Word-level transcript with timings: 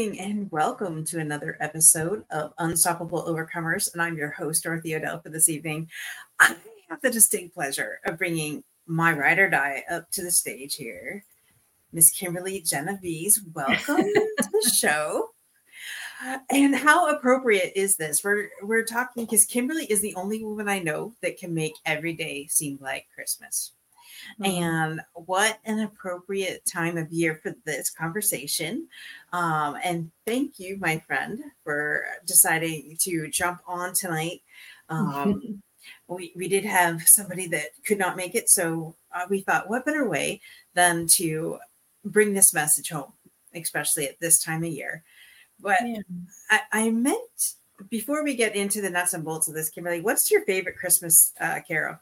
evening, 0.00 0.18
and 0.18 0.50
welcome 0.50 1.04
to 1.04 1.18
another 1.18 1.58
episode 1.60 2.24
of 2.30 2.54
Unstoppable 2.56 3.22
Overcomers. 3.24 3.92
And 3.92 4.00
I'm 4.00 4.16
your 4.16 4.30
host, 4.30 4.62
Dorothy 4.62 4.94
Odell, 4.94 5.20
for 5.20 5.28
this 5.28 5.50
evening. 5.50 5.90
I 6.38 6.56
have 6.88 7.02
the 7.02 7.10
distinct 7.10 7.52
pleasure 7.52 8.00
of 8.06 8.16
bringing 8.16 8.64
my 8.86 9.12
ride 9.12 9.38
or 9.38 9.50
die 9.50 9.84
up 9.90 10.10
to 10.12 10.22
the 10.22 10.30
stage 10.30 10.76
here. 10.76 11.22
Miss 11.92 12.10
Kimberly 12.10 12.62
Genovese, 12.62 13.42
welcome 13.52 13.96
to 14.04 14.48
the 14.62 14.72
show. 14.74 15.32
And 16.48 16.74
how 16.74 17.10
appropriate 17.14 17.74
is 17.76 17.96
this? 17.96 18.24
We're 18.24 18.48
we're 18.62 18.84
talking 18.84 19.26
because 19.26 19.44
Kimberly 19.44 19.84
is 19.84 20.00
the 20.00 20.14
only 20.14 20.42
woman 20.42 20.66
I 20.66 20.78
know 20.78 21.12
that 21.20 21.36
can 21.36 21.52
make 21.52 21.74
every 21.84 22.14
day 22.14 22.46
seem 22.46 22.78
like 22.80 23.06
Christmas. 23.14 23.72
Mm-hmm. 24.40 24.62
And 24.62 25.00
what 25.14 25.58
an 25.64 25.80
appropriate 25.80 26.64
time 26.66 26.96
of 26.96 27.10
year 27.12 27.34
for 27.34 27.54
this 27.64 27.90
conversation. 27.90 28.88
Um, 29.32 29.76
and 29.82 30.10
thank 30.26 30.58
you, 30.58 30.76
my 30.78 30.98
friend, 31.06 31.40
for 31.64 32.04
deciding 32.26 32.96
to 33.00 33.28
jump 33.28 33.60
on 33.66 33.94
tonight. 33.94 34.42
Um, 34.88 35.62
we, 36.08 36.32
we 36.36 36.48
did 36.48 36.64
have 36.64 37.06
somebody 37.06 37.46
that 37.48 37.68
could 37.84 37.98
not 37.98 38.16
make 38.16 38.34
it. 38.34 38.48
So 38.48 38.94
uh, 39.14 39.26
we 39.28 39.40
thought, 39.40 39.68
what 39.68 39.84
better 39.84 40.08
way 40.08 40.40
than 40.74 41.06
to 41.08 41.58
bring 42.04 42.34
this 42.34 42.54
message 42.54 42.90
home, 42.90 43.12
especially 43.54 44.08
at 44.08 44.20
this 44.20 44.42
time 44.42 44.64
of 44.64 44.70
year. 44.70 45.02
But 45.60 45.78
yeah. 45.84 45.98
I, 46.50 46.60
I 46.72 46.90
meant 46.90 47.54
before 47.88 48.22
we 48.22 48.34
get 48.34 48.56
into 48.56 48.80
the 48.80 48.90
nuts 48.90 49.14
and 49.14 49.24
bolts 49.24 49.48
of 49.48 49.54
this, 49.54 49.70
Kimberly, 49.70 50.00
what's 50.00 50.30
your 50.30 50.42
favorite 50.42 50.76
Christmas 50.76 51.32
uh, 51.40 51.60
carol? 51.66 51.98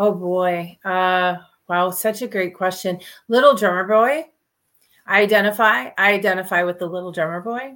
Oh 0.00 0.12
boy. 0.12 0.78
Uh 0.82 1.36
wow, 1.68 1.90
such 1.90 2.22
a 2.22 2.26
great 2.26 2.54
question. 2.54 3.00
Little 3.28 3.54
drummer 3.54 3.86
boy. 3.86 4.24
I 5.06 5.20
identify, 5.20 5.90
I 5.98 6.14
identify 6.14 6.62
with 6.62 6.78
the 6.78 6.86
little 6.86 7.12
drummer 7.12 7.42
boy. 7.42 7.74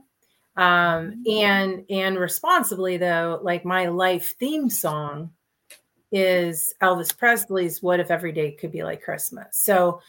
Um 0.56 1.22
and 1.30 1.84
and 1.90 2.18
responsibly 2.18 2.96
though, 2.96 3.40
like 3.42 3.66
my 3.66 3.88
life 3.88 4.36
theme 4.38 4.70
song 4.70 5.32
is 6.12 6.72
Elvis 6.80 7.14
Presley's 7.14 7.82
What 7.82 8.00
If 8.00 8.10
Every 8.10 8.32
Day 8.32 8.52
Could 8.52 8.72
Be 8.72 8.84
Like 8.84 9.02
Christmas. 9.02 9.48
So 9.50 10.00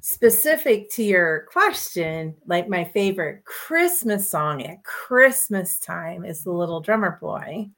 specific 0.00 0.90
to 0.92 1.02
your 1.02 1.46
question, 1.52 2.34
like 2.46 2.66
my 2.66 2.84
favorite 2.84 3.44
Christmas 3.44 4.30
song 4.30 4.62
at 4.62 4.82
Christmas 4.84 5.78
time 5.78 6.24
is 6.24 6.44
The 6.44 6.50
Little 6.50 6.80
Drummer 6.80 7.18
Boy. 7.20 7.68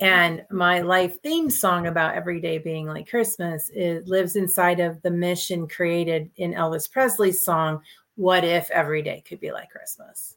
And 0.00 0.44
my 0.50 0.80
life 0.80 1.20
theme 1.22 1.50
song 1.50 1.86
about 1.86 2.14
every 2.14 2.40
day 2.40 2.58
being 2.58 2.86
like 2.86 3.08
Christmas 3.08 3.70
it 3.74 4.06
lives 4.06 4.36
inside 4.36 4.80
of 4.80 5.00
the 5.02 5.10
mission 5.10 5.68
created 5.68 6.30
in 6.36 6.52
Elvis 6.54 6.90
Presley's 6.90 7.44
song, 7.44 7.82
What 8.16 8.44
If 8.44 8.70
Every 8.70 9.02
Day 9.02 9.22
Could 9.26 9.40
Be 9.40 9.52
Like 9.52 9.70
Christmas? 9.70 10.36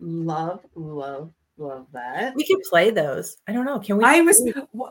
Love, 0.00 0.64
love, 0.74 1.32
love 1.56 1.86
that. 1.92 2.34
We 2.34 2.46
could 2.46 2.62
play 2.68 2.90
those. 2.90 3.36
I 3.46 3.52
don't 3.52 3.64
know. 3.64 3.78
Can 3.78 3.98
we? 3.98 4.04
I 4.04 4.20
was, 4.20 4.42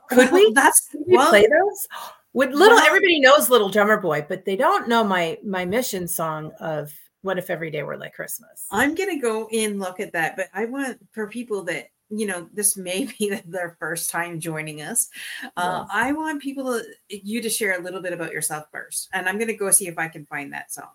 could 0.10 0.32
we? 0.32 0.52
That's, 0.54 0.88
could 0.90 1.04
we 1.06 1.18
well, 1.18 1.30
play 1.30 1.42
those? 1.42 1.88
With 2.34 2.52
little 2.52 2.78
well, 2.78 2.86
everybody 2.86 3.20
knows 3.20 3.50
Little 3.50 3.70
Drummer 3.70 3.98
Boy, 3.98 4.26
but 4.28 4.46
they 4.46 4.56
don't 4.56 4.88
know 4.88 5.04
my 5.04 5.38
my 5.44 5.66
mission 5.66 6.08
song 6.08 6.52
of 6.62 6.94
what 7.24 7.38
if 7.38 7.50
every 7.50 7.70
day 7.70 7.84
were 7.84 7.98
like 7.98 8.14
Christmas? 8.14 8.68
I'm 8.72 8.96
gonna 8.96 9.20
go 9.20 9.50
in 9.52 9.80
look 9.80 10.00
at 10.00 10.14
that, 10.14 10.38
but 10.38 10.48
I 10.54 10.66
want 10.66 10.98
for 11.12 11.28
people 11.28 11.64
that 11.66 11.88
you 12.12 12.26
know 12.26 12.48
this 12.54 12.78
may 12.78 13.06
be 13.20 13.40
their 13.46 13.76
first 13.80 14.10
time 14.10 14.40
joining 14.40 14.82
us 14.82 15.10
uh, 15.58 15.86
i 15.92 16.12
want 16.12 16.42
people 16.42 16.80
to 16.80 16.84
you 17.10 17.42
to 17.42 17.50
share 17.50 17.80
a 17.80 17.82
little 17.82 18.02
bit 18.02 18.14
about 18.14 18.32
yourself 18.32 18.66
first 18.72 19.10
and 19.14 19.28
i'm 19.28 19.38
going 19.38 19.48
to 19.48 19.56
go 19.56 19.72
see 19.72 19.88
if 19.88 19.98
i 19.98 20.08
can 20.08 20.26
find 20.26 20.54
that 20.54 20.72
song. 20.72 20.90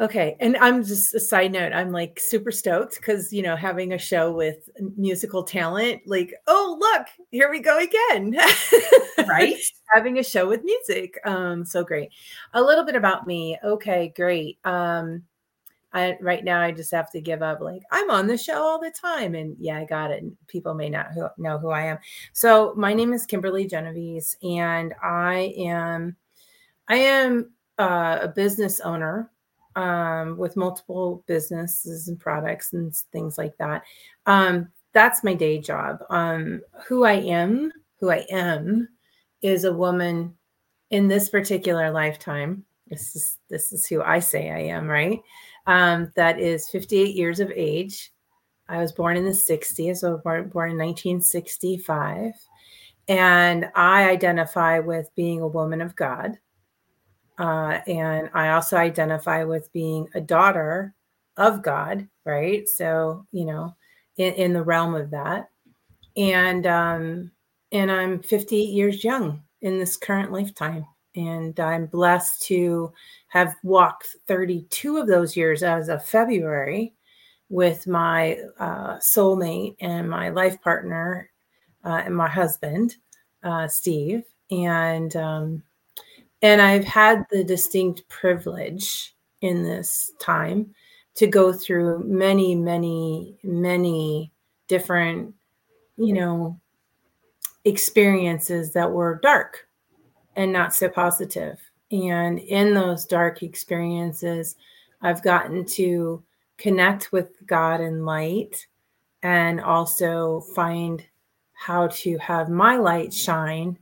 Okay 0.00 0.36
and 0.40 0.56
i'm 0.56 0.82
just 0.82 1.14
a 1.14 1.20
side 1.20 1.52
note 1.52 1.72
i'm 1.74 1.92
like 1.92 2.18
super 2.18 2.50
stoked 2.50 2.96
because 2.96 3.30
you 3.30 3.42
know 3.42 3.56
having 3.56 3.92
a 3.92 3.98
show 3.98 4.32
with 4.32 4.70
musical 4.96 5.42
talent 5.42 6.00
like 6.06 6.32
oh 6.46 6.78
look 6.80 7.06
here 7.30 7.50
we 7.50 7.60
go 7.60 7.78
again. 7.78 8.36
Right? 9.26 9.54
Having 9.94 10.18
a 10.18 10.22
show 10.22 10.48
with 10.48 10.64
music 10.64 11.18
um 11.26 11.64
so 11.64 11.84
great. 11.84 12.10
A 12.54 12.62
little 12.62 12.84
bit 12.84 12.96
about 12.96 13.26
me 13.26 13.58
okay 13.62 14.12
great 14.16 14.58
um 14.64 15.22
I 15.92 16.16
right 16.20 16.44
now 16.44 16.60
I 16.60 16.72
just 16.72 16.90
have 16.92 17.10
to 17.12 17.20
give 17.20 17.42
up. 17.42 17.60
Like 17.60 17.82
I'm 17.90 18.10
on 18.10 18.26
the 18.26 18.38
show 18.38 18.62
all 18.62 18.80
the 18.80 18.90
time, 18.90 19.34
and 19.34 19.56
yeah, 19.58 19.78
I 19.78 19.84
got 19.84 20.10
it. 20.10 20.24
People 20.48 20.74
may 20.74 20.88
not 20.88 21.12
who, 21.12 21.26
know 21.38 21.58
who 21.58 21.70
I 21.70 21.82
am. 21.82 21.98
So 22.32 22.74
my 22.76 22.94
name 22.94 23.12
is 23.12 23.26
Kimberly 23.26 23.66
Genovese, 23.66 24.36
and 24.42 24.94
I 25.02 25.54
am 25.58 26.16
I 26.88 26.96
am 26.96 27.52
uh, 27.78 28.18
a 28.22 28.28
business 28.28 28.80
owner 28.80 29.30
um, 29.76 30.36
with 30.36 30.56
multiple 30.56 31.24
businesses 31.26 32.08
and 32.08 32.18
products 32.18 32.72
and 32.72 32.94
things 33.12 33.38
like 33.38 33.56
that. 33.58 33.82
Um, 34.26 34.68
that's 34.92 35.24
my 35.24 35.34
day 35.34 35.58
job. 35.58 36.04
Um, 36.10 36.60
who 36.86 37.04
I 37.04 37.14
am, 37.14 37.72
who 37.98 38.10
I 38.10 38.26
am, 38.30 38.88
is 39.40 39.64
a 39.64 39.72
woman 39.72 40.34
in 40.90 41.08
this 41.08 41.28
particular 41.28 41.90
lifetime. 41.90 42.64
This 42.88 43.16
is 43.16 43.38
this 43.48 43.72
is 43.72 43.86
who 43.86 44.02
I 44.02 44.18
say 44.18 44.50
I 44.50 44.74
am, 44.74 44.86
right? 44.86 45.20
Um, 45.66 46.12
that 46.16 46.38
is 46.38 46.70
58 46.70 47.14
years 47.14 47.40
of 47.40 47.50
age. 47.54 48.12
I 48.68 48.78
was 48.78 48.92
born 48.92 49.16
in 49.16 49.24
the 49.24 49.30
60s, 49.30 49.98
so 49.98 50.18
born, 50.18 50.48
born 50.48 50.70
in 50.70 50.78
1965. 50.78 52.32
And 53.08 53.70
I 53.74 54.08
identify 54.08 54.78
with 54.78 55.10
being 55.14 55.40
a 55.40 55.46
woman 55.46 55.80
of 55.80 55.96
God. 55.96 56.38
Uh, 57.38 57.80
and 57.86 58.30
I 58.34 58.50
also 58.50 58.76
identify 58.76 59.44
with 59.44 59.72
being 59.72 60.08
a 60.14 60.20
daughter 60.20 60.94
of 61.36 61.62
God, 61.62 62.08
right? 62.24 62.68
So, 62.68 63.26
you 63.32 63.44
know, 63.44 63.74
in, 64.16 64.34
in 64.34 64.52
the 64.52 64.62
realm 64.62 64.94
of 64.94 65.10
that. 65.10 65.48
And 66.16 66.66
um, 66.66 67.30
and 67.72 67.90
I'm 67.90 68.22
58 68.22 68.68
years 68.68 69.02
young 69.02 69.42
in 69.62 69.78
this 69.78 69.96
current 69.96 70.30
lifetime. 70.30 70.86
And 71.14 71.58
I'm 71.60 71.86
blessed 71.86 72.42
to 72.44 72.92
have 73.28 73.54
walked 73.62 74.16
32 74.26 74.96
of 74.96 75.06
those 75.06 75.36
years 75.36 75.62
as 75.62 75.88
of 75.88 76.04
February 76.04 76.94
with 77.48 77.86
my 77.86 78.38
uh, 78.58 78.96
soulmate 78.96 79.76
and 79.80 80.08
my 80.08 80.30
life 80.30 80.60
partner 80.62 81.30
uh, 81.84 82.02
and 82.04 82.16
my 82.16 82.28
husband, 82.28 82.96
uh, 83.42 83.68
Steve. 83.68 84.24
And 84.50 85.14
um, 85.16 85.62
and 86.42 86.60
I've 86.60 86.84
had 86.84 87.24
the 87.30 87.44
distinct 87.44 88.08
privilege 88.08 89.14
in 89.42 89.62
this 89.62 90.10
time 90.18 90.74
to 91.14 91.26
go 91.26 91.52
through 91.52 92.04
many, 92.04 92.54
many, 92.54 93.36
many 93.42 94.32
different, 94.66 95.34
you 95.96 96.14
know, 96.14 96.58
experiences 97.64 98.72
that 98.72 98.90
were 98.90 99.20
dark 99.22 99.68
and 100.36 100.52
not 100.52 100.74
so 100.74 100.88
positive. 100.88 101.58
and 101.90 102.38
in 102.38 102.72
those 102.72 103.04
dark 103.04 103.42
experiences, 103.42 104.56
I've 105.02 105.22
gotten 105.22 105.64
to 105.66 106.22
connect 106.56 107.12
with 107.12 107.44
God 107.46 107.80
and 107.80 108.06
light 108.06 108.66
and 109.22 109.60
also 109.60 110.40
find 110.54 111.04
how 111.52 111.88
to 111.88 112.16
have 112.18 112.48
my 112.48 112.76
light 112.76 113.12
shine. 113.12 113.78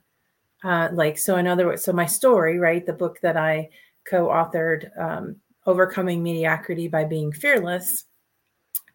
Uh, 0.63 0.89
like, 0.93 1.17
so 1.19 1.37
in 1.37 1.47
other 1.47 1.67
words, 1.67 1.85
so 1.85 1.93
my 1.93 2.07
story, 2.07 2.59
right? 2.59 2.85
The 2.85 2.93
book 2.93 3.21
that 3.23 3.37
I 3.37 3.71
co 4.05 4.29
authored, 4.29 4.91
um, 4.99 5.37
Overcoming 5.67 6.23
Mediocrity 6.23 6.89
by 6.89 7.05
Being 7.05 7.33
Fearless. 7.33 8.05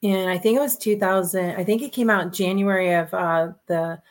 And 0.03 0.29
I 0.29 0.37
think 0.37 0.57
it 0.57 0.61
was 0.61 0.77
2000, 0.77 1.55
I 1.55 1.63
think 1.63 1.81
it 1.81 1.93
came 1.93 2.09
out 2.09 2.33
January 2.33 2.93
of 2.93 3.13
uh, 3.13 3.49
the, 3.67 4.01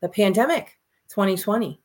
the 0.00 0.08
pandemic, 0.08 0.78
2020. 1.08 1.80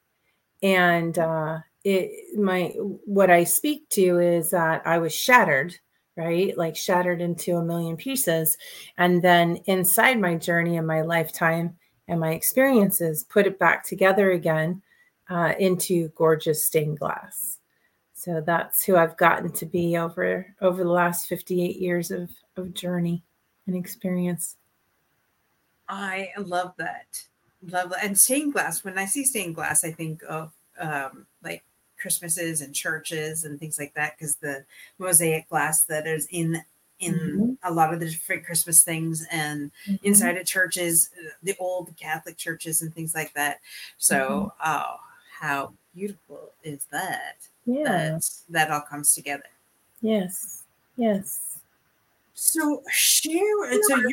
And, 0.63 1.19
uh, 1.19 1.59
it 1.83 2.37
my 2.37 2.67
what 3.05 3.29
I 3.29 3.43
speak 3.43 3.89
to 3.89 4.19
is 4.19 4.51
that 4.51 4.83
I 4.85 4.97
was 4.99 5.13
shattered, 5.13 5.77
right? 6.15 6.57
Like 6.57 6.75
shattered 6.75 7.21
into 7.21 7.57
a 7.57 7.63
million 7.63 7.97
pieces. 7.97 8.57
And 8.97 9.21
then 9.21 9.57
inside 9.65 10.19
my 10.19 10.35
journey 10.35 10.77
and 10.77 10.87
my 10.87 11.01
lifetime 11.01 11.77
and 12.07 12.19
my 12.19 12.31
experiences, 12.31 13.25
put 13.25 13.47
it 13.47 13.59
back 13.59 13.83
together 13.85 14.31
again 14.31 14.81
uh, 15.29 15.53
into 15.59 16.09
gorgeous 16.09 16.63
stained 16.63 16.99
glass. 16.99 17.59
So 18.13 18.41
that's 18.45 18.85
who 18.85 18.95
I've 18.95 19.17
gotten 19.17 19.51
to 19.53 19.65
be 19.65 19.97
over 19.97 20.55
over 20.61 20.83
the 20.83 20.89
last 20.89 21.27
58 21.27 21.75
years 21.77 22.11
of, 22.11 22.29
of 22.55 22.73
journey 22.73 23.23
and 23.67 23.75
experience. 23.75 24.55
I 25.89 26.29
love 26.37 26.73
that. 26.77 27.25
Love. 27.69 27.93
And 28.01 28.17
stained 28.17 28.53
glass, 28.53 28.83
when 28.83 28.97
I 28.97 29.05
see 29.05 29.23
stained 29.23 29.55
glass, 29.55 29.83
I 29.83 29.91
think 29.91 30.21
of 30.27 30.51
um, 30.79 31.25
like 31.43 31.63
Christmases 31.99 32.61
and 32.61 32.75
churches 32.75 33.45
and 33.45 33.59
things 33.59 33.79
like 33.79 33.93
that 33.93 34.17
because 34.17 34.35
the 34.35 34.65
mosaic 34.99 35.47
glass 35.49 35.83
that 35.83 36.05
is 36.05 36.27
in 36.31 36.61
in 36.99 37.13
mm-hmm. 37.13 37.51
a 37.63 37.73
lot 37.73 37.93
of 37.93 37.99
the 37.99 38.09
different 38.09 38.45
Christmas 38.45 38.83
things 38.83 39.25
and 39.31 39.71
mm-hmm. 39.87 40.05
inside 40.05 40.37
of 40.37 40.45
churches, 40.45 41.09
the 41.41 41.55
old 41.59 41.95
Catholic 41.97 42.37
churches 42.37 42.81
and 42.81 42.93
things 42.93 43.13
like 43.15 43.33
that. 43.33 43.59
So, 43.97 44.51
mm-hmm. 44.61 44.71
oh, 44.71 44.95
how 45.39 45.73
beautiful 45.93 46.51
is 46.63 46.85
that? 46.91 47.37
Yeah, 47.65 47.83
that, 47.83 48.29
that 48.49 48.71
all 48.71 48.81
comes 48.81 49.13
together. 49.13 49.43
Yes, 50.01 50.63
yes. 50.97 51.59
So 52.33 52.83
share. 52.91 53.81
So 53.83 53.95
you, 53.95 54.11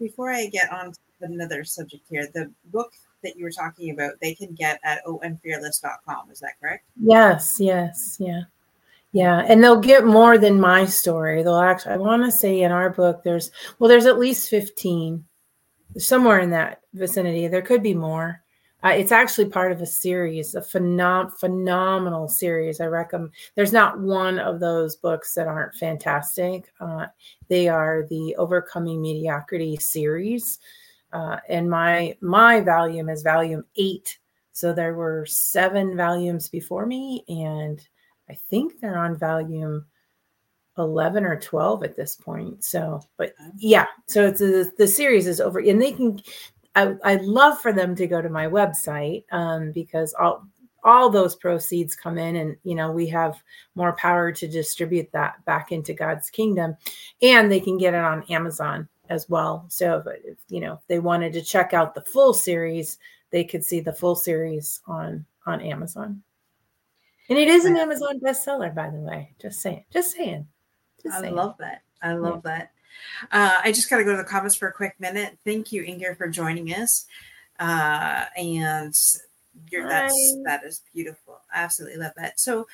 before 0.00 0.32
I 0.32 0.46
get 0.46 0.72
on 0.72 0.94
another 1.22 1.64
subject 1.64 2.04
here, 2.08 2.28
the 2.34 2.50
book 2.66 2.92
that 3.22 3.36
you 3.36 3.44
were 3.44 3.50
talking 3.50 3.90
about, 3.90 4.12
they 4.20 4.34
can 4.34 4.54
get 4.54 4.80
at 4.84 5.04
omfearless.com. 5.04 6.30
Is 6.30 6.40
that 6.40 6.58
correct? 6.60 6.84
Yes, 7.00 7.58
yes, 7.60 8.16
yeah. 8.18 8.42
Yeah, 9.12 9.44
and 9.46 9.62
they'll 9.62 9.80
get 9.80 10.06
more 10.06 10.38
than 10.38 10.58
my 10.58 10.86
story. 10.86 11.42
They'll 11.42 11.56
actually 11.56 11.92
I 11.92 11.98
want 11.98 12.24
to 12.24 12.32
say 12.32 12.62
in 12.62 12.72
our 12.72 12.88
book 12.88 13.22
there's 13.22 13.50
well 13.78 13.88
there's 13.88 14.06
at 14.06 14.18
least 14.18 14.48
15 14.48 15.22
somewhere 15.98 16.40
in 16.40 16.50
that 16.50 16.80
vicinity. 16.94 17.46
There 17.46 17.62
could 17.62 17.82
be 17.82 17.94
more. 17.94 18.42
Uh, 18.84 18.88
it's 18.88 19.12
actually 19.12 19.48
part 19.48 19.70
of 19.70 19.80
a 19.80 19.86
series, 19.86 20.56
a 20.56 20.60
phenom- 20.60 21.32
phenomenal 21.38 22.26
series. 22.26 22.80
I 22.80 22.86
recommend. 22.86 23.30
There's 23.54 23.72
not 23.72 24.00
one 24.00 24.40
of 24.40 24.58
those 24.58 24.96
books 24.96 25.34
that 25.34 25.46
aren't 25.46 25.74
fantastic. 25.76 26.72
Uh, 26.80 27.06
they 27.48 27.68
are 27.68 28.06
the 28.10 28.34
Overcoming 28.36 29.00
Mediocrity 29.00 29.76
series, 29.76 30.58
uh, 31.12 31.38
and 31.48 31.68
my 31.68 32.16
my 32.20 32.60
volume 32.60 33.08
is 33.08 33.22
volume 33.22 33.64
eight. 33.76 34.18
So 34.52 34.72
there 34.72 34.94
were 34.94 35.24
seven 35.26 35.96
volumes 35.96 36.48
before 36.48 36.86
me, 36.86 37.24
and 37.28 37.80
I 38.28 38.34
think 38.50 38.80
they're 38.80 38.98
on 38.98 39.16
volume 39.16 39.86
11 40.78 41.24
or 41.24 41.38
12 41.38 41.84
at 41.84 41.96
this 41.96 42.16
point. 42.16 42.64
So, 42.64 43.00
but 43.16 43.34
yeah, 43.56 43.86
so 44.06 44.26
it's 44.26 44.40
a, 44.40 44.70
the 44.78 44.86
series 44.86 45.26
is 45.26 45.40
over 45.40 45.58
and 45.58 45.80
they 45.80 45.92
can, 45.92 46.20
I, 46.74 46.94
I'd 47.04 47.22
love 47.22 47.60
for 47.60 47.72
them 47.72 47.94
to 47.96 48.06
go 48.06 48.22
to 48.22 48.30
my 48.30 48.46
website 48.46 49.24
um, 49.32 49.72
because 49.72 50.14
all, 50.14 50.46
all 50.84 51.10
those 51.10 51.36
proceeds 51.36 51.94
come 51.94 52.18
in 52.18 52.36
and, 52.36 52.56
you 52.64 52.74
know, 52.74 52.90
we 52.90 53.06
have 53.08 53.40
more 53.74 53.92
power 53.96 54.32
to 54.32 54.48
distribute 54.48 55.10
that 55.12 55.44
back 55.44 55.72
into 55.72 55.92
God's 55.92 56.30
kingdom 56.30 56.76
and 57.20 57.52
they 57.52 57.60
can 57.60 57.76
get 57.76 57.94
it 57.94 58.00
on 58.00 58.24
Amazon 58.24 58.88
as 59.12 59.28
well. 59.28 59.66
So 59.68 60.02
if, 60.24 60.38
you 60.48 60.60
know, 60.60 60.74
if 60.74 60.80
they 60.88 60.98
wanted 60.98 61.34
to 61.34 61.42
check 61.42 61.74
out 61.74 61.94
the 61.94 62.00
full 62.00 62.32
series, 62.32 62.98
they 63.30 63.44
could 63.44 63.64
see 63.64 63.80
the 63.80 63.92
full 63.92 64.16
series 64.16 64.80
on, 64.86 65.24
on 65.46 65.60
Amazon. 65.60 66.22
And 67.28 67.38
it 67.38 67.48
is 67.48 67.66
an 67.66 67.76
Amazon 67.76 68.20
bestseller, 68.20 68.74
by 68.74 68.90
the 68.90 68.98
way. 68.98 69.32
Just 69.40 69.60
saying. 69.60 69.84
Just 69.92 70.16
saying. 70.16 70.46
I 71.10 71.28
love 71.28 71.56
that. 71.58 71.82
I 72.00 72.14
love 72.14 72.42
yeah. 72.44 72.50
that. 72.50 72.72
Uh, 73.30 73.60
I 73.64 73.72
just 73.72 73.88
got 73.88 73.98
to 73.98 74.04
go 74.04 74.12
to 74.12 74.16
the 74.16 74.24
comments 74.24 74.56
for 74.56 74.68
a 74.68 74.72
quick 74.72 74.94
minute. 74.98 75.38
Thank 75.44 75.72
you, 75.72 75.82
Inger, 75.82 76.14
for 76.14 76.28
joining 76.28 76.68
us. 76.68 77.06
Uh, 77.58 78.24
and 78.36 78.94
you're, 79.70 79.88
that's 79.88 80.36
that 80.44 80.64
is 80.64 80.82
beautiful. 80.94 81.40
I 81.54 81.62
absolutely 81.62 81.98
love 81.98 82.12
that. 82.16 82.40
So 82.40 82.66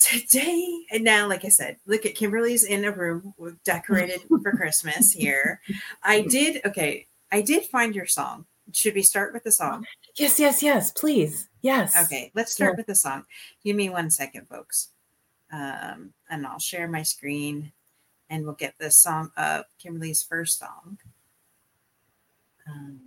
today, 0.00 0.84
and 0.90 1.04
now, 1.04 1.28
like 1.28 1.44
I 1.44 1.48
said, 1.48 1.76
look 1.86 2.04
at 2.04 2.14
Kimberly's 2.16 2.64
in 2.64 2.84
a 2.84 2.90
room 2.90 3.34
decorated 3.64 4.22
for 4.28 4.52
Christmas 4.52 5.12
here. 5.12 5.60
I 6.02 6.22
did 6.22 6.62
okay. 6.66 7.06
I 7.30 7.42
did 7.42 7.64
find 7.64 7.94
your 7.94 8.06
song. 8.06 8.46
Should 8.72 8.94
we 8.94 9.02
start 9.02 9.32
with 9.32 9.44
the 9.44 9.52
song? 9.52 9.84
Yes, 10.16 10.40
yes, 10.40 10.62
yes. 10.62 10.90
Please, 10.92 11.48
yes. 11.62 11.96
Okay, 12.04 12.32
let's 12.34 12.52
start 12.52 12.72
yeah. 12.72 12.76
with 12.78 12.86
the 12.86 12.94
song. 12.94 13.24
Give 13.62 13.76
me 13.76 13.90
one 13.90 14.10
second, 14.10 14.48
folks 14.48 14.90
um, 15.52 16.12
and 16.28 16.46
I'll 16.46 16.58
share 16.58 16.88
my 16.88 17.02
screen 17.02 17.72
and 18.28 18.44
we'll 18.44 18.54
get 18.54 18.74
this 18.78 18.96
song 18.96 19.30
up, 19.36 19.68
Kimberly's 19.78 20.22
first 20.22 20.58
song. 20.58 20.98
Um, 22.68 23.00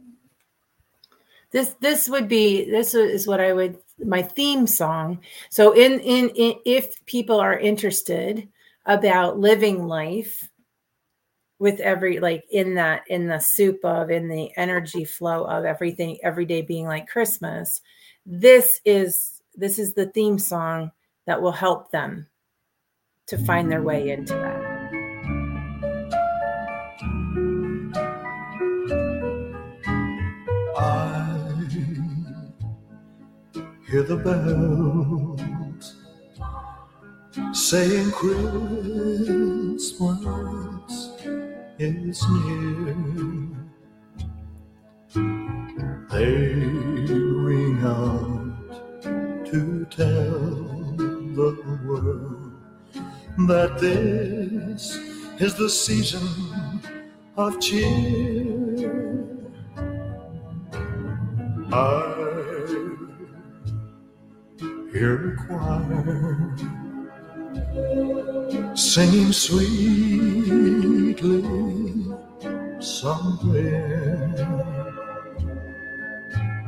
this 1.52 1.76
this 1.80 2.10
would 2.10 2.28
be 2.28 2.70
this 2.70 2.94
is 2.94 3.28
what 3.28 3.40
I 3.40 3.54
would 3.54 3.78
my 4.00 4.22
theme 4.22 4.68
song. 4.68 5.20
So 5.50 5.74
in, 5.74 6.00
in 6.00 6.30
in 6.30 6.56
if 6.66 7.06
people 7.06 7.40
are 7.40 7.58
interested 7.58 8.48
about 8.86 9.40
living 9.40 9.88
life 9.88 10.50
with 11.60 11.80
every 11.80 12.20
like 12.20 12.44
in 12.52 12.76
that 12.76 13.04
in 13.08 13.28
the 13.28 13.40
soup 13.40 13.80
of 13.84 14.10
in 14.12 14.28
the 14.28 14.52
energy 14.58 15.06
flow 15.06 15.46
of 15.46 15.64
everything 15.64 16.18
every 16.24 16.46
day 16.46 16.62
being 16.62 16.86
like 16.86 17.08
Christmas, 17.08 17.82
this 18.26 18.82
is 18.86 19.42
this 19.56 19.80
is 19.80 19.94
the 19.94 20.08
theme 20.08 20.40
song 20.40 20.92
that 21.26 21.42
will 21.42 21.52
help 21.52 21.92
them 21.92 22.28
to 23.28 23.38
find 23.38 23.72
their 23.72 23.82
way 23.82 24.08
mm. 24.08 24.18
into 24.18 24.43
hear 33.94 34.02
the 34.02 34.18
bells 34.18 35.94
saying 37.52 38.12
Christmas 38.12 39.84
is 41.78 42.24
near. 42.30 42.96
They 46.10 46.26
ring 47.46 47.78
out 47.84 49.46
to 49.46 49.86
tell 49.92 50.40
the 51.38 51.52
world 51.86 52.52
that 53.48 53.78
this 53.80 54.98
is 55.40 55.54
the 55.54 55.70
season 55.70 56.28
of 57.38 57.60
cheer. 57.60 59.14
I 61.72 62.13
a 65.04 65.36
choir 65.46 66.56
singing 68.76 69.32
sweetly 69.32 70.64
somewhere, 72.80 74.34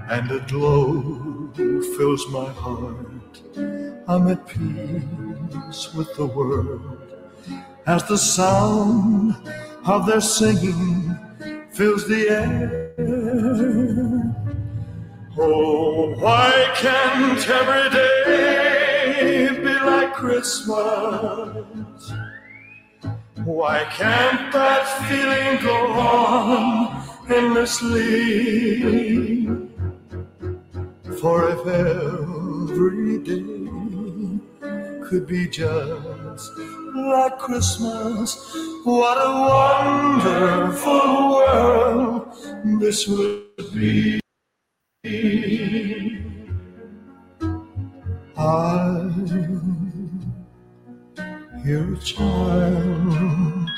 and 0.10 0.32
a 0.32 0.40
glow 0.48 1.52
fills 1.98 2.28
my 2.30 2.50
heart. 2.52 3.42
I'm 4.08 4.28
at 4.28 4.46
peace 4.48 5.94
with 5.94 6.16
the 6.16 6.26
world 6.26 7.02
as 7.88 8.04
the 8.08 8.18
sound 8.18 9.36
of 9.86 10.06
their 10.06 10.22
singing 10.22 11.18
fills 11.72 12.08
the 12.08 12.30
air. 12.30 12.86
Oh, 15.38 16.16
why 16.18 16.72
can't 16.76 17.50
every 17.50 17.90
day 17.90 19.50
be 19.50 19.80
like 19.86 20.14
Christmas? 20.14 22.14
Why 23.44 23.84
can't 23.92 24.54
that 24.54 24.88
feeling 25.10 25.62
go 25.62 25.92
on 25.92 27.04
endlessly? 27.30 29.46
For 31.20 31.50
if 31.50 31.68
every 31.68 33.18
day 33.20 34.40
could 35.06 35.28
be 35.28 35.50
just 35.50 36.50
like 36.96 37.38
Christmas. 37.40 38.38
What 38.86 39.18
a 39.18 39.32
wonderful 40.24 41.30
world 41.30 42.34
this 42.80 43.06
would 43.08 43.74
be. 43.74 44.22
I 45.06 45.12
hear 51.64 51.94
a 51.94 51.98
child 52.00 53.70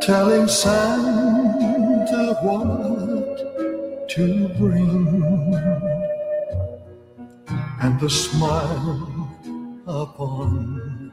telling 0.00 0.48
Santa 0.48 2.34
what 2.42 3.38
to 4.10 4.48
bring, 4.58 5.54
and 7.82 8.00
the 8.00 8.10
smile 8.10 9.30
upon 9.86 11.12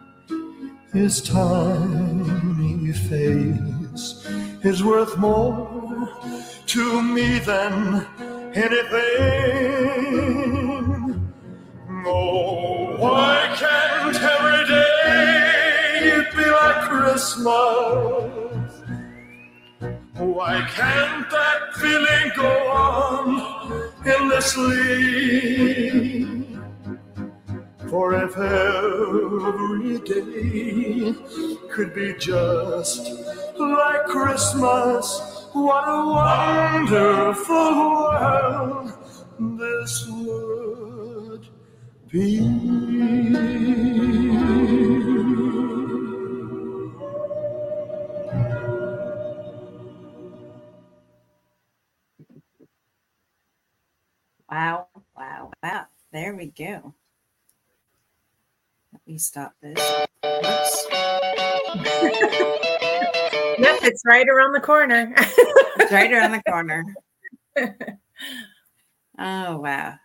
his 0.91 1.21
tiny 1.21 2.93
face 2.93 4.25
is 4.63 4.83
worth 4.83 5.19
more 5.19 6.09
to 6.65 7.01
me 7.03 7.37
than 7.37 8.07
anything. 8.55 10.09
Oh, 12.05 12.95
why 12.97 13.55
can't 13.57 14.15
every 14.15 14.65
day 14.67 16.23
be 16.35 16.45
like 16.45 16.81
Christmas? 16.89 18.71
Why 20.17 20.61
can't 20.69 21.29
that 21.29 21.75
feeling 21.75 22.31
go 22.35 22.49
on 22.71 23.41
endlessly? 24.05 24.79
For 27.89 28.13
if 28.13 28.37
every 28.37 29.97
day 29.99 31.13
could 31.71 31.93
be 31.93 32.13
just 32.19 33.11
like 33.57 34.05
Christmas, 34.05 35.38
what 35.53 35.83
a 35.87 36.05
wonderful 36.05 37.55
world 37.55 38.93
this 39.59 40.07
would 40.07 41.47
be. 42.11 42.39
Wow, 54.51 54.87
wow, 55.17 55.51
wow. 55.63 55.85
There 56.11 56.35
we 56.35 56.47
go. 56.47 56.93
Let 58.93 59.01
me 59.07 59.17
stop 59.17 59.53
this. 59.61 59.79
Oops. 60.25 60.87
Yep, 63.61 63.79
it's 63.83 64.03
right 64.05 64.27
around 64.27 64.53
the 64.53 64.59
corner. 64.61 65.13
It's 65.17 65.91
right 65.91 66.11
around 66.11 66.31
the 66.31 66.43
corner. 66.43 66.83
Oh 69.19 69.57
wow. 69.57 69.95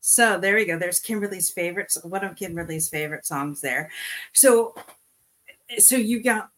So 0.00 0.38
there 0.38 0.54
we 0.54 0.66
go. 0.66 0.78
There's 0.78 1.00
Kimberly's 1.00 1.50
favorites. 1.50 1.98
One 2.04 2.24
of 2.24 2.36
Kimberly's 2.36 2.88
favorite 2.88 3.26
songs 3.26 3.60
there. 3.60 3.90
So 4.34 4.74
so 5.78 5.96
you 5.96 6.22
got 6.22 6.50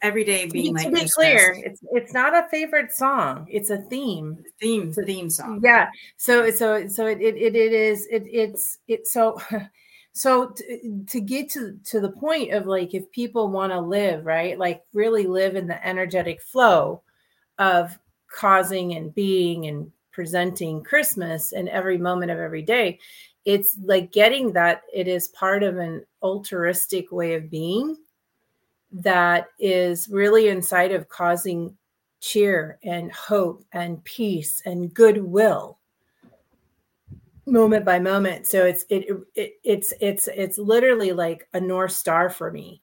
every 0.00 0.24
day 0.24 0.46
being 0.46 0.74
to 0.76 0.82
like 0.82 0.86
be 0.92 1.00
Christmas. 1.00 1.14
clear, 1.14 1.62
it's 1.64 1.80
it's 1.92 2.14
not 2.14 2.34
a 2.34 2.48
favorite 2.48 2.92
song. 2.92 3.46
It's 3.50 3.70
a 3.70 3.78
theme. 3.78 4.42
theme 4.60 4.88
it's 4.88 4.98
a 4.98 5.02
theme 5.02 5.28
song. 5.28 5.60
Yeah. 5.62 5.90
So 6.16 6.50
so 6.50 6.88
so 6.88 7.06
it 7.06 7.20
it, 7.20 7.36
it, 7.36 7.54
it 7.54 7.72
is 7.72 8.06
it 8.10 8.24
it's 8.26 8.78
it 8.88 9.06
so 9.06 9.38
so 10.12 10.48
to, 10.48 11.04
to 11.08 11.20
get 11.20 11.48
to 11.50 11.78
to 11.84 12.00
the 12.00 12.10
point 12.10 12.52
of 12.52 12.66
like 12.66 12.94
if 12.94 13.10
people 13.12 13.48
want 13.48 13.72
to 13.72 13.80
live 13.80 14.24
right 14.26 14.58
like 14.58 14.82
really 14.92 15.26
live 15.26 15.56
in 15.56 15.66
the 15.66 15.86
energetic 15.86 16.40
flow 16.40 17.02
of 17.58 17.98
causing 18.30 18.94
and 18.94 19.14
being 19.14 19.66
and 19.66 19.90
presenting 20.12 20.82
christmas 20.82 21.52
in 21.52 21.68
every 21.68 21.96
moment 21.96 22.30
of 22.30 22.38
every 22.38 22.62
day 22.62 22.98
it's 23.44 23.76
like 23.82 24.12
getting 24.12 24.52
that 24.52 24.82
it 24.94 25.08
is 25.08 25.28
part 25.28 25.62
of 25.62 25.78
an 25.78 26.04
altruistic 26.22 27.10
way 27.10 27.34
of 27.34 27.50
being 27.50 27.96
that 28.92 29.48
is 29.58 30.08
really 30.10 30.48
inside 30.48 30.92
of 30.92 31.08
causing 31.08 31.74
cheer 32.20 32.78
and 32.84 33.10
hope 33.10 33.64
and 33.72 34.04
peace 34.04 34.62
and 34.66 34.92
goodwill 34.92 35.78
moment 37.46 37.84
by 37.84 37.98
moment 37.98 38.46
so 38.46 38.64
it's 38.64 38.84
it, 38.88 39.04
it 39.34 39.54
it's 39.64 39.92
it's 40.00 40.28
it's 40.28 40.58
literally 40.58 41.12
like 41.12 41.48
a 41.54 41.60
north 41.60 41.92
star 41.92 42.30
for 42.30 42.52
me 42.52 42.80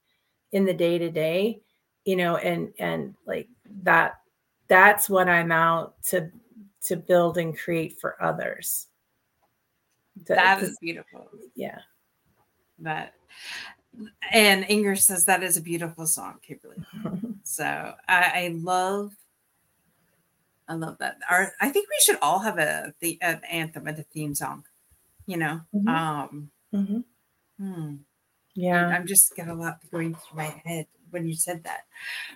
in 0.51 0.65
the 0.65 0.73
day 0.73 0.97
to 0.97 1.09
day 1.09 1.61
you 2.05 2.15
know 2.15 2.35
and 2.37 2.73
and 2.79 3.15
like 3.25 3.47
that 3.83 4.19
that's 4.67 5.09
what 5.09 5.29
i'm 5.29 5.51
out 5.51 5.95
to 6.03 6.29
to 6.83 6.97
build 6.97 7.37
and 7.37 7.57
create 7.57 7.99
for 8.01 8.21
others 8.21 8.87
To- 10.25 10.33
That 10.35 10.61
is 10.61 10.77
beautiful. 10.79 11.29
yeah 11.55 11.79
That 12.79 13.13
and 14.31 14.65
Inger 14.69 14.95
says 14.95 15.25
that 15.25 15.41
is 15.43 15.57
a 15.57 15.61
beautiful 15.61 16.05
song, 16.05 16.35
Kimberly. 16.41 16.77
So 17.43 17.65
I, 18.07 18.31
I 18.45 18.55
love 18.61 19.11
I 20.69 20.75
love 20.75 20.97
that. 20.99 21.17
Our 21.29 21.53
I 21.61 21.69
think 21.69 21.89
we 21.89 21.97
should 22.05 22.19
all 22.21 22.39
have 22.39 22.59
a 22.59 22.93
the 23.01 23.17
an 23.21 23.41
anthem 23.51 23.87
and 23.87 23.99
a 23.99 24.03
theme 24.03 24.35
song. 24.35 24.65
You 25.27 25.37
know, 25.37 25.61
Mhm. 25.75 25.87
um, 25.89 26.51
Mhm. 26.73 27.03
hmm. 27.59 27.95
yeah 28.55 28.87
I'm 28.87 29.07
just 29.07 29.35
got 29.35 29.49
a 29.49 29.53
lot 29.55 29.79
going 29.91 30.15
through 30.15 30.37
my 30.37 30.61
head 30.65 30.87
when 31.11 31.27
you 31.27 31.35
said 31.35 31.63
that. 31.65 31.81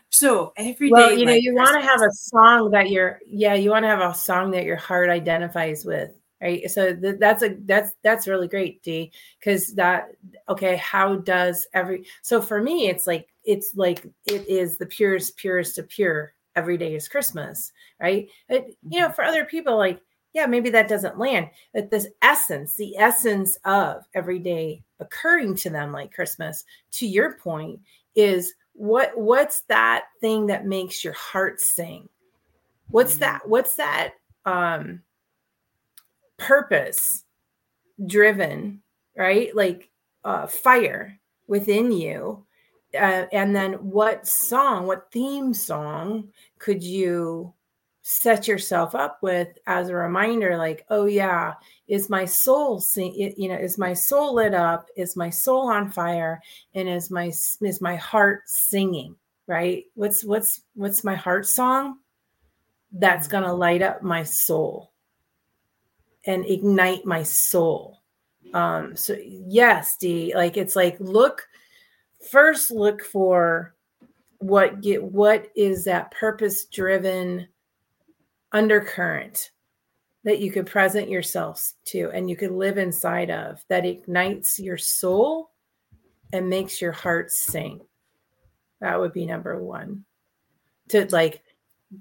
So 0.09 0.53
every 0.57 0.89
day, 0.89 0.93
well 0.93 1.13
you 1.13 1.25
know 1.25 1.33
you 1.33 1.55
want 1.55 1.75
to 1.81 1.87
have 1.87 2.01
a 2.01 2.11
song 2.13 2.71
that 2.71 2.89
your 2.91 3.19
yeah 3.27 3.53
you 3.55 3.69
want 3.71 3.83
to 3.85 3.89
have 3.89 4.01
a 4.01 4.13
song 4.15 4.51
that 4.51 4.65
your 4.65 4.77
heart 4.77 5.09
identifies 5.09 5.85
with 5.85 6.11
right 6.41 6.69
so 6.71 6.95
th- 6.95 7.17
that's 7.19 7.43
a 7.43 7.55
that's 7.65 7.91
that's 8.03 8.27
really 8.27 8.47
great 8.47 8.81
d 8.83 9.11
because 9.39 9.73
that 9.75 10.09
okay 10.49 10.75
how 10.77 11.15
does 11.17 11.67
every 11.73 12.05
so 12.21 12.41
for 12.41 12.61
me 12.61 12.87
it's 12.89 13.07
like 13.07 13.27
it's 13.45 13.73
like 13.75 14.05
it 14.25 14.47
is 14.47 14.77
the 14.77 14.85
purest 14.87 15.37
purest 15.37 15.77
of 15.79 15.87
pure 15.89 16.33
every 16.55 16.77
day 16.77 16.95
is 16.95 17.07
christmas 17.07 17.72
right? 18.00 18.29
It, 18.50 18.77
you 18.89 19.00
know 19.00 19.10
for 19.10 19.24
other 19.24 19.45
people 19.45 19.77
like 19.77 20.01
yeah 20.33 20.45
maybe 20.45 20.69
that 20.72 20.89
doesn't 20.89 21.19
land 21.19 21.50
but 21.74 21.89
this 21.89 22.07
essence 22.22 22.75
the 22.75 22.98
essence 22.98 23.57
of 23.65 24.03
every 24.13 24.39
day 24.39 24.83
occurring 25.00 25.55
to 25.55 25.69
them 25.69 25.91
like 25.91 26.13
christmas 26.13 26.63
to 26.91 27.07
your 27.07 27.33
point 27.33 27.79
is 28.15 28.53
what 28.74 29.17
what's 29.17 29.62
that 29.62 30.05
thing 30.19 30.48
that 30.48 30.65
makes 30.65 31.03
your 31.03 31.13
heart 31.13 31.62
sing? 31.62 32.10
What's 32.89 33.17
that 33.17 33.48
what's 33.48 33.75
that 33.75 34.13
um 34.45 35.01
purpose 36.38 37.24
driven 38.05 38.81
right? 39.15 39.55
Like 39.55 39.89
uh 40.24 40.48
fire 40.48 41.19
within 41.48 41.91
you 41.91 42.45
uh, 42.95 43.25
and 43.31 43.55
then 43.55 43.73
what 43.73 44.27
song 44.27 44.88
what 44.88 45.12
theme 45.12 45.53
song 45.53 46.29
could 46.59 46.83
you 46.83 47.53
set 48.01 48.47
yourself 48.47 48.95
up 48.95 49.19
with 49.21 49.47
as 49.65 49.88
a 49.88 49.95
reminder 49.95 50.57
like 50.57 50.85
oh 50.89 51.05
yeah 51.05 51.53
is 51.88 52.09
my 52.09 52.25
soul 52.25 52.79
sing 52.79 53.13
you 53.38 53.47
know 53.47 53.55
is 53.55 53.77
my 53.77 53.93
soul 53.93 54.35
lit 54.35 54.53
up? 54.53 54.88
Is 54.95 55.15
my 55.15 55.29
soul 55.29 55.69
on 55.69 55.89
fire? 55.89 56.41
And 56.73 56.88
is 56.88 57.12
my 57.12 57.27
is 57.27 57.81
my 57.81 57.95
heart 57.97 58.41
singing? 58.45 59.15
Right? 59.47 59.85
What's 59.93 60.23
what's 60.23 60.62
what's 60.73 61.03
my 61.03 61.15
heart 61.15 61.45
song 61.45 62.00
that's 62.91 63.27
going 63.27 63.43
to 63.43 63.53
light 63.53 63.81
up 63.81 64.01
my 64.01 64.23
soul 64.23 64.91
and 66.25 66.45
ignite 66.45 67.05
my 67.05 67.23
soul? 67.23 68.00
Um 68.53 68.95
so 68.95 69.15
yes 69.21 69.97
d 69.97 70.33
like 70.35 70.57
it's 70.57 70.75
like 70.75 70.97
look 71.00 71.47
first 72.31 72.71
look 72.71 73.03
for 73.03 73.75
what 74.39 74.81
get 74.81 75.03
what 75.03 75.49
is 75.55 75.85
that 75.85 76.11
purpose 76.11 76.65
driven 76.65 77.47
undercurrent 78.51 79.51
that 80.23 80.39
you 80.39 80.51
could 80.51 80.65
present 80.65 81.09
yourselves 81.09 81.75
to 81.85 82.09
and 82.13 82.29
you 82.29 82.35
could 82.35 82.51
live 82.51 82.77
inside 82.77 83.29
of 83.29 83.63
that 83.69 83.85
ignites 83.85 84.59
your 84.59 84.77
soul 84.77 85.51
and 86.31 86.49
makes 86.49 86.81
your 86.81 86.91
heart 86.91 87.31
sing. 87.31 87.81
That 88.79 88.99
would 88.99 89.13
be 89.13 89.25
number 89.25 89.61
one. 89.61 90.05
To 90.89 91.07
like 91.11 91.41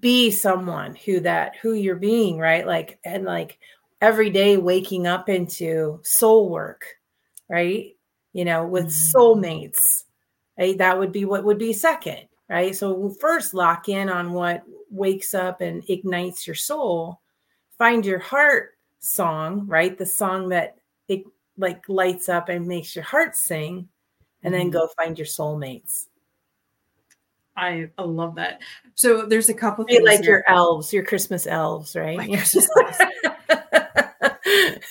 be 0.00 0.30
someone 0.30 0.94
who 0.94 1.20
that 1.20 1.56
who 1.56 1.74
you're 1.74 1.96
being 1.96 2.38
right? 2.38 2.66
Like 2.66 2.98
and 3.04 3.24
like 3.24 3.58
every 4.00 4.30
day 4.30 4.56
waking 4.56 5.06
up 5.06 5.28
into 5.28 6.00
soul 6.02 6.50
work 6.50 6.84
right? 7.48 7.96
You 8.32 8.44
know 8.44 8.66
with 8.66 8.86
Mhm. 8.86 9.12
soulmates 9.12 10.04
right 10.62 10.78
that 10.78 10.99
would 10.99 11.11
be 11.12 11.25
what 11.25 11.45
would 11.45 11.59
be 11.59 11.73
second 11.73 12.21
right 12.49 12.76
so 12.76 13.11
first 13.21 13.52
lock 13.54 13.88
in 13.88 14.09
on 14.09 14.33
what 14.33 14.62
wakes 14.90 15.35
up 15.35 15.61
and 15.61 15.83
ignites 15.88 16.47
your 16.47 16.54
soul 16.57 17.21
find 17.78 18.07
your 18.07 18.19
heart 18.21 18.71
song 19.00 19.66
right 19.66 19.99
the 19.99 20.07
song 20.07 20.49
that 20.49 20.76
it 21.09 21.25
like 21.59 21.83
lights 21.88 22.28
up 22.28 22.49
and 22.49 22.66
makes 22.66 22.95
your 22.95 23.04
heart 23.04 23.35
sing 23.37 23.88
and 24.45 24.54
then 24.54 24.69
Mhm. 24.69 24.73
go 24.73 24.88
find 24.97 25.19
your 25.19 25.26
soulmates 25.26 26.07
I, 27.54 27.90
I 27.99 28.02
love 28.02 28.37
that. 28.37 28.62
So 28.95 29.26
there's 29.26 29.50
a 29.50 29.54
couple 29.54 29.85
things 29.85 30.02
like 30.04 30.21
here. 30.21 30.37
your 30.37 30.45
elves 30.49 30.92
your 30.92 31.04
christmas 31.04 31.47
elves 31.47 31.95
right 31.97 32.16
My 32.16 32.25
Yeah. 32.26 32.37
Christmas 32.38 32.69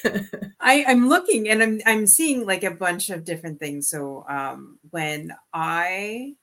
I, 0.60 0.86
I'm 0.88 1.10
looking 1.10 1.50
and 1.50 1.62
I'm 1.63 1.81
I'm 1.86 2.08
seeing 2.08 2.46
like 2.46 2.63
a 2.63 2.72
bunch 2.72 3.10
of 3.10 3.25
different 3.25 3.60
things. 3.60 3.89
So 3.89 4.25
um 4.27 4.79
when 4.89 5.34
I 5.53 6.36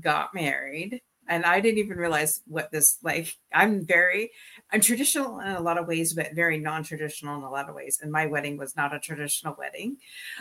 got 0.00 0.34
married 0.34 1.02
and 1.28 1.44
I 1.44 1.60
didn't 1.60 1.78
even 1.78 1.96
realize 1.96 2.42
what 2.46 2.70
this 2.72 2.98
like 3.02 3.36
I'm 3.52 3.84
very 3.84 4.30
I'm 4.72 4.80
traditional 4.80 5.40
in 5.40 5.48
a 5.48 5.60
lot 5.60 5.78
of 5.78 5.86
ways, 5.86 6.14
but 6.14 6.34
very 6.34 6.58
non-traditional 6.58 7.36
in 7.36 7.42
a 7.42 7.50
lot 7.50 7.68
of 7.68 7.74
ways. 7.74 8.00
And 8.02 8.10
my 8.10 8.26
wedding 8.26 8.56
was 8.56 8.76
not 8.76 8.94
a 8.94 9.00
traditional 9.00 9.54
wedding 9.58 9.98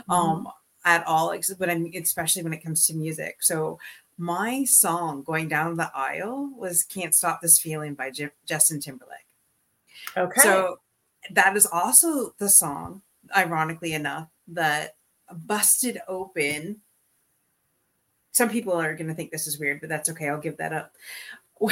um 0.09 0.47
at 0.85 1.05
all, 1.05 1.31
ex- 1.31 1.53
but 1.53 1.69
I'm 1.69 1.91
especially 1.95 2.43
when 2.43 2.53
it 2.53 2.63
comes 2.63 2.87
to 2.87 2.95
music. 2.95 3.43
So 3.43 3.79
my 4.17 4.63
song 4.65 5.23
going 5.23 5.47
down 5.47 5.77
the 5.77 5.91
aisle 5.95 6.51
was 6.55 6.83
Can't 6.83 7.13
Stop 7.15 7.41
This 7.41 7.59
Feeling 7.59 7.93
by 7.93 8.11
J- 8.11 8.31
Justin 8.45 8.79
Timberlake. 8.79 9.27
okay 10.17 10.41
So 10.41 10.77
that 11.29 11.55
is 11.55 11.65
also 11.65 12.33
the 12.39 12.49
song, 12.49 13.01
ironically 13.35 13.93
enough, 13.93 14.27
that 14.47 14.95
busted 15.45 15.99
open. 16.07 16.81
Some 18.31 18.49
people 18.49 18.73
are 18.73 18.95
going 18.95 19.07
to 19.07 19.13
think 19.13 19.31
this 19.31 19.47
is 19.47 19.59
weird, 19.59 19.81
but 19.81 19.89
that's 19.89 20.09
okay. 20.09 20.29
I'll 20.29 20.39
give 20.39 20.57
that 20.57 20.73
up. 20.73 20.93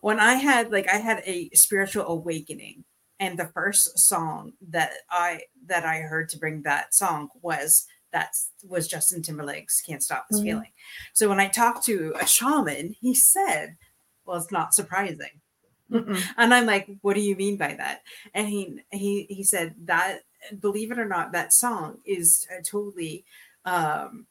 When 0.00 0.18
I 0.20 0.34
had 0.34 0.72
like 0.72 0.88
I 0.88 0.96
had 0.96 1.22
a 1.24 1.48
spiritual 1.50 2.06
awakening, 2.06 2.84
and 3.20 3.38
the 3.38 3.46
first 3.46 3.98
song 3.98 4.52
that 4.70 4.90
I 5.10 5.42
that 5.66 5.84
I 5.84 6.00
heard 6.00 6.28
to 6.30 6.38
bring 6.38 6.62
that 6.62 6.94
song 6.94 7.28
was 7.40 7.86
that 8.12 8.34
was 8.66 8.88
Justin 8.88 9.22
Timberlake's 9.22 9.80
"Can't 9.80 10.02
Stop 10.02 10.26
This 10.28 10.40
Mhm. 10.40 10.44
Feeling." 10.44 10.72
So 11.14 11.28
when 11.28 11.40
I 11.40 11.48
talked 11.48 11.84
to 11.86 12.14
a 12.20 12.26
shaman, 12.26 12.94
he 13.00 13.14
said, 13.14 13.76
"Well, 14.24 14.38
it's 14.38 14.50
not 14.52 14.74
surprising." 14.74 15.40
Mm-mm. 15.90 16.22
And 16.36 16.52
I'm 16.54 16.66
like, 16.66 16.88
what 17.02 17.14
do 17.14 17.20
you 17.20 17.36
mean 17.36 17.56
by 17.56 17.74
that? 17.74 18.02
And 18.34 18.48
he 18.48 18.80
he 18.90 19.26
he 19.28 19.42
said 19.42 19.74
that 19.84 20.20
believe 20.60 20.90
it 20.92 20.98
or 20.98 21.06
not, 21.06 21.32
that 21.32 21.52
song 21.52 21.98
is 22.04 22.46
totally 22.64 23.24
um 23.64 24.26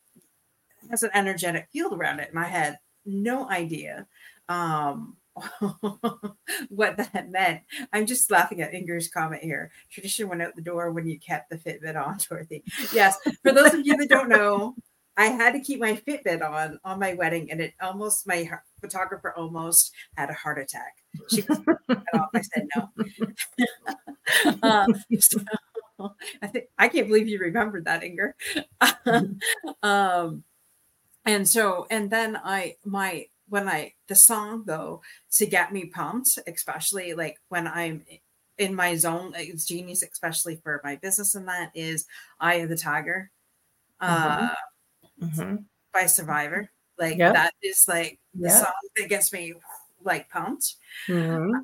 has 0.89 1.03
an 1.03 1.11
energetic 1.13 1.67
field 1.71 1.93
around 1.93 2.19
it. 2.19 2.29
And 2.29 2.39
I 2.39 2.45
had 2.45 2.79
no 3.05 3.49
idea 3.49 4.07
um 4.49 5.17
what 6.69 6.97
that 6.97 7.29
meant. 7.29 7.61
I'm 7.93 8.05
just 8.05 8.31
laughing 8.31 8.61
at 8.61 8.73
Inger's 8.73 9.07
comment 9.07 9.43
here. 9.43 9.71
Tradition 9.91 10.29
went 10.29 10.41
out 10.41 10.55
the 10.55 10.61
door 10.61 10.91
when 10.91 11.07
you 11.07 11.19
kept 11.19 11.49
the 11.49 11.57
Fitbit 11.57 11.95
on, 11.95 12.17
Dorothy. 12.29 12.63
Yes, 12.93 13.17
for 13.43 13.51
those 13.51 13.73
of 13.73 13.85
you 13.85 13.95
that 13.97 14.09
don't 14.09 14.29
know, 14.29 14.75
I 15.17 15.27
had 15.27 15.53
to 15.53 15.59
keep 15.59 15.79
my 15.79 15.93
Fitbit 15.93 16.47
on 16.47 16.79
on 16.85 16.99
my 16.99 17.15
wedding, 17.15 17.51
and 17.51 17.59
it 17.59 17.73
almost 17.81 18.27
my 18.27 18.49
photographer 18.79 19.33
almost 19.35 19.91
had 20.15 20.29
a 20.29 20.33
heart 20.33 20.59
attack. 20.59 20.97
She 21.29 21.41
was 21.41 21.59
off. 22.13 22.29
I 22.33 22.41
said 22.41 22.67
no. 22.75 22.89
uh, 24.63 24.87
so, 25.19 25.39
I 26.41 26.47
think 26.47 26.65
I 26.77 26.87
can't 26.87 27.07
believe 27.07 27.27
you 27.27 27.39
remembered 27.39 27.85
that, 27.85 28.03
Inger. 28.03 28.35
um, 29.83 30.43
and 31.25 31.49
so, 31.49 31.87
and 31.89 32.11
then 32.11 32.39
I 32.43 32.75
my 32.85 33.25
when 33.49 33.67
I 33.67 33.93
the 34.07 34.15
song 34.15 34.63
though 34.67 35.01
to 35.33 35.47
get 35.47 35.73
me 35.73 35.85
pumped, 35.85 36.37
especially 36.45 37.15
like 37.15 37.39
when 37.49 37.67
I'm 37.67 38.05
in 38.59 38.75
my 38.75 38.95
zone, 38.95 39.33
it's 39.35 39.65
genius, 39.65 40.03
especially 40.03 40.59
for 40.63 40.79
my 40.83 40.95
business, 40.97 41.33
and 41.33 41.47
that 41.47 41.71
is 41.73 42.05
"Eye 42.39 42.55
of 42.55 42.69
the 42.69 42.77
Tiger" 42.77 43.31
uh, 43.99 44.37
mm-hmm. 44.37 44.53
Mm-hmm. 45.21 45.55
by 45.93 46.05
Survivor. 46.05 46.69
Like 46.97 47.17
yep. 47.17 47.33
that 47.33 47.53
is 47.61 47.85
like 47.87 48.19
the 48.33 48.49
yep. 48.49 48.63
song 48.63 48.73
that 48.97 49.09
gets 49.09 49.31
me 49.31 49.53
like 50.03 50.29
pumped. 50.29 50.75
Mm-hmm. 51.07 51.59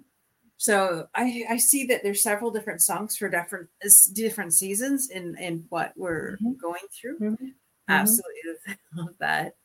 So 0.58 1.08
I, 1.14 1.44
I 1.50 1.58
see 1.58 1.86
that 1.88 2.04
there's 2.04 2.24
several 2.24 2.52
different 2.52 2.82
songs 2.82 3.18
for 3.18 3.30
different 3.30 3.70
different 4.14 4.54
seasons 4.54 5.10
in 5.10 5.36
in 5.38 5.66
what 5.70 5.94
we're 5.96 6.38
mm-hmm. 6.38 6.54
going 6.62 6.82
through. 6.92 7.20
Mm-hmm. 7.20 7.48
Absolutely 7.90 8.42
love 8.96 9.16
that. 9.20 9.56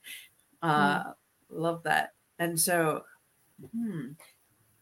Uh, 0.63 0.99
mm-hmm. 0.99 1.11
Love 1.51 1.83
that. 1.85 2.15
And 2.39 2.59
so, 2.59 3.05
hmm, 3.75 4.13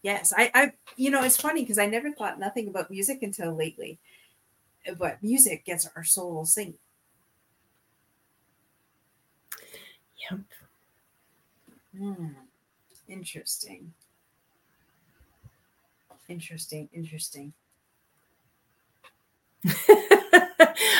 yes, 0.02 0.32
I, 0.36 0.50
I, 0.54 0.72
you 0.96 1.10
know, 1.10 1.22
it's 1.22 1.40
funny 1.40 1.62
because 1.62 1.78
I 1.78 1.86
never 1.86 2.12
thought 2.12 2.38
nothing 2.38 2.68
about 2.68 2.90
music 2.90 3.22
until 3.22 3.54
lately. 3.54 3.98
But 4.98 5.22
music 5.22 5.64
gets 5.64 5.88
our 5.96 6.04
soul 6.04 6.44
singing. 6.44 6.78
Yep. 10.30 10.40
Hmm. 11.96 12.26
Interesting. 13.08 13.92
Interesting. 16.28 16.88
Interesting. 16.92 17.52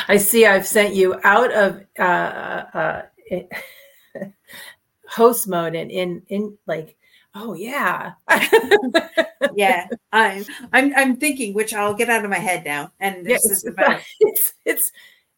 I 0.09 0.17
see 0.19 0.47
I've 0.47 0.67
sent 0.67 0.95
you 0.95 1.19
out 1.25 1.53
of 1.53 1.85
uh, 1.99 2.03
uh, 2.03 3.03
uh 3.31 3.39
host 5.09 5.49
mode 5.49 5.75
and 5.75 5.91
in 5.91 6.23
in 6.29 6.57
like 6.67 6.97
oh 7.35 7.55
yeah 7.55 8.13
yeah 9.55 9.87
I'm 10.13 10.45
I'm 10.73 10.95
I'm 10.97 11.17
thinking 11.17 11.55
which 11.55 11.75
I'll 11.75 11.95
get 11.95 12.09
out 12.09 12.25
of 12.25 12.31
my 12.31 12.39
head 12.39 12.65
now 12.65 12.93
and 12.99 13.25
this 13.25 13.45
yes, 13.45 13.51
is 13.51 13.67
about 13.67 14.01
it's 14.21 14.55
it's 14.65 14.93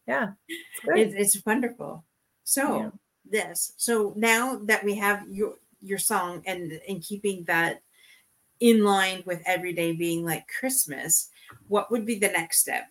yeah 0.06 0.32
it's, 0.48 1.14
it's, 1.14 1.36
it's 1.36 1.46
wonderful 1.46 2.04
so 2.44 2.76
yeah. 2.76 2.90
This 3.30 3.72
so 3.76 4.12
now 4.16 4.58
that 4.64 4.84
we 4.84 4.94
have 4.94 5.26
your 5.28 5.54
your 5.80 5.98
song 5.98 6.42
and 6.46 6.80
and 6.88 7.02
keeping 7.02 7.44
that 7.44 7.82
in 8.60 8.84
line 8.84 9.22
with 9.24 9.40
every 9.46 9.72
day 9.72 9.92
being 9.92 10.24
like 10.24 10.48
Christmas, 10.58 11.30
what 11.68 11.90
would 11.90 12.04
be 12.04 12.18
the 12.18 12.28
next 12.28 12.60
step? 12.60 12.84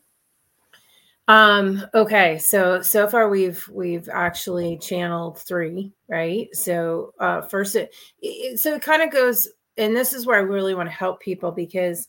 Um, 1.27 1.85
okay, 1.93 2.37
so 2.37 2.81
so 2.81 3.07
far 3.07 3.29
we've 3.29 3.67
we've 3.67 4.07
actually 4.07 4.77
channeled 4.77 5.39
three, 5.39 5.91
right? 6.07 6.47
So 6.53 7.13
uh 7.19 7.41
first 7.41 7.75
it, 7.75 7.93
it 8.21 8.59
so 8.59 8.75
it 8.75 8.81
kind 8.81 9.01
of 9.01 9.11
goes 9.11 9.47
and 9.77 9.95
this 9.95 10.13
is 10.13 10.25
where 10.25 10.37
I 10.37 10.41
really 10.41 10.73
want 10.73 10.89
to 10.89 10.95
help 10.95 11.19
people 11.19 11.51
because 11.51 12.07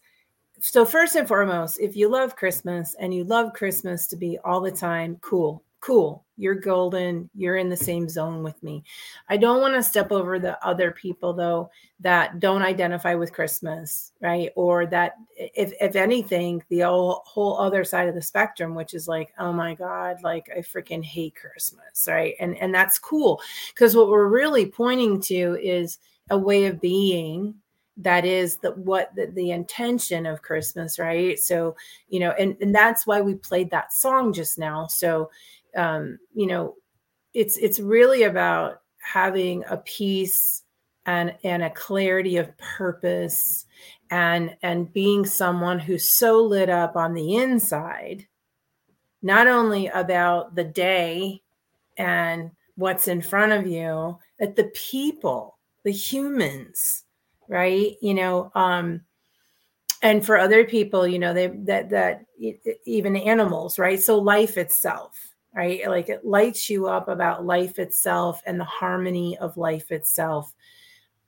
so 0.60 0.84
first 0.84 1.14
and 1.16 1.26
foremost, 1.26 1.78
if 1.80 1.96
you 1.96 2.08
love 2.08 2.36
Christmas 2.36 2.94
and 2.98 3.12
you 3.12 3.24
love 3.24 3.52
Christmas 3.52 4.06
to 4.08 4.16
be 4.16 4.38
all 4.44 4.60
the 4.60 4.72
time, 4.72 5.18
cool 5.20 5.62
cool 5.80 6.24
you're 6.38 6.54
golden 6.54 7.28
you're 7.34 7.56
in 7.56 7.68
the 7.68 7.76
same 7.76 8.08
zone 8.08 8.42
with 8.42 8.62
me. 8.62 8.84
I 9.28 9.36
don't 9.36 9.60
want 9.60 9.74
to 9.74 9.82
step 9.82 10.12
over 10.12 10.38
the 10.38 10.64
other 10.64 10.92
people 10.92 11.34
though 11.34 11.70
that 12.00 12.38
don't 12.38 12.62
identify 12.62 13.14
with 13.14 13.32
christmas 13.32 14.12
right? 14.22 14.50
Or 14.54 14.86
that 14.86 15.16
if 15.36 15.72
if 15.80 15.96
anything 15.96 16.62
the 16.70 16.80
whole, 16.80 17.22
whole 17.26 17.58
other 17.58 17.84
side 17.84 18.08
of 18.08 18.14
the 18.14 18.22
spectrum 18.22 18.74
which 18.74 18.94
is 18.94 19.08
like 19.08 19.34
oh 19.38 19.52
my 19.52 19.74
god 19.74 20.22
like 20.22 20.48
i 20.56 20.60
freaking 20.60 21.04
hate 21.04 21.34
christmas 21.34 22.06
right? 22.08 22.34
And 22.40 22.56
and 22.56 22.74
that's 22.74 22.98
cool 22.98 23.42
because 23.74 23.96
what 23.96 24.08
we're 24.08 24.28
really 24.28 24.66
pointing 24.66 25.20
to 25.22 25.58
is 25.60 25.98
a 26.30 26.38
way 26.38 26.66
of 26.66 26.80
being 26.80 27.54
that 28.00 28.24
is 28.24 28.58
the 28.58 28.70
what 28.72 29.12
the, 29.16 29.26
the, 29.34 29.50
intention 29.50 30.24
of 30.24 30.40
christmas 30.40 31.00
right? 31.00 31.36
So 31.36 31.74
you 32.08 32.20
know 32.20 32.30
and 32.38 32.56
and 32.60 32.72
that's 32.72 33.08
why 33.08 33.20
we 33.20 33.34
played 33.34 33.70
that 33.70 33.92
song 33.92 34.32
just 34.32 34.56
now. 34.56 34.86
So 34.86 35.30
um, 35.78 36.18
you 36.34 36.46
know, 36.46 36.74
it's 37.34 37.56
it's 37.56 37.80
really 37.80 38.24
about 38.24 38.80
having 39.00 39.64
a 39.70 39.78
peace 39.78 40.64
and 41.06 41.34
and 41.44 41.62
a 41.62 41.70
clarity 41.70 42.36
of 42.36 42.56
purpose 42.58 43.64
and 44.10 44.54
and 44.62 44.92
being 44.92 45.24
someone 45.24 45.78
who's 45.78 46.18
so 46.18 46.42
lit 46.42 46.68
up 46.68 46.96
on 46.96 47.14
the 47.14 47.36
inside 47.36 48.26
not 49.22 49.46
only 49.46 49.86
about 49.88 50.54
the 50.54 50.64
day 50.64 51.42
and 51.96 52.50
what's 52.76 53.08
in 53.08 53.22
front 53.22 53.52
of 53.52 53.66
you 53.66 54.18
but 54.38 54.56
the 54.56 54.70
people 54.74 55.56
the 55.84 55.92
humans 55.92 57.04
right? 57.48 57.96
You 58.02 58.14
know 58.14 58.52
um 58.54 59.00
and 60.02 60.24
for 60.24 60.36
other 60.36 60.64
people 60.64 61.06
you 61.06 61.18
know 61.18 61.32
they 61.32 61.46
that 61.46 61.88
that 61.90 62.24
even 62.84 63.16
animals 63.16 63.78
right? 63.78 64.00
So 64.00 64.18
life 64.18 64.58
itself 64.58 65.16
right? 65.54 65.88
Like 65.88 66.08
it 66.08 66.24
lights 66.24 66.68
you 66.70 66.86
up 66.86 67.08
about 67.08 67.46
life 67.46 67.78
itself 67.78 68.42
and 68.46 68.58
the 68.60 68.64
harmony 68.64 69.36
of 69.38 69.56
life 69.56 69.90
itself. 69.90 70.54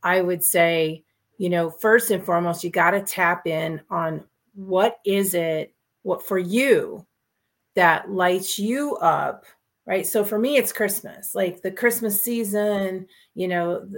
I 0.02 0.20
would 0.20 0.44
say, 0.44 1.04
you 1.38 1.48
know, 1.50 1.70
first 1.70 2.10
and 2.10 2.24
foremost, 2.24 2.64
you 2.64 2.70
got 2.70 2.92
to 2.92 3.00
tap 3.00 3.46
in 3.46 3.80
on 3.90 4.24
what 4.54 4.98
is 5.04 5.34
it, 5.34 5.74
what 6.02 6.26
for 6.26 6.38
you 6.38 7.06
that 7.74 8.10
lights 8.10 8.58
you 8.58 8.96
up, 8.96 9.44
right? 9.86 10.06
So 10.06 10.24
for 10.24 10.38
me, 10.38 10.56
it's 10.56 10.72
Christmas, 10.72 11.34
like 11.34 11.62
the 11.62 11.70
Christmas 11.70 12.22
season, 12.22 13.06
you 13.34 13.48
know, 13.48 13.88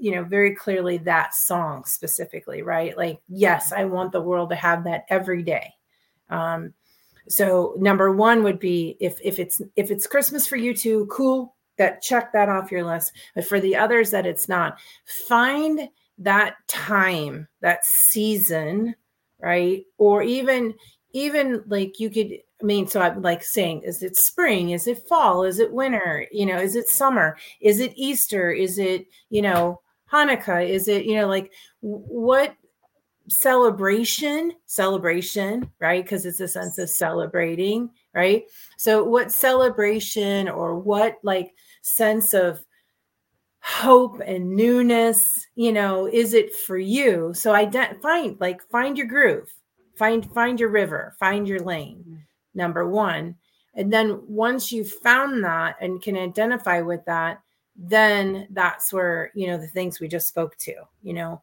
you 0.00 0.12
know, 0.12 0.24
very 0.24 0.54
clearly 0.54 0.98
that 0.98 1.34
song 1.34 1.84
specifically, 1.84 2.62
right? 2.62 2.96
Like, 2.96 3.20
yes, 3.28 3.72
I 3.72 3.84
want 3.84 4.12
the 4.12 4.20
world 4.20 4.50
to 4.50 4.56
have 4.56 4.84
that 4.84 5.04
every 5.08 5.42
day. 5.42 5.72
Um, 6.28 6.74
so 7.28 7.74
number 7.78 8.12
one 8.12 8.42
would 8.42 8.58
be 8.58 8.96
if 9.00 9.18
if 9.22 9.38
it's 9.38 9.60
if 9.76 9.90
it's 9.90 10.06
Christmas 10.06 10.46
for 10.46 10.56
you 10.56 10.74
too, 10.74 11.06
cool. 11.10 11.54
That 11.78 12.02
check 12.02 12.32
that 12.32 12.48
off 12.48 12.70
your 12.70 12.84
list. 12.84 13.12
But 13.34 13.46
for 13.46 13.58
the 13.58 13.76
others 13.76 14.10
that 14.10 14.26
it's 14.26 14.48
not, 14.48 14.78
find 15.26 15.88
that 16.18 16.56
time, 16.68 17.48
that 17.60 17.84
season, 17.84 18.94
right? 19.40 19.84
Or 19.98 20.22
even 20.22 20.74
even 21.12 21.62
like 21.66 21.98
you 21.98 22.10
could 22.10 22.38
I 22.62 22.64
mean, 22.64 22.86
so 22.86 23.00
I'm 23.00 23.22
like 23.22 23.42
saying, 23.42 23.82
is 23.82 24.02
it 24.02 24.16
spring? 24.16 24.70
Is 24.70 24.86
it 24.86 25.06
fall? 25.08 25.42
Is 25.42 25.58
it 25.58 25.72
winter? 25.72 26.26
You 26.30 26.46
know, 26.46 26.58
is 26.58 26.76
it 26.76 26.88
summer? 26.88 27.36
Is 27.60 27.80
it 27.80 27.92
Easter? 27.96 28.52
Is 28.52 28.78
it, 28.78 29.06
you 29.30 29.42
know, 29.42 29.80
Hanukkah? 30.12 30.68
Is 30.68 30.86
it, 30.86 31.04
you 31.04 31.16
know, 31.16 31.26
like 31.26 31.50
what 31.80 32.54
celebration, 33.32 34.52
celebration, 34.66 35.70
right? 35.80 36.04
Because 36.04 36.26
it's 36.26 36.40
a 36.40 36.48
sense 36.48 36.78
of 36.78 36.90
celebrating, 36.90 37.90
right? 38.14 38.44
So, 38.76 39.02
what 39.02 39.32
celebration 39.32 40.48
or 40.48 40.78
what 40.78 41.18
like 41.22 41.52
sense 41.82 42.34
of 42.34 42.64
hope 43.60 44.20
and 44.24 44.56
newness, 44.56 45.24
you 45.54 45.72
know, 45.72 46.06
is 46.06 46.34
it 46.34 46.54
for 46.54 46.78
you? 46.78 47.32
So, 47.34 47.54
I 47.54 47.70
find 48.02 48.36
like 48.40 48.62
find 48.70 48.96
your 48.96 49.06
groove, 49.06 49.52
find 49.96 50.30
find 50.32 50.60
your 50.60 50.70
river, 50.70 51.14
find 51.18 51.48
your 51.48 51.60
lane. 51.60 52.04
Mm. 52.08 52.18
Number 52.54 52.88
one, 52.88 53.36
and 53.74 53.92
then 53.92 54.20
once 54.28 54.70
you've 54.70 54.90
found 54.90 55.42
that 55.44 55.76
and 55.80 56.02
can 56.02 56.16
identify 56.18 56.82
with 56.82 57.04
that, 57.06 57.40
then 57.74 58.46
that's 58.50 58.92
where 58.92 59.30
you 59.34 59.46
know 59.46 59.58
the 59.58 59.68
things 59.68 60.00
we 60.00 60.08
just 60.08 60.28
spoke 60.28 60.56
to, 60.58 60.74
you 61.02 61.14
know 61.14 61.42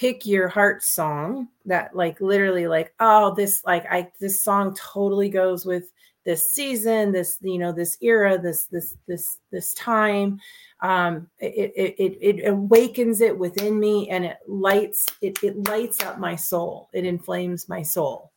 pick 0.00 0.24
your 0.24 0.48
heart 0.48 0.82
song 0.82 1.46
that 1.66 1.94
like 1.94 2.18
literally 2.22 2.66
like 2.66 2.94
oh 3.00 3.34
this 3.34 3.62
like 3.66 3.84
i 3.90 4.10
this 4.18 4.42
song 4.42 4.74
totally 4.74 5.28
goes 5.28 5.66
with 5.66 5.92
this 6.24 6.52
season 6.54 7.12
this 7.12 7.38
you 7.42 7.58
know 7.58 7.72
this 7.72 7.96
era 8.00 8.38
this 8.38 8.64
this 8.66 8.96
this 9.06 9.38
this 9.50 9.74
time. 9.74 10.40
Um 10.80 11.28
it 11.38 11.72
it 11.76 11.94
it, 11.98 12.38
it 12.40 12.48
awakens 12.48 13.20
it 13.20 13.36
within 13.38 13.78
me 13.78 14.08
and 14.10 14.24
it 14.24 14.38
lights 14.46 15.06
it 15.20 15.42
it 15.42 15.68
lights 15.68 16.00
up 16.02 16.18
my 16.18 16.36
soul. 16.36 16.88
It 16.92 17.04
inflames 17.04 17.68
my 17.68 17.82
soul 17.82 18.32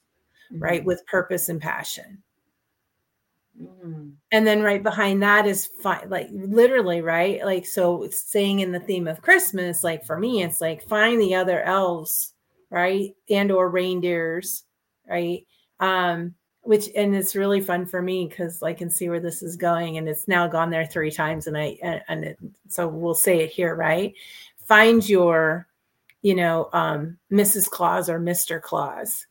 mm-hmm. 0.51 0.63
right 0.63 0.83
with 0.83 1.05
purpose 1.07 1.49
and 1.49 1.61
passion 1.61 2.21
Mm. 3.61 4.13
And 4.31 4.47
then 4.47 4.61
right 4.61 4.81
behind 4.81 5.21
that 5.21 5.45
is 5.45 5.67
fi- 5.81 6.05
like 6.07 6.29
literally, 6.31 7.01
right? 7.01 7.43
Like, 7.45 7.65
so 7.65 8.07
saying 8.11 8.61
in 8.61 8.71
the 8.71 8.79
theme 8.79 9.07
of 9.07 9.21
Christmas, 9.21 9.83
like 9.83 10.05
for 10.05 10.17
me, 10.17 10.43
it's 10.43 10.61
like 10.61 10.87
find 10.87 11.21
the 11.21 11.35
other 11.35 11.61
elves, 11.61 12.33
right? 12.69 13.15
And 13.29 13.51
or 13.51 13.69
reindeers, 13.69 14.63
right? 15.07 15.45
Um, 15.79 16.35
which 16.61 16.89
and 16.95 17.13
it's 17.13 17.35
really 17.35 17.59
fun 17.59 17.85
for 17.85 18.01
me 18.01 18.25
because 18.27 18.63
I 18.63 18.73
can 18.73 18.89
see 18.89 19.09
where 19.09 19.19
this 19.19 19.43
is 19.43 19.57
going, 19.57 19.97
and 19.97 20.07
it's 20.07 20.27
now 20.27 20.47
gone 20.47 20.69
there 20.69 20.85
three 20.85 21.11
times, 21.11 21.47
and 21.47 21.57
I 21.57 21.77
and, 21.83 22.01
and 22.07 22.23
it, 22.23 22.39
so 22.69 22.87
we'll 22.87 23.13
say 23.13 23.41
it 23.41 23.51
here, 23.51 23.75
right? 23.75 24.13
Find 24.65 25.07
your, 25.07 25.67
you 26.21 26.35
know, 26.35 26.69
um, 26.71 27.17
Mrs. 27.31 27.69
Claus 27.69 28.09
or 28.09 28.17
Mr. 28.19 28.61
Claus, 28.61 29.27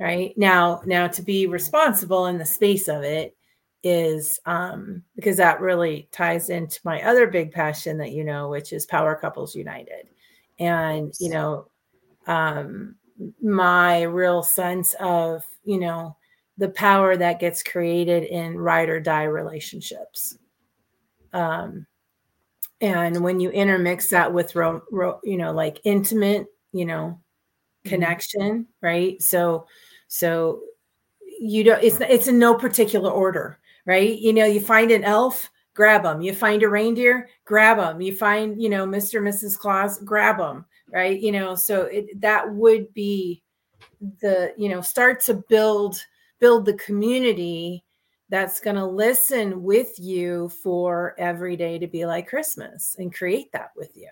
right? 0.00 0.36
Now 0.36 0.80
now 0.86 1.06
to 1.08 1.22
be 1.22 1.46
responsible 1.46 2.26
in 2.26 2.38
the 2.38 2.46
space 2.46 2.88
of 2.88 3.02
it 3.04 3.36
is 3.82 4.40
um 4.46 5.02
because 5.14 5.36
that 5.36 5.60
really 5.60 6.08
ties 6.12 6.50
into 6.50 6.80
my 6.84 7.00
other 7.02 7.26
big 7.26 7.52
passion 7.52 7.96
that 7.98 8.12
you 8.12 8.24
know 8.24 8.48
which 8.48 8.72
is 8.72 8.86
power 8.86 9.14
couples 9.14 9.54
united. 9.54 10.08
And 10.58 11.14
you 11.20 11.30
know 11.30 11.68
um 12.26 12.96
my 13.42 14.02
real 14.02 14.42
sense 14.42 14.94
of 15.00 15.44
you 15.64 15.78
know 15.78 16.16
the 16.56 16.70
power 16.70 17.16
that 17.16 17.40
gets 17.40 17.62
created 17.62 18.24
in 18.24 18.58
ride 18.58 18.88
or 18.88 19.00
die 19.00 19.24
relationships. 19.24 20.36
Um 21.32 21.86
and 22.82 23.22
when 23.22 23.38
you 23.40 23.50
intermix 23.50 24.08
that 24.08 24.32
with 24.32 24.54
ro- 24.54 24.82
ro- 24.90 25.20
you 25.24 25.36
know 25.36 25.52
like 25.52 25.80
intimate 25.84 26.46
you 26.72 26.86
know 26.86 27.18
mm-hmm. 27.84 27.90
connection 27.90 28.66
right? 28.82 29.20
So 29.22 29.66
so 30.12 30.62
you 31.40 31.62
don't 31.62 31.82
it's 31.82 32.00
it's 32.00 32.26
in 32.26 32.38
no 32.38 32.54
particular 32.54 33.10
order, 33.10 33.60
right? 33.86 34.18
You 34.18 34.32
know, 34.32 34.44
you 34.44 34.60
find 34.60 34.90
an 34.90 35.04
elf, 35.04 35.48
grab 35.72 36.02
them. 36.02 36.20
You 36.20 36.34
find 36.34 36.64
a 36.64 36.68
reindeer, 36.68 37.28
grab 37.44 37.76
them. 37.76 38.00
You 38.00 38.14
find, 38.16 38.60
you 38.60 38.68
know, 38.68 38.84
Mr. 38.84 39.18
and 39.18 39.28
Mrs. 39.28 39.56
Claus, 39.56 40.00
grab 40.00 40.38
them, 40.38 40.64
right? 40.92 41.18
You 41.18 41.30
know, 41.30 41.54
so 41.54 41.82
it, 41.82 42.20
that 42.20 42.52
would 42.52 42.92
be 42.92 43.44
the, 44.20 44.52
you 44.58 44.68
know, 44.68 44.80
start 44.80 45.20
to 45.22 45.44
build 45.48 46.04
build 46.40 46.66
the 46.66 46.74
community 46.74 47.84
that's 48.30 48.58
going 48.58 48.76
to 48.76 48.84
listen 48.86 49.62
with 49.62 49.96
you 49.96 50.48
for 50.48 51.14
every 51.18 51.56
day 51.56 51.78
to 51.78 51.86
be 51.86 52.04
like 52.04 52.28
Christmas 52.28 52.96
and 52.98 53.14
create 53.14 53.52
that 53.52 53.70
with 53.76 53.96
you. 53.96 54.08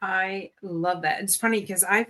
I 0.00 0.50
love 0.62 1.02
that. 1.02 1.20
It's 1.20 1.36
funny 1.36 1.60
because 1.60 1.84
I 1.84 2.08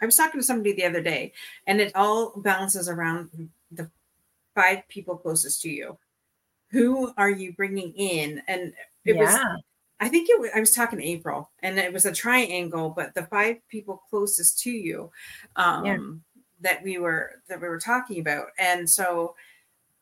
I 0.00 0.06
was 0.06 0.16
talking 0.16 0.40
to 0.40 0.46
somebody 0.46 0.72
the 0.72 0.84
other 0.84 1.02
day, 1.02 1.32
and 1.66 1.80
it 1.80 1.94
all 1.94 2.32
balances 2.36 2.88
around 2.88 3.50
the 3.70 3.90
five 4.54 4.88
people 4.88 5.16
closest 5.16 5.62
to 5.62 5.70
you. 5.70 5.98
Who 6.70 7.12
are 7.16 7.30
you 7.30 7.52
bringing 7.52 7.92
in? 7.94 8.42
And 8.48 8.72
it 9.04 9.16
yeah. 9.16 9.22
was, 9.22 9.62
I 10.00 10.08
think 10.08 10.28
it 10.28 10.40
was, 10.40 10.50
I 10.54 10.60
was 10.60 10.72
talking 10.72 10.98
to 10.98 11.04
April, 11.04 11.50
and 11.62 11.78
it 11.78 11.92
was 11.92 12.06
a 12.06 12.12
triangle, 12.12 12.90
but 12.90 13.14
the 13.14 13.24
five 13.24 13.56
people 13.68 14.02
closest 14.10 14.60
to 14.62 14.70
you, 14.70 15.10
um, 15.56 15.84
yeah. 15.84 15.98
that 16.60 16.82
we 16.82 16.98
were 16.98 17.42
that 17.48 17.60
we 17.60 17.68
were 17.68 17.80
talking 17.80 18.20
about, 18.20 18.48
and 18.58 18.88
so 18.88 19.36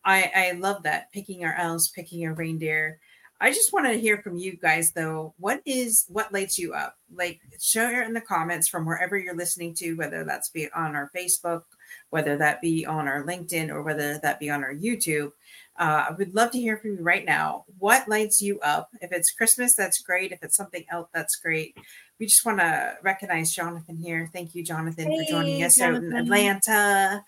I 0.05 0.31
I 0.35 0.53
love 0.53 0.83
that 0.85 1.13
picking 1.13 1.45
our 1.45 1.55
elves, 1.55 1.89
picking 1.89 2.27
our 2.27 2.35
reindeer. 2.35 2.99
I 3.41 3.51
just 3.51 3.73
want 3.73 3.87
to 3.87 3.99
hear 3.99 4.19
from 4.19 4.37
you 4.37 4.57
guys 4.57 4.93
though. 4.93 5.35
What 5.39 5.61
is 5.67 6.07
what 6.09 6.33
lights 6.33 6.59
you 6.59 6.73
up? 6.73 6.97
Like 7.15 7.41
share 7.61 8.03
in 8.03 8.15
the 8.15 8.21
comments 8.21 8.69
from 8.69 8.87
wherever 8.87 9.19
you're 9.19 9.37
listening 9.37 9.75
to, 9.75 9.95
whether 9.95 10.25
that's 10.25 10.49
be 10.51 10.71
on 10.73 10.95
our 10.95 11.11
Facebook, 11.15 11.63
whether 12.11 12.37
that 12.39 12.61
be 12.61 12.87
on 12.87 13.09
our 13.09 13.25
LinkedIn, 13.25 13.71
or 13.71 13.83
whether 13.83 14.19
that 14.19 14.41
be 14.41 14.51
on 14.51 14.63
our 14.63 14.75
YouTube. 14.75 15.33
Uh, 15.77 16.07
I 16.09 16.13
would 16.17 16.35
love 16.35 16.53
to 16.53 16.59
hear 16.59 16.77
from 16.77 16.93
you 16.93 17.03
right 17.03 17.25
now. 17.25 17.65
What 17.79 18.09
lights 18.09 18.41
you 18.41 18.61
up? 18.61 18.91
If 19.01 19.11
it's 19.11 19.33
Christmas, 19.33 19.75
that's 19.75 20.01
great. 20.01 20.31
If 20.31 20.43
it's 20.43 20.57
something 20.57 20.85
else, 20.91 21.09
that's 21.13 21.37
great. 21.37 21.77
We 22.21 22.27
just 22.27 22.47
want 22.47 22.61
to 22.61 22.97
recognize 23.03 23.53
Jonathan 23.53 23.97
here. 23.97 24.31
Thank 24.33 24.55
you, 24.55 24.63
Jonathan, 24.63 25.11
hey, 25.11 25.25
for 25.27 25.33
joining 25.33 25.65
us 25.65 25.77
Jonathan. 25.77 26.13
out 26.13 26.19
in 26.19 26.25
Atlanta. 26.25 27.25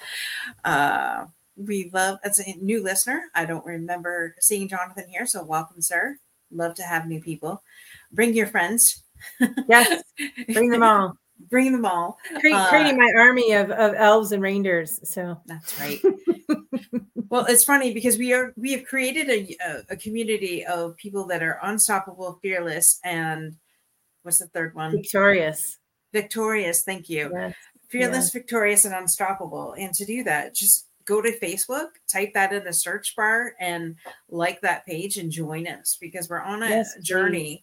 Uh, 0.64 1.27
we 1.57 1.90
love 1.92 2.19
as 2.25 2.38
a 2.38 2.55
new 2.61 2.83
listener. 2.83 3.23
I 3.35 3.47
don't 3.47 3.64
remember 3.64 4.35
seeing 4.40 4.69
Jonathan 4.69 5.09
here, 5.09 5.27
so 5.27 5.45
welcome, 5.45 5.81
sir. 5.81 6.16
Love 6.51 6.75
to 6.75 6.83
have 6.83 7.07
new 7.07 7.21
people. 7.21 7.62
Bring 8.12 8.35
your 8.35 8.47
friends. 8.47 9.03
Yes, 9.66 10.03
bring 10.53 10.69
them 10.69 10.83
all. 10.83 11.16
bring 11.49 11.73
them 11.73 11.87
all. 11.87 12.19
Cre- 12.38 12.49
uh, 12.53 12.69
creating 12.69 12.99
my 12.99 13.11
army 13.16 13.53
of, 13.53 13.71
of 13.71 13.95
elves 13.95 14.31
and 14.33 14.42
reindeers. 14.42 15.01
So 15.11 15.40
that's 15.47 15.81
right. 15.81 16.01
well, 17.31 17.47
it's 17.47 17.64
funny 17.64 17.95
because 17.95 18.19
we 18.19 18.35
are 18.35 18.53
we 18.57 18.73
have 18.73 18.85
created 18.85 19.31
a, 19.31 19.57
a, 19.66 19.95
a 19.95 19.97
community 19.97 20.66
of 20.66 20.97
people 20.99 21.27
that 21.29 21.42
are 21.42 21.59
unstoppable, 21.62 22.38
fearless, 22.42 23.01
and 23.05 23.57
what's 24.23 24.38
the 24.38 24.49
third 24.49 24.75
one? 24.75 24.92
Victorious. 24.92 25.79
Victorious. 26.12 26.83
Thank 26.83 27.09
you. 27.09 27.31
Yes. 27.33 27.55
Fearless, 27.88 28.25
yes. 28.27 28.33
victorious, 28.33 28.85
and 28.85 28.95
unstoppable. 28.95 29.75
And 29.79 29.95
to 29.95 30.05
do 30.05 30.25
that, 30.25 30.55
just 30.55 30.86
go 31.07 31.23
to 31.23 31.38
Facebook, 31.40 31.88
type 32.11 32.35
that 32.35 32.53
in 32.53 32.64
the 32.64 32.73
search 32.73 33.14
bar, 33.16 33.55
and 33.61 33.97
like 34.29 34.61
that 34.61 34.85
page 34.85 35.16
and 35.16 35.31
join 35.31 35.66
us 35.66 35.97
because 36.01 36.29
we're 36.29 36.40
on 36.40 36.62
a 36.62 36.69
yes, 36.69 36.97
journey. 37.03 37.62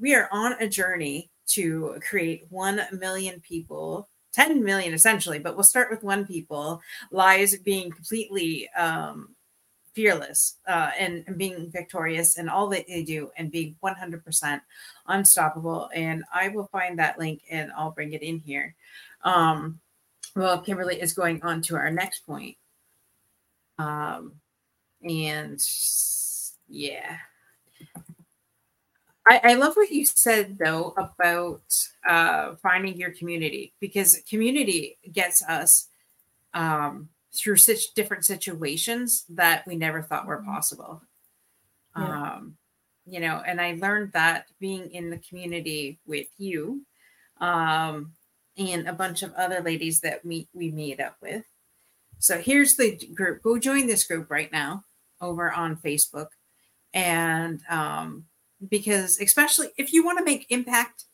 We 0.00 0.14
are 0.14 0.28
on 0.30 0.54
a 0.60 0.68
journey 0.68 1.30
to 1.48 1.98
create 2.06 2.46
1 2.50 2.80
million 2.92 3.40
people 3.40 4.08
10 4.34 4.62
million 4.62 4.94
essentially 4.94 5.38
but 5.38 5.54
we'll 5.54 5.64
start 5.64 5.90
with 5.90 6.02
one 6.02 6.26
people 6.26 6.80
lies 7.10 7.56
being 7.56 7.90
completely 7.90 8.68
um, 8.76 9.34
fearless 9.94 10.58
uh, 10.68 10.90
and, 10.98 11.24
and, 11.26 11.38
being 11.38 11.70
victorious 11.72 12.38
in 12.38 12.48
all 12.48 12.68
that 12.68 12.84
they 12.86 13.02
do 13.02 13.30
and 13.36 13.50
being 13.50 13.74
100% 13.82 14.60
unstoppable 15.06 15.88
and 15.94 16.22
i 16.32 16.48
will 16.48 16.68
find 16.70 16.98
that 16.98 17.18
link 17.18 17.42
and 17.50 17.72
i'll 17.76 17.90
bring 17.90 18.12
it 18.12 18.22
in 18.22 18.38
here 18.38 18.74
um, 19.24 19.80
well 20.36 20.60
kimberly 20.60 21.00
is 21.00 21.14
going 21.14 21.42
on 21.42 21.62
to 21.62 21.74
our 21.74 21.90
next 21.90 22.20
point 22.20 22.56
um, 23.78 24.32
and 25.02 25.60
yeah. 26.68 27.18
I, 29.28 29.40
I 29.44 29.54
love 29.54 29.76
what 29.76 29.90
you 29.90 30.06
said 30.06 30.58
though 30.58 30.94
about 30.96 31.62
uh, 32.08 32.54
finding 32.62 32.96
your 32.96 33.10
community 33.10 33.74
because 33.80 34.22
community 34.28 34.98
gets 35.12 35.44
us 35.44 35.88
um, 36.54 37.10
through 37.34 37.56
such 37.56 37.94
different 37.94 38.24
situations 38.24 39.24
that 39.28 39.66
we 39.66 39.76
never 39.76 40.02
thought 40.02 40.26
were 40.26 40.38
mm-hmm. 40.38 40.52
possible. 40.52 41.02
Yeah. 41.96 42.34
Um, 42.34 42.56
you 43.06 43.20
know, 43.20 43.42
and 43.46 43.60
I 43.60 43.78
learned 43.80 44.12
that 44.12 44.46
being 44.60 44.90
in 44.92 45.10
the 45.10 45.18
community 45.18 45.98
with 46.06 46.28
you 46.36 46.82
um, 47.40 48.12
and 48.56 48.86
a 48.86 48.92
bunch 48.92 49.22
of 49.22 49.32
other 49.34 49.60
ladies 49.60 50.00
that 50.00 50.24
we 50.24 50.48
we 50.52 50.70
meet 50.70 51.00
up 51.00 51.16
with. 51.22 51.44
So 52.18 52.38
here's 52.38 52.76
the 52.76 52.98
group. 53.14 53.42
Go 53.42 53.58
join 53.58 53.86
this 53.86 54.04
group 54.04 54.30
right 54.30 54.50
now 54.52 54.84
over 55.20 55.52
on 55.52 55.76
Facebook. 55.76 56.28
And 56.94 57.60
um, 57.68 58.24
because, 58.68 59.20
especially 59.20 59.68
if 59.76 59.92
you 59.92 60.04
want 60.04 60.18
to 60.18 60.24
make 60.24 60.46
impact 60.50 61.04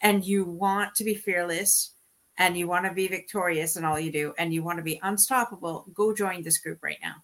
and 0.00 0.24
you 0.24 0.44
want 0.44 0.94
to 0.96 1.04
be 1.04 1.14
fearless 1.14 1.94
and 2.38 2.56
you 2.56 2.66
want 2.66 2.86
to 2.86 2.92
be 2.92 3.06
victorious 3.06 3.76
in 3.76 3.84
all 3.84 4.00
you 4.00 4.10
do 4.10 4.32
and 4.38 4.52
you 4.52 4.62
want 4.62 4.78
to 4.78 4.84
be 4.84 4.98
unstoppable, 5.02 5.86
go 5.94 6.14
join 6.14 6.42
this 6.42 6.58
group 6.58 6.78
right 6.82 6.98
now. 7.02 7.16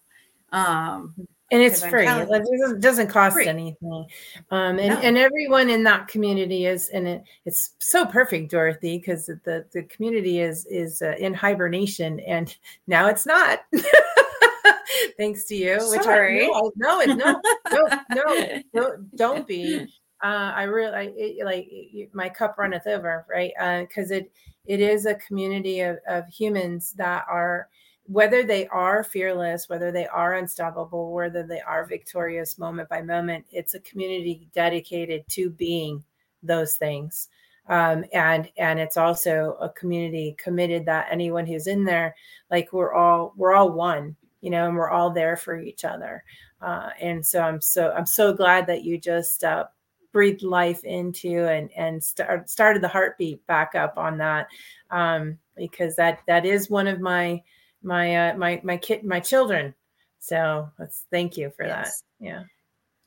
Um, 0.51 1.15
and 1.51 1.61
it's 1.61 1.85
free. 1.85 2.05
it 2.07 2.79
doesn't 2.81 3.07
cost 3.07 3.35
free. 3.35 3.47
anything. 3.47 4.05
Um, 4.51 4.79
and, 4.79 4.89
no. 4.89 4.99
and 4.99 5.17
everyone 5.17 5.69
in 5.69 5.83
that 5.83 6.07
community 6.07 6.65
is, 6.65 6.89
and 6.89 7.07
it, 7.07 7.23
it's 7.45 7.73
so 7.79 8.05
perfect, 8.05 8.51
Dorothy, 8.51 8.97
because 8.97 9.27
the, 9.27 9.65
the 9.73 9.83
community 9.83 10.39
is 10.41 10.65
is 10.65 11.01
uh, 11.01 11.15
in 11.19 11.33
hibernation, 11.33 12.19
and 12.21 12.55
now 12.87 13.07
it's 13.07 13.25
not. 13.25 13.61
Thanks 15.17 15.45
to 15.45 15.55
you. 15.55 15.79
Sorry. 15.79 16.47
Which 16.47 16.73
no, 16.75 16.99
no, 16.99 17.15
no, 17.15 17.41
no, 17.71 17.99
no, 18.15 18.61
no, 18.73 18.97
don't 19.15 19.47
be. 19.47 19.87
Uh, 20.23 20.51
I 20.55 20.63
really 20.63 20.93
I, 20.95 21.13
it, 21.15 21.45
like 21.45 21.67
it, 21.69 22.09
my 22.13 22.27
cup 22.27 22.57
runneth 22.57 22.87
over, 22.87 23.25
right? 23.29 23.51
Because 23.87 24.11
uh, 24.11 24.15
it 24.15 24.31
it 24.65 24.81
is 24.81 25.05
a 25.05 25.15
community 25.15 25.79
of, 25.79 25.97
of 26.07 26.27
humans 26.27 26.93
that 26.97 27.25
are 27.29 27.69
whether 28.07 28.43
they 28.43 28.67
are 28.67 29.03
fearless, 29.03 29.67
whether 29.67 29.91
they 29.91 30.07
are 30.07 30.35
unstoppable, 30.35 31.11
whether 31.11 31.43
they 31.43 31.59
are 31.59 31.85
victorious 31.85 32.57
moment 32.57 32.87
by 32.87 33.01
moment, 33.01 33.45
it's 33.51 33.73
a 33.73 33.79
community 33.81 34.47
dedicated 34.53 35.27
to 35.29 35.49
being 35.49 36.03
those 36.41 36.75
things. 36.77 37.27
Um, 37.67 38.05
and 38.13 38.49
and 38.57 38.79
it's 38.79 38.95
also 38.95 39.57
a 39.59 39.69
community 39.69 40.35
committed 40.37 40.85
that 40.85 41.07
anyone 41.11 41.45
who's 41.45 41.67
in 41.67 41.83
there, 41.83 42.15
like 42.49 42.71
we're 42.71 42.93
all 42.93 43.33
we're 43.35 43.53
all 43.53 43.73
one, 43.73 44.15
you 44.39 44.49
know, 44.49 44.67
and 44.67 44.77
we're 44.77 44.89
all 44.89 45.09
there 45.09 45.35
for 45.35 45.59
each 45.59 45.83
other. 45.83 46.23
Uh, 46.61 46.89
and 47.01 47.25
so 47.25 47.41
I'm 47.41 47.59
so 47.59 47.91
I'm 47.91 48.05
so 48.05 48.31
glad 48.31 48.67
that 48.67 48.85
you 48.85 48.97
just 48.97 49.43
uh, 49.43 49.65
breathed 50.13 50.43
life 50.43 50.85
into 50.85 51.45
and 51.45 51.69
and 51.75 52.01
start, 52.01 52.49
started 52.49 52.81
the 52.81 52.87
heartbeat 52.87 53.45
back 53.47 53.75
up 53.75 53.97
on 53.97 54.17
that 54.19 54.47
um, 54.89 55.37
because 55.57 55.97
that 55.97 56.21
that 56.25 56.45
is 56.45 56.69
one 56.69 56.87
of 56.87 57.01
my 57.01 57.43
my 57.87 58.29
uh, 58.29 58.37
my 58.37 58.59
my 58.63 58.77
kid 58.77 59.03
my 59.03 59.19
children 59.19 59.73
So 60.19 60.69
let's 60.77 61.05
thank 61.09 61.37
you 61.37 61.51
for 61.55 61.65
Yes. 61.65 62.03
that. 62.19 62.25
Yeah. 62.25 62.43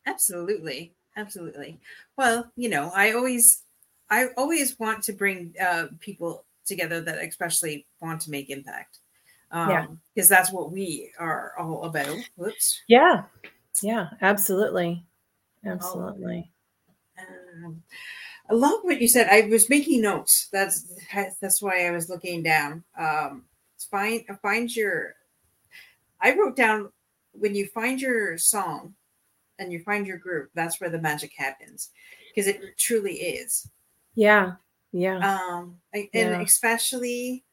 Absolutely. 0.07 0.95
Absolutely. 1.17 1.79
Well, 2.17 2.51
you 2.57 2.69
know, 2.71 2.91
I 2.95 3.13
always 3.13 3.63
I 4.09 4.29
always 4.37 4.79
want 4.79 5.05
to 5.05 5.13
bring 5.13 5.55
uh 5.61 5.87
people 6.01 6.45
together 6.65 7.01
that 7.03 7.19
especially 7.19 7.87
want 8.01 8.23
to 8.23 8.31
make 8.31 8.49
impact. 8.49 8.99
Um 9.53 9.71
Yeah. 9.71 9.87
because 10.15 10.29
that's 10.29 10.51
what 10.53 10.73
we 10.73 11.13
are 11.19 11.53
all 11.59 11.85
about. 11.85 12.17
Whoops. 12.37 12.81
Yeah. 12.89 13.25
Yeah. 13.83 14.09
Absolutely. 14.23 15.05
Absolutely. 15.65 16.51
Um, 17.19 17.83
I 18.49 18.55
love 18.55 18.81
what 18.83 19.01
you 19.01 19.09
said. 19.09 19.29
I 19.31 19.47
was 19.49 19.69
making 19.69 20.01
notes. 20.03 20.49
That's 20.53 20.89
that's 21.41 21.61
why 21.61 21.87
I 21.87 21.91
was 21.91 22.09
looking 22.09 22.43
down. 22.43 22.83
Um 22.97 23.45
find 23.85 24.25
find 24.43 24.75
your 24.75 25.15
I 26.21 26.35
wrote 26.37 26.57
down 26.57 26.91
when 27.33 27.55
you 27.55 27.67
find 27.67 28.01
your 28.01 28.37
song 28.39 28.95
and 29.59 29.73
you 29.73 29.81
find 29.83 30.07
your 30.07 30.19
group, 30.19 30.51
that's 30.55 30.81
where 30.81 30.91
the 30.91 31.01
magic 31.01 31.33
happens. 31.37 31.91
Because 32.35 32.47
it 32.49 32.61
truly 32.79 33.15
is. 33.15 33.69
Yeah. 34.15 34.53
Yeah. 34.93 35.19
um 35.19 35.77
and 35.95 36.09
Yeah. 36.13 36.41
especially 36.43 37.45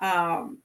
um 0.00 0.58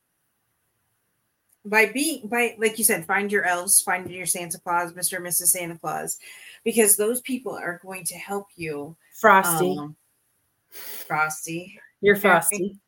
by 1.65 1.87
being 1.87 2.27
by 2.27 2.55
like 2.59 2.77
you 2.77 2.83
said 2.85 3.05
find 3.05 3.31
your 3.31 3.43
elves 3.43 3.81
find 3.81 4.09
your 4.09 4.25
santa 4.27 4.59
claus 4.59 4.93
mr 4.93 5.17
and 5.17 5.25
mrs 5.25 5.47
santa 5.47 5.77
claus 5.79 6.19
because 6.63 6.95
those 6.95 7.19
people 7.21 7.51
are 7.53 7.81
going 7.83 8.03
to 8.05 8.13
help 8.15 8.47
you 8.55 8.95
Frosty. 9.19 9.75
um, 9.77 9.95
frosty 10.69 11.79
You're 12.01 12.15
frosty. 12.15 12.79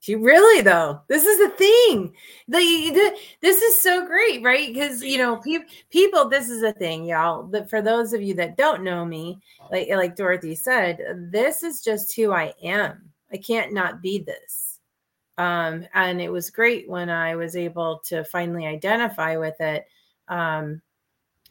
She 0.00 0.16
really 0.16 0.62
though. 0.62 1.02
This 1.08 1.26
is 1.26 1.38
the 1.38 1.50
thing. 1.56 2.14
The, 2.48 3.18
this 3.42 3.60
is 3.60 3.82
so 3.82 4.06
great, 4.06 4.42
right? 4.42 4.72
Because 4.72 5.02
you 5.02 5.18
know, 5.18 5.36
pe- 5.36 5.66
people. 5.90 6.28
This 6.28 6.48
is 6.48 6.62
a 6.62 6.72
thing, 6.72 7.04
y'all. 7.04 7.42
But 7.42 7.68
for 7.68 7.82
those 7.82 8.14
of 8.14 8.22
you 8.22 8.32
that 8.34 8.56
don't 8.56 8.82
know 8.82 9.04
me, 9.04 9.40
like 9.70 9.88
like 9.90 10.16
Dorothy 10.16 10.54
said, 10.54 11.00
this 11.30 11.62
is 11.62 11.82
just 11.82 12.16
who 12.16 12.32
I 12.32 12.54
am. 12.62 13.10
I 13.30 13.36
can't 13.36 13.74
not 13.74 14.00
be 14.00 14.18
this. 14.20 14.80
Um, 15.36 15.86
and 15.94 16.20
it 16.20 16.32
was 16.32 16.50
great 16.50 16.88
when 16.88 17.10
I 17.10 17.36
was 17.36 17.54
able 17.54 18.00
to 18.06 18.24
finally 18.24 18.66
identify 18.66 19.36
with 19.36 19.60
it, 19.60 19.86
um, 20.28 20.80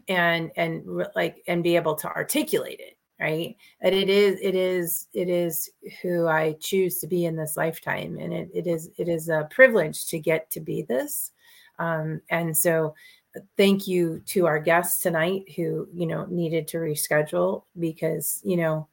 and 0.07 0.51
and 0.55 0.83
like 1.15 1.43
and 1.47 1.63
be 1.63 1.75
able 1.75 1.95
to 1.95 2.07
articulate 2.07 2.79
it 2.79 2.98
right? 3.19 3.55
And 3.81 3.93
it 3.93 4.09
is 4.09 4.39
it 4.41 4.55
is 4.55 5.07
it 5.13 5.29
is 5.29 5.69
who 6.01 6.27
i 6.27 6.53
choose 6.59 6.99
to 6.99 7.07
be 7.07 7.25
in 7.25 7.35
this 7.35 7.57
lifetime 7.57 8.17
and 8.17 8.33
it, 8.33 8.49
it 8.53 8.67
is 8.67 8.89
it 8.97 9.09
is 9.09 9.29
a 9.29 9.47
privilege 9.51 10.05
to 10.07 10.19
get 10.19 10.49
to 10.51 10.59
be 10.59 10.83
this. 10.83 11.31
Um, 11.79 12.21
and 12.29 12.55
so 12.57 12.95
uh, 13.35 13.41
thank 13.57 13.87
you 13.87 14.21
to 14.27 14.47
our 14.47 14.59
guests 14.59 15.01
tonight 15.01 15.43
who 15.55 15.87
you 15.93 16.07
know 16.07 16.25
needed 16.25 16.67
to 16.69 16.77
reschedule 16.77 17.63
because 17.77 18.41
you 18.43 18.57
know 18.57 18.87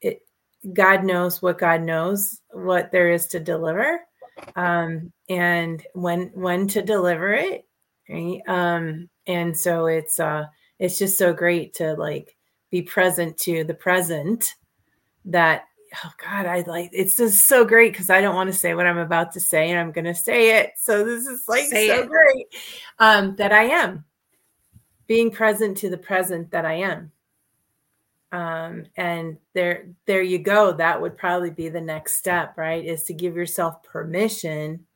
it 0.00 0.22
god 0.72 1.04
knows 1.04 1.42
what 1.42 1.58
god 1.58 1.82
knows 1.82 2.40
what 2.50 2.90
there 2.92 3.10
is 3.10 3.26
to 3.28 3.40
deliver 3.40 4.00
um, 4.56 5.12
and 5.28 5.84
when 5.94 6.30
when 6.34 6.66
to 6.68 6.82
deliver 6.82 7.32
it 7.32 7.66
right? 8.08 8.40
Um, 8.46 9.08
and 9.26 9.56
so 9.56 9.86
it's 9.86 10.18
uh 10.18 10.46
it's 10.78 10.98
just 10.98 11.18
so 11.18 11.32
great 11.32 11.74
to 11.74 11.94
like 11.94 12.36
be 12.72 12.82
present 12.82 13.36
to 13.36 13.62
the 13.62 13.74
present 13.74 14.56
that 15.26 15.66
oh 16.04 16.10
god 16.20 16.46
i 16.46 16.62
like 16.66 16.88
it's 16.92 17.18
just 17.18 17.46
so 17.46 17.64
great 17.64 17.92
because 17.92 18.08
i 18.10 18.20
don't 18.20 18.34
want 18.34 18.50
to 18.50 18.58
say 18.58 18.74
what 18.74 18.86
i'm 18.86 18.98
about 18.98 19.30
to 19.30 19.38
say 19.38 19.70
and 19.70 19.78
i'm 19.78 19.92
going 19.92 20.06
to 20.06 20.14
say 20.14 20.58
it. 20.58 20.72
So 20.78 21.04
this 21.04 21.26
is 21.26 21.44
like 21.46 21.66
Say 21.66 21.86
so 21.86 22.02
it. 22.02 22.08
great 22.08 22.46
um 22.98 23.36
that 23.36 23.52
i 23.52 23.64
am 23.64 24.04
being 25.06 25.30
present 25.30 25.76
to 25.78 25.90
the 25.90 25.98
present 25.98 26.50
that 26.50 26.64
i 26.64 26.74
am. 26.74 27.12
Um 28.32 28.86
and 28.96 29.36
there 29.52 29.88
there 30.06 30.22
you 30.22 30.38
go. 30.38 30.72
That 30.72 31.00
would 31.00 31.18
probably 31.18 31.50
be 31.50 31.68
the 31.68 31.80
next 31.80 32.14
step 32.14 32.56
right 32.56 32.82
is 32.82 33.02
to 33.04 33.12
give 33.12 33.36
yourself 33.36 33.82
permission 33.82 34.86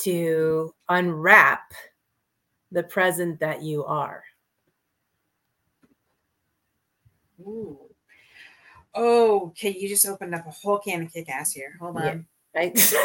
to 0.00 0.74
unwrap 0.88 1.72
the 2.72 2.82
present 2.82 3.38
that 3.38 3.62
you 3.62 3.84
are 3.84 4.24
Ooh. 7.40 7.78
oh 8.94 9.46
okay 9.48 9.76
you 9.78 9.88
just 9.88 10.06
opened 10.06 10.34
up 10.34 10.46
a 10.46 10.50
whole 10.50 10.78
can 10.78 11.02
of 11.02 11.12
kick 11.12 11.28
ass 11.28 11.52
here 11.52 11.74
hold 11.80 11.96
on 11.96 12.26
Yeah. 12.54 12.60
right 12.60 12.94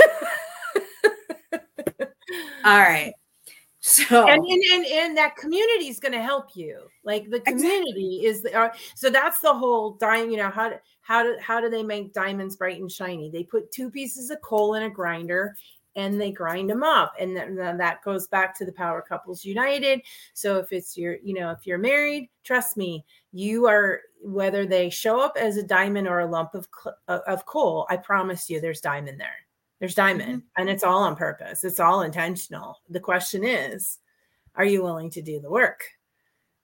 all 2.66 2.80
right 2.80 3.14
so 3.80 4.28
and, 4.28 4.44
and 4.46 4.64
and 4.72 4.86
and 4.86 5.18
that 5.18 5.36
community 5.36 5.88
is 5.90 6.00
going 6.00 6.14
to 6.14 6.22
help 6.22 6.56
you 6.56 6.80
like 7.04 7.30
the 7.30 7.38
Exactly. 7.38 7.54
community 7.54 8.22
is 8.26 8.42
the 8.42 8.54
uh, 8.58 8.70
so 8.96 9.10
that's 9.10 9.40
the 9.42 9.54
whole 9.54 9.92
dime 9.92 10.30
you 10.32 10.38
know 10.38 10.50
how 10.50 10.70
do 10.70 10.76
how 11.02 11.22
do 11.22 11.36
how 11.42 11.60
do 11.60 11.70
they 11.70 11.84
make 11.84 12.14
diamonds 12.14 12.56
bright 12.56 12.80
and 12.80 12.92
shiny 12.92 13.30
they 13.30 13.44
put 13.44 13.72
two 13.72 13.92
pieces 13.92 14.30
of 14.30 14.40
coal 14.42 14.76
in 14.76 14.84
a 14.84 14.90
grinder 14.90 15.56
and 15.96 16.20
they 16.20 16.32
grind 16.32 16.70
them 16.70 16.84
up 16.84 17.14
and 17.20 17.36
then, 17.36 17.56
then 17.56 17.78
that 17.78 18.04
goes 18.04 18.28
back 18.28 18.58
to 18.58 18.66
the 18.66 18.72
power 18.72 19.02
couples 19.02 19.46
united. 19.46 20.02
So 20.34 20.58
if 20.58 20.72
it's 20.72 20.98
your 20.98 21.18
you 21.24 21.34
know 21.34 21.52
if 21.52 21.66
you're 21.66 21.78
married 21.78 22.30
trust 22.44 22.78
me 22.78 23.06
you 23.32 23.68
are 23.68 24.02
whether 24.22 24.66
they 24.66 24.90
show 24.90 25.20
up 25.20 25.36
as 25.40 25.58
a 25.58 25.64
diamond 25.64 26.08
or 26.08 26.20
a 26.20 26.26
lump 26.26 26.56
of 26.56 26.68
of 27.08 27.46
coal 27.46 27.86
i 27.90 27.98
promise 27.98 28.50
you 28.50 28.60
there's 28.62 28.82
diamond 28.82 29.20
there. 29.20 29.36
There's 29.80 29.96
diamond 29.96 30.44
and 30.58 30.70
it's 30.70 30.84
all 30.84 31.04
on 31.04 31.16
purpose. 31.16 31.64
It's 31.64 31.80
all 31.80 32.04
intentional. 32.04 32.80
The 32.90 33.02
question 33.02 33.44
is 33.44 34.00
are 34.56 34.66
you 34.66 34.84
willing 34.84 35.10
to 35.12 35.22
do 35.22 35.40
the 35.40 35.50
work? 35.50 35.84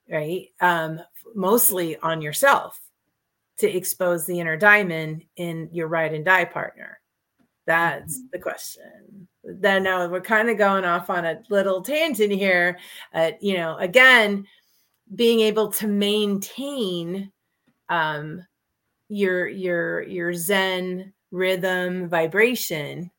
Right? 0.08 0.48
Um 0.60 1.00
mostly 1.34 1.96
on 1.98 2.22
yourself 2.22 2.80
to 3.58 3.68
expose 3.68 4.24
the 4.24 4.40
inner 4.40 4.56
diamond 4.56 5.24
in 5.36 5.68
your 5.70 5.86
ride 5.86 6.14
and 6.14 6.24
die 6.24 6.46
partner 6.46 6.99
that's 7.66 8.20
the 8.32 8.38
question. 8.38 9.28
Then 9.44 9.84
now 9.84 10.06
we're 10.08 10.20
kind 10.20 10.50
of 10.50 10.58
going 10.58 10.84
off 10.84 11.10
on 11.10 11.24
a 11.24 11.42
little 11.48 11.82
tangent 11.82 12.32
here 12.32 12.78
uh, 13.14 13.32
you 13.40 13.54
know 13.54 13.76
again 13.76 14.46
being 15.14 15.40
able 15.40 15.72
to 15.72 15.86
maintain 15.86 17.32
um 17.88 18.44
your 19.08 19.48
your 19.48 20.02
your 20.02 20.34
zen 20.34 21.12
rhythm 21.30 22.08
vibration. 22.08 23.10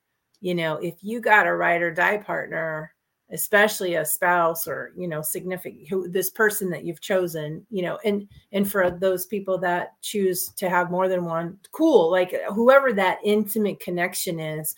You 0.41 0.55
know 0.55 0.75
if 0.77 0.95
you 1.01 1.21
got 1.21 1.47
a 1.47 1.53
ride 1.53 1.81
or 1.81 1.93
die 1.93 2.17
partner 2.17 2.93
especially 3.31 3.95
a 3.95 4.05
spouse 4.05 4.67
or 4.67 4.91
you 4.95 5.07
know 5.07 5.21
significant 5.21 5.87
who 5.87 6.07
this 6.07 6.29
person 6.29 6.69
that 6.69 6.83
you've 6.83 7.01
chosen 7.01 7.65
you 7.69 7.81
know 7.81 7.97
and 8.03 8.27
and 8.51 8.69
for 8.69 8.91
those 8.91 9.25
people 9.25 9.57
that 9.57 9.99
choose 10.01 10.49
to 10.49 10.69
have 10.69 10.91
more 10.91 11.07
than 11.07 11.25
one 11.25 11.57
cool 11.71 12.11
like 12.11 12.35
whoever 12.53 12.91
that 12.91 13.19
intimate 13.23 13.79
connection 13.79 14.39
is 14.39 14.75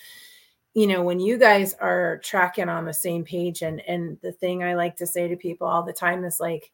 you 0.74 0.88
know 0.88 1.02
when 1.02 1.20
you 1.20 1.38
guys 1.38 1.74
are 1.76 2.20
tracking 2.24 2.70
on 2.70 2.86
the 2.86 2.94
same 2.94 3.24
page 3.24 3.64
and 3.64 3.82
and 3.88 4.18
the 4.22 4.32
thing 4.32 4.64
i 4.64 4.76
like 4.76 4.96
to 4.96 5.08
say 5.08 5.28
to 5.28 5.36
people 5.36 5.68
all 5.68 5.84
the 5.84 5.94
time 5.94 6.24
is 6.24 6.40
like 6.40 6.72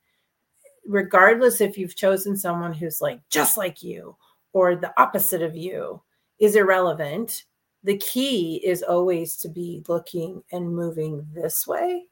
regardless 0.86 1.62
if 1.62 1.78
you've 1.78 1.96
chosen 1.96 2.36
someone 2.36 2.74
who's 2.74 3.02
like 3.02 3.22
just 3.30 3.58
like 3.58 3.82
you 3.82 4.16
or 4.54 4.76
the 4.76 4.94
opposite 5.00 5.42
of 5.42 5.56
you 5.56 6.02
is 6.40 6.56
irrelevant 6.56 7.46
the 7.84 7.98
key 7.98 8.62
is 8.66 8.84
always 8.84 9.36
to 9.38 9.50
be 9.50 9.84
looking 9.88 10.44
and 10.52 10.76
moving 10.76 11.26
this 11.34 11.66
way 11.66 12.06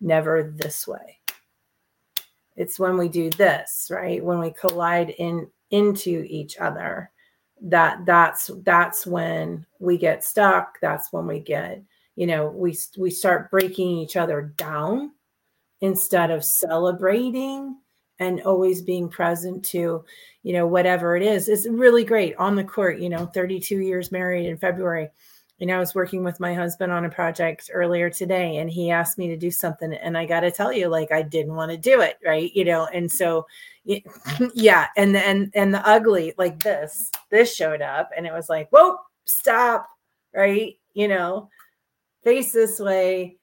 never 0.00 0.52
this 0.56 0.86
way. 0.86 1.20
It's 2.56 2.78
when 2.78 2.96
we 2.96 3.08
do 3.08 3.30
this 3.30 3.88
right? 3.90 4.22
When 4.22 4.40
we 4.40 4.50
collide 4.52 5.10
in 5.10 5.48
into 5.70 6.24
each 6.28 6.58
other 6.58 7.10
that 7.62 8.04
that's 8.04 8.50
that's 8.64 9.06
when 9.06 9.64
we 9.78 9.96
get 9.96 10.24
stuck 10.24 10.78
that's 10.80 11.12
when 11.12 11.26
we 11.26 11.38
get 11.38 11.80
you 12.16 12.26
know 12.26 12.48
we 12.48 12.76
we 12.98 13.10
start 13.10 13.50
breaking 13.50 13.96
each 13.98 14.16
other 14.16 14.52
down 14.56 15.12
instead 15.80 16.30
of 16.30 16.44
celebrating 16.44 17.76
and 18.22 18.40
always 18.42 18.82
being 18.82 19.08
present 19.08 19.64
to 19.66 20.04
you 20.42 20.52
know 20.52 20.66
whatever 20.66 21.16
it 21.16 21.22
is. 21.22 21.48
Is 21.48 21.68
really 21.70 22.04
great 22.04 22.36
on 22.36 22.56
the 22.56 22.64
court 22.64 22.98
you 22.98 23.08
know 23.08 23.26
32 23.26 23.78
years 23.78 24.12
married 24.12 24.46
in 24.46 24.56
february. 24.56 25.08
You 25.58 25.66
know 25.66 25.76
i 25.76 25.78
was 25.78 25.94
working 25.94 26.24
with 26.24 26.40
my 26.40 26.54
husband 26.54 26.90
on 26.90 27.04
a 27.04 27.10
project 27.10 27.70
earlier 27.72 28.10
today 28.10 28.56
and 28.56 28.68
he 28.68 28.90
asked 28.90 29.16
me 29.16 29.28
to 29.28 29.36
do 29.36 29.50
something 29.50 29.92
and 29.92 30.18
i 30.18 30.26
got 30.26 30.40
to 30.40 30.50
tell 30.50 30.72
you 30.72 30.88
like 30.88 31.12
i 31.12 31.22
didn't 31.22 31.54
want 31.54 31.70
to 31.70 31.76
do 31.76 32.00
it 32.00 32.18
right? 32.26 32.50
You 32.52 32.64
know 32.64 32.86
and 32.86 33.10
so 33.10 33.46
yeah 34.54 34.88
and 34.96 35.16
and 35.16 35.52
and 35.54 35.72
the 35.72 35.86
ugly 35.86 36.34
like 36.36 36.60
this 36.62 37.10
this 37.30 37.54
showed 37.54 37.82
up 37.82 38.10
and 38.16 38.26
it 38.26 38.32
was 38.32 38.48
like 38.48 38.68
whoa 38.70 38.96
stop 39.24 39.86
right? 40.34 40.78
You 40.94 41.08
know 41.08 41.48
face 42.24 42.52
this 42.52 42.80
way 42.80 43.36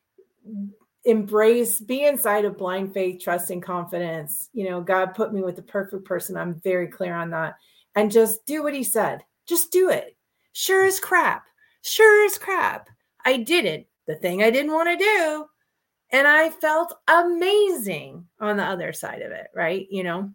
embrace 1.10 1.80
be 1.80 2.06
inside 2.06 2.45
of 2.45 2.58
blind 2.58 2.93
faith 2.93 3.22
trust 3.22 3.50
and 3.50 3.62
confidence. 3.62 4.50
You 4.54 4.69
know 4.69 4.82
god 4.82 5.15
put 5.15 5.34
me 5.34 5.41
with 5.41 5.56
the 5.56 5.62
perfect 5.62 6.06
person. 6.06 6.38
I'm 6.38 6.62
very 6.62 6.88
clear 6.88 7.15
on 7.15 7.30
that. 7.32 7.56
And 7.95 8.12
just 8.12 8.45
do 8.45 8.63
what 8.63 8.74
he 8.74 8.84
said. 8.84 9.24
Just 9.48 9.72
do 9.72 9.89
it. 9.89 10.15
Sure 10.54 10.86
as 10.86 11.00
crap. 11.00 11.45
Sure 11.82 12.26
as 12.26 12.38
crap. 12.38 12.89
I 13.26 13.38
did 13.38 13.65
it. 13.65 13.88
The 14.08 14.15
thing 14.15 14.41
i 14.43 14.50
didn't 14.50 14.74
want 14.74 14.89
to 14.89 15.04
do. 15.04 15.45
And 16.12 16.28
I 16.28 16.50
felt 16.50 16.95
amazing 17.08 18.26
on 18.39 18.58
the 18.58 18.63
other 18.63 18.93
side 18.93 19.22
of 19.22 19.32
it, 19.32 19.48
right? 19.54 19.88
You 19.89 20.04
know. 20.04 20.32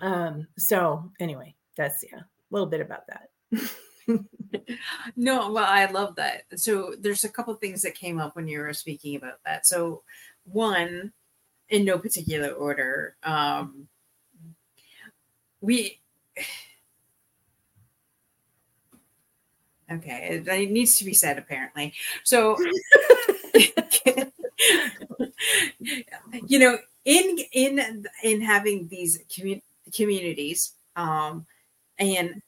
Um 0.00 0.46
so 0.56 1.10
anyway, 1.20 1.54
that's 1.76 2.04
yeah, 2.10 2.20
a 2.20 2.50
little 2.50 2.68
bit 2.68 2.80
about 2.80 3.06
that. 3.08 3.28
no, 5.16 5.52
well, 5.52 5.64
I 5.66 5.86
love 5.86 6.16
that. 6.16 6.44
So 6.56 6.94
there's 6.98 7.24
a 7.24 7.28
couple 7.28 7.54
things 7.54 7.82
that 7.82 7.94
came 7.94 8.18
up 8.18 8.34
when 8.36 8.48
you 8.48 8.60
were 8.60 8.72
speaking 8.72 9.16
about 9.16 9.38
that. 9.44 9.66
So 9.66 10.02
one, 10.44 11.12
in 11.68 11.84
no 11.84 11.98
particular 11.98 12.50
order, 12.50 13.16
um, 13.22 13.88
we 15.60 16.00
okay, 19.90 20.42
it 20.46 20.70
needs 20.70 20.96
to 20.98 21.04
be 21.04 21.14
said 21.14 21.38
apparently. 21.38 21.92
So 22.24 22.56
you 26.46 26.58
know, 26.58 26.78
in 27.04 27.38
in 27.52 28.06
in 28.22 28.40
having 28.40 28.88
these 28.88 29.18
commu- 29.28 29.62
communities, 29.94 30.72
um, 30.96 31.46
and 31.98 32.40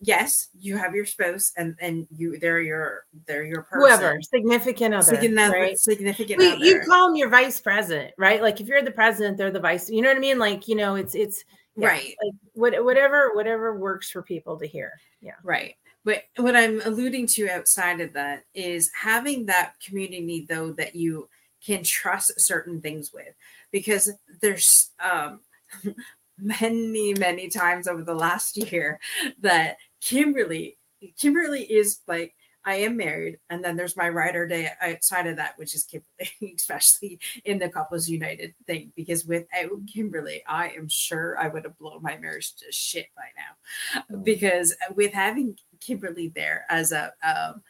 yes, 0.00 0.48
you 0.58 0.76
have 0.76 0.94
your 0.94 1.06
spouse 1.06 1.52
and 1.56 1.76
and 1.80 2.06
you 2.10 2.38
they're 2.38 2.60
your 2.60 3.04
they're 3.26 3.44
your 3.44 3.62
person. 3.62 3.80
Whoever, 3.80 4.18
significant 4.22 4.94
other. 4.94 5.16
Significant, 5.16 5.52
right? 5.52 5.78
significant 5.78 6.38
We- 6.38 6.52
other. 6.52 6.64
you 6.64 6.80
call 6.86 7.08
them 7.08 7.16
your 7.16 7.28
vice 7.30 7.60
president, 7.60 8.14
right? 8.18 8.42
Like 8.42 8.60
if 8.60 8.68
you're 8.68 8.82
the 8.82 8.90
president, 8.90 9.36
they're 9.38 9.50
the 9.50 9.60
vice. 9.60 9.90
You 9.90 10.02
know 10.02 10.08
what 10.08 10.16
I 10.16 10.20
mean? 10.20 10.38
Like, 10.38 10.68
you 10.68 10.76
know, 10.76 10.94
it's 10.94 11.14
it's 11.14 11.44
yeah, 11.76 11.88
right. 11.88 12.14
like 12.22 12.34
what, 12.54 12.84
whatever 12.84 13.32
whatever 13.34 13.78
works 13.78 14.10
for 14.10 14.22
people 14.22 14.58
to 14.58 14.66
hear. 14.66 14.92
Yeah. 15.20 15.34
Right. 15.42 15.74
But 16.04 16.24
what 16.36 16.56
I'm 16.56 16.80
alluding 16.84 17.26
to 17.34 17.50
outside 17.50 18.00
of 18.00 18.12
that 18.14 18.44
is 18.54 18.90
having 18.98 19.46
that 19.46 19.74
community 19.84 20.46
though 20.48 20.72
that 20.72 20.94
you 20.94 21.28
can 21.64 21.82
trust 21.82 22.32
certain 22.40 22.80
things 22.80 23.10
with 23.12 23.34
because 23.72 24.12
there's 24.40 24.90
um 25.00 25.40
many 26.38 27.14
many 27.14 27.48
times 27.48 27.88
over 27.88 28.02
the 28.02 28.14
last 28.14 28.56
year 28.72 28.98
that 29.40 29.76
Kimberly 30.00 30.78
Kimberly 31.18 31.62
is 31.62 32.00
like 32.06 32.34
I 32.64 32.74
am 32.76 32.96
married 32.96 33.38
and 33.48 33.64
then 33.64 33.76
there's 33.76 33.96
my 33.96 34.08
rider 34.08 34.46
day 34.46 34.70
outside 34.80 35.26
of 35.26 35.36
that 35.36 35.56
which 35.56 35.74
is 35.74 35.84
Kimberly 35.84 36.54
especially 36.56 37.18
in 37.44 37.58
the 37.58 37.68
couples 37.68 38.08
united 38.08 38.54
thing 38.66 38.92
because 38.96 39.24
without 39.24 39.70
Kimberly 39.92 40.42
I 40.46 40.70
am 40.70 40.88
sure 40.88 41.38
I 41.38 41.48
would 41.48 41.64
have 41.64 41.78
blown 41.78 42.02
my 42.02 42.16
marriage 42.18 42.54
to 42.56 42.66
shit 42.70 43.06
by 43.16 43.28
now 43.36 44.16
because 44.22 44.74
with 44.94 45.12
having 45.12 45.56
Kimberly 45.80 46.28
there 46.28 46.64
as 46.68 46.92
a 46.92 47.12
um, 47.22 47.62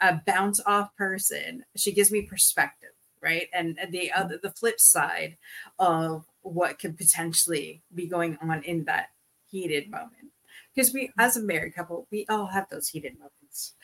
a 0.00 0.20
bounce 0.26 0.60
off 0.64 0.94
person, 0.96 1.64
she 1.76 1.92
gives 1.92 2.10
me 2.10 2.22
perspective, 2.22 2.90
right? 3.22 3.48
And, 3.52 3.78
and 3.80 3.92
the 3.92 4.12
other 4.12 4.38
the 4.42 4.50
flip 4.50 4.80
side 4.80 5.36
of 5.78 6.24
what 6.42 6.78
could 6.78 6.96
potentially 6.96 7.82
be 7.94 8.06
going 8.06 8.38
on 8.40 8.62
in 8.62 8.84
that 8.84 9.08
heated 9.46 9.90
moment. 9.90 10.29
Because 10.80 10.94
we 10.94 11.12
as 11.18 11.36
a 11.36 11.42
married 11.42 11.74
couple, 11.74 12.06
we 12.10 12.24
all 12.30 12.46
have 12.46 12.66
those 12.70 12.88
heated 12.88 13.12
moments. 13.18 13.74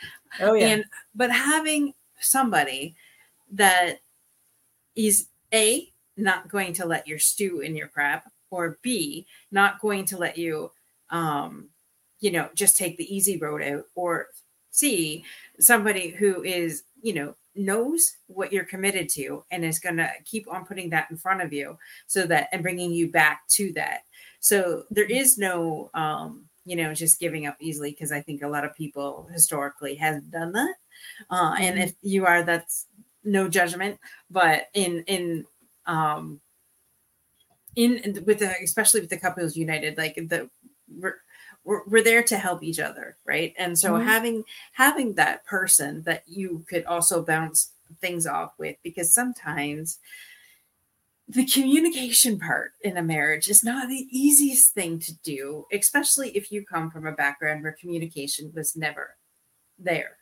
Oh 0.40 0.54
yeah. 0.54 0.68
And 0.68 0.84
but 1.14 1.30
having 1.30 1.92
somebody 2.20 2.96
that 3.52 4.00
is 4.94 5.26
a 5.52 5.92
not 6.16 6.48
going 6.48 6.72
to 6.72 6.86
let 6.86 7.06
your 7.06 7.18
stew 7.18 7.60
in 7.60 7.76
your 7.76 7.88
crap, 7.88 8.32
or 8.50 8.78
B 8.80 9.26
not 9.50 9.78
going 9.80 10.06
to 10.06 10.16
let 10.16 10.38
you, 10.38 10.70
um, 11.10 11.68
you 12.20 12.30
know, 12.30 12.48
just 12.54 12.78
take 12.78 12.96
the 12.96 13.14
easy 13.14 13.36
road 13.36 13.60
out, 13.60 13.84
or 13.94 14.28
C 14.70 15.22
somebody 15.60 16.08
who 16.08 16.42
is 16.44 16.84
you 17.02 17.12
know 17.12 17.34
knows 17.54 18.16
what 18.26 18.54
you're 18.54 18.64
committed 18.64 19.10
to 19.10 19.44
and 19.50 19.66
is 19.66 19.78
going 19.78 19.98
to 19.98 20.10
keep 20.24 20.50
on 20.50 20.64
putting 20.64 20.88
that 20.88 21.10
in 21.10 21.18
front 21.18 21.42
of 21.42 21.52
you 21.52 21.76
so 22.06 22.26
that 22.26 22.48
and 22.52 22.62
bringing 22.62 22.90
you 22.90 23.10
back 23.10 23.46
to 23.48 23.70
that 23.74 24.00
so 24.40 24.84
there 24.90 25.04
is 25.04 25.36
no 25.38 25.90
um 25.94 26.45
you 26.66 26.76
know 26.76 26.92
just 26.94 27.20
giving 27.20 27.46
up 27.46 27.56
easily 27.60 27.90
because 27.92 28.12
i 28.12 28.20
think 28.20 28.42
a 28.42 28.48
lot 28.48 28.64
of 28.66 28.76
people 28.76 29.28
historically 29.32 29.94
have 29.96 30.30
done 30.30 30.52
that. 30.52 30.74
Uh 31.30 31.54
and 31.58 31.78
if 31.78 31.94
you 32.02 32.26
are 32.26 32.42
that's 32.42 32.86
no 33.24 33.48
judgment 33.48 33.98
but 34.30 34.66
in 34.74 35.02
in 35.06 35.46
um 35.86 36.40
in 37.76 38.22
with 38.26 38.38
the 38.38 38.54
especially 38.62 39.00
with 39.00 39.10
the 39.10 39.18
couples 39.18 39.56
united 39.56 39.96
like 39.98 40.14
the 40.16 40.48
we're, 40.98 41.16
we're, 41.64 41.82
we're 41.86 42.02
there 42.04 42.22
to 42.22 42.38
help 42.38 42.62
each 42.62 42.78
other 42.78 43.16
right? 43.26 43.52
And 43.58 43.78
so 43.78 43.92
Mhm. 43.94 44.04
having 44.04 44.44
having 44.72 45.14
that 45.14 45.44
person 45.44 46.02
that 46.02 46.22
you 46.26 46.64
could 46.68 46.84
also 46.86 47.24
bounce 47.24 47.72
things 48.00 48.26
off 48.26 48.52
with 48.58 48.76
because 48.82 49.12
sometimes 49.12 49.98
the 51.28 51.46
communication 51.46 52.38
part 52.38 52.72
in 52.82 52.96
a 52.96 53.02
marriage 53.02 53.48
is 53.48 53.64
not 53.64 53.88
the 53.88 54.06
easiest 54.10 54.74
thing 54.74 54.98
to 54.98 55.14
do 55.22 55.64
especially 55.72 56.30
if 56.36 56.52
you 56.52 56.64
come 56.64 56.90
from 56.90 57.06
a 57.06 57.12
background 57.12 57.62
where 57.62 57.72
communication 57.80 58.52
was 58.54 58.76
never 58.76 59.16
there 59.78 60.18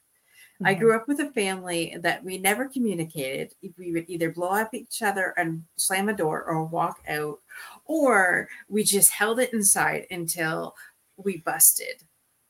I 0.64 0.74
Mhm. 0.74 0.78
grew 0.80 0.96
up 0.96 1.08
with 1.08 1.20
a 1.20 1.32
family 1.32 1.96
that 2.00 2.24
we 2.24 2.38
never 2.38 2.68
communicated. 2.68 3.54
We 3.76 3.92
would 3.92 4.08
either 4.08 4.30
blow 4.32 4.50
up 4.50 4.72
each 4.74 5.02
other 5.02 5.34
and 5.36 5.64
slam 5.76 6.08
a 6.08 6.14
door 6.14 6.44
or 6.44 6.64
walk 6.64 7.02
out, 7.08 7.42
or 7.84 8.48
we 8.68 8.84
just 8.84 9.10
held 9.10 9.40
it 9.40 9.52
inside 9.52 10.06
until 10.10 10.76
we 11.16 11.38
busted. 11.38 12.04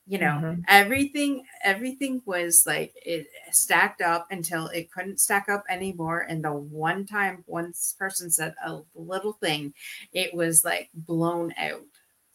You 0.07 0.19
know, 0.19 0.43
Mhm. 0.43 0.63
everything 0.67 1.45
everything 1.63 2.21
was 2.25 2.63
like 2.67 2.93
it 2.95 3.27
stacked 3.51 4.01
up 4.01 4.27
until 4.29 4.67
it 4.67 4.91
couldn't 4.91 5.19
stack 5.19 5.49
up 5.49 5.63
anymore. 5.67 6.21
And 6.21 6.43
the 6.43 6.53
one 6.53 7.05
time 7.07 7.43
one 7.47 7.73
person 7.97 8.29
said 8.29 8.53
a 8.63 8.81
little 8.93 9.33
thing, 9.33 9.73
it 10.13 10.33
was 10.35 10.63
like 10.63 10.89
blown 10.93 11.53
out. 11.57 11.85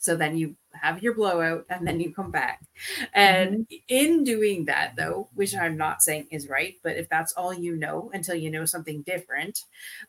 So 0.01 0.17
then 0.17 0.37
you 0.37 0.57
have 0.73 1.03
your 1.03 1.15
blowout 1.15 1.67
and 1.69 1.87
then 1.87 2.01
you 2.01 2.13
come 2.13 2.31
back. 2.31 2.63
And 3.13 3.67
in 3.87 4.25
doing 4.25 4.65
that, 4.65 4.95
though, 4.97 5.29
which 5.35 5.55
I'm 5.55 5.77
not 5.77 6.03
saying 6.03 6.29
is 6.31 6.49
right, 6.49 6.77
but 6.83 6.97
if 6.97 7.07
that's 7.11 7.35
all 7.35 7.53
you 7.53 7.77
know 7.77 8.11
until 8.15 8.35
you 8.35 8.51
know 8.51 8.65
something 8.65 9.03
different, 9.03 9.65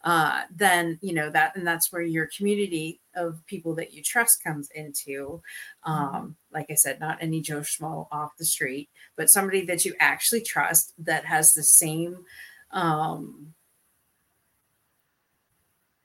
uh, 0.06 0.44
then 0.56 0.98
you 1.02 1.14
know 1.14 1.30
that, 1.32 1.58
and 1.58 1.68
that's 1.68 1.92
where 1.92 2.02
your 2.02 2.30
community 2.36 3.02
of 3.16 3.46
people 3.48 3.76
that 3.76 3.94
you 3.94 4.02
trust 4.02 4.42
comes 4.42 4.70
into. 4.74 5.42
Um, 5.84 6.38
like 6.54 6.68
I 6.72 6.76
said, 6.76 7.02
not 7.02 7.18
any 7.20 7.42
Joe 7.42 7.60
Schmo 7.60 8.08
off 8.12 8.38
the 8.38 8.46
street, 8.46 8.90
but 9.18 9.30
somebody 9.30 9.66
that 9.66 9.84
you 9.84 9.94
actually 10.00 10.42
trust 10.42 10.94
that 11.00 11.26
has 11.26 11.54
the 11.54 11.64
same. 11.64 12.24
Um, 12.72 13.54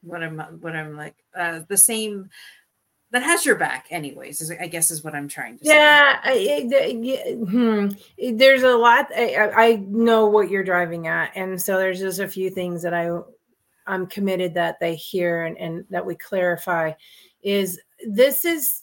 what 0.03 0.23
I'm 0.23 0.39
what 0.61 0.75
I'm 0.75 0.97
like 0.97 1.17
uh, 1.37 1.61
the 1.69 1.77
same 1.77 2.31
that 3.17 3.23
has 3.23 3.47
your 3.47 3.55
back 3.57 3.87
anyways 3.91 4.41
is 4.43 4.51
i 4.61 4.67
guess 4.67 4.91
is 4.91 5.03
what 5.03 5.15
i'm 5.15 5.27
trying 5.27 5.57
to 5.59 5.65
say 5.65 5.75
Yeah, 5.75 6.21
I, 6.23 6.31
I- 6.31 6.87
yeah, 7.01 7.33
hmm. 7.35 7.89
there's 8.37 8.63
a 8.63 8.77
lot. 8.77 9.07
I, 9.17 9.51
I 9.57 9.77
know 9.89 10.27
what 10.27 10.51
you're 10.51 10.63
driving 10.63 11.07
at, 11.07 11.31
and 11.35 11.61
so 11.61 11.79
there's 11.79 11.99
just 12.01 12.21
a 12.21 12.29
few 12.29 12.51
things 12.51 12.83
that 12.83 12.93
I 12.93 13.11
I'm 13.87 14.07
committed 14.07 14.53
that 14.55 14.79
they 14.81 14.95
hear 14.97 15.45
and, 15.47 15.57
and 15.59 15.85
that 15.91 16.05
we 16.05 16.15
clarify. 16.17 16.93
Is 17.43 17.81
this 18.07 18.45
is 18.45 18.83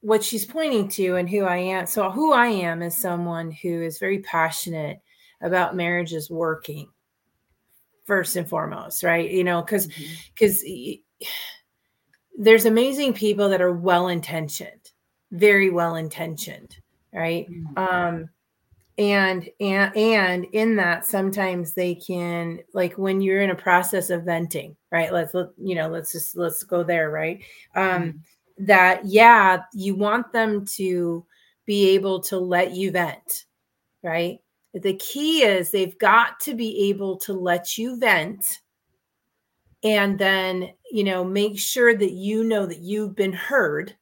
what 0.00 0.24
she's 0.24 0.44
pointing 0.46 0.88
to 0.88 1.16
and 1.16 1.28
who 1.28 1.44
I 1.44 1.58
am. 1.58 1.86
So 1.86 2.10
who 2.10 2.32
I 2.32 2.46
am 2.46 2.82
is 2.82 2.96
someone 2.96 3.50
who 3.50 3.82
is 3.82 3.98
very 3.98 4.20
passionate 4.20 5.00
about 5.42 5.76
marriages 5.76 6.30
working 6.30 6.88
first 8.06 8.34
and 8.36 8.48
foremost, 8.48 9.02
right? 9.04 9.30
You 9.30 9.44
know, 9.44 9.60
because 9.62 9.88
because 10.34 10.64
there's 12.40 12.64
amazing 12.64 13.12
people 13.12 13.50
that 13.50 13.60
are 13.60 13.72
well 13.72 14.08
intentioned, 14.08 14.92
very 15.30 15.68
well 15.68 15.96
intentioned, 15.96 16.74
right? 17.12 17.46
Mhm. 17.50 17.78
Um, 17.78 18.30
and 18.96 19.48
and 19.60 19.94
and 19.94 20.44
in 20.46 20.76
that, 20.76 21.04
sometimes 21.04 21.74
they 21.74 21.94
can 21.94 22.60
like 22.72 22.96
when 22.96 23.20
you're 23.20 23.42
in 23.42 23.50
a 23.50 23.54
process 23.54 24.08
of 24.08 24.24
venting, 24.24 24.74
right? 24.90 25.12
Let's 25.12 25.34
look, 25.34 25.52
you 25.58 25.74
know, 25.74 25.88
let's 25.88 26.12
just 26.12 26.34
let's 26.34 26.62
go 26.62 26.82
there, 26.82 27.10
right? 27.10 27.42
Um, 27.74 28.22
that 28.56 29.04
yeah, 29.04 29.62
you 29.74 29.94
want 29.94 30.32
them 30.32 30.64
to 30.76 31.26
be 31.66 31.90
able 31.90 32.20
to 32.22 32.38
let 32.38 32.72
you 32.72 32.90
vent, 32.90 33.44
right? 34.02 34.38
The 34.72 34.96
key 34.96 35.42
is 35.42 35.70
they've 35.70 35.98
got 35.98 36.40
to 36.40 36.54
be 36.54 36.88
able 36.88 37.18
to 37.18 37.34
let 37.34 37.76
you 37.76 37.98
vent 37.98 38.60
and 39.82 40.18
then 40.18 40.70
you 40.90 41.04
know 41.04 41.24
make 41.24 41.58
sure 41.58 41.94
that 41.96 42.12
you 42.12 42.44
know 42.44 42.66
that 42.66 42.78
you've 42.80 43.14
been 43.14 43.32
heard 43.32 43.96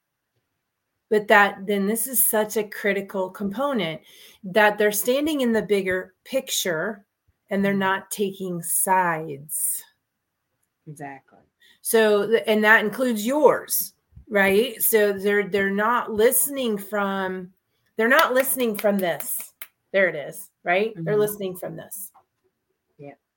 but 1.11 1.29
that 1.29 1.67
then 1.67 1.87
this 1.87 2.07
is 2.07 2.29
such 2.29 2.57
a 2.57 2.65
critical 2.65 3.31
component 3.31 4.01
that 4.45 4.77
they're 4.77 4.93
standing 4.93 5.41
in 5.41 5.53
the 5.53 5.63
bigger 5.63 6.15
picture 6.25 7.07
and 7.51 7.65
they're 7.65 7.73
not 7.73 8.11
taking 8.11 8.63
sides. 8.63 9.83
Exactly. 10.87 11.39
So 11.81 12.35
and 12.47 12.63
that 12.63 12.85
includes 12.85 13.27
yours 13.27 13.95
right? 14.29 14.83
So 14.83 15.13
they're 15.13 15.49
they're 15.49 15.71
not 15.71 16.13
listening 16.13 16.77
from 16.79 17.51
they're 17.97 18.09
not 18.09 18.35
listening 18.35 18.77
from 18.77 18.99
this. 18.99 19.55
There 19.93 20.09
it 20.09 20.17
is 20.17 20.51
right? 20.65 20.93
They're 21.05 21.17
Mhm. 21.17 21.21
listening 21.21 21.57
from 21.57 21.77
this. 21.77 22.13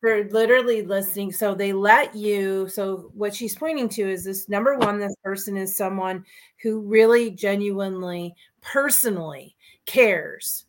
They're 0.02 0.28
literally 0.30 0.82
listening. 0.82 1.32
So 1.32 1.54
they 1.54 1.74
let 1.74 2.16
you. 2.16 2.68
So 2.70 3.12
what 3.14 3.36
she's 3.36 3.56
pointing 3.56 3.90
to 3.90 4.10
is 4.10 4.24
this 4.24 4.50
number 4.50 4.78
one, 4.78 5.00
this 5.00 5.16
person 5.24 5.58
is 5.58 5.76
someone 5.76 6.26
who 6.62 6.82
really 6.82 7.32
genuinely, 7.32 8.36
personally 8.62 9.56
cares 9.86 10.66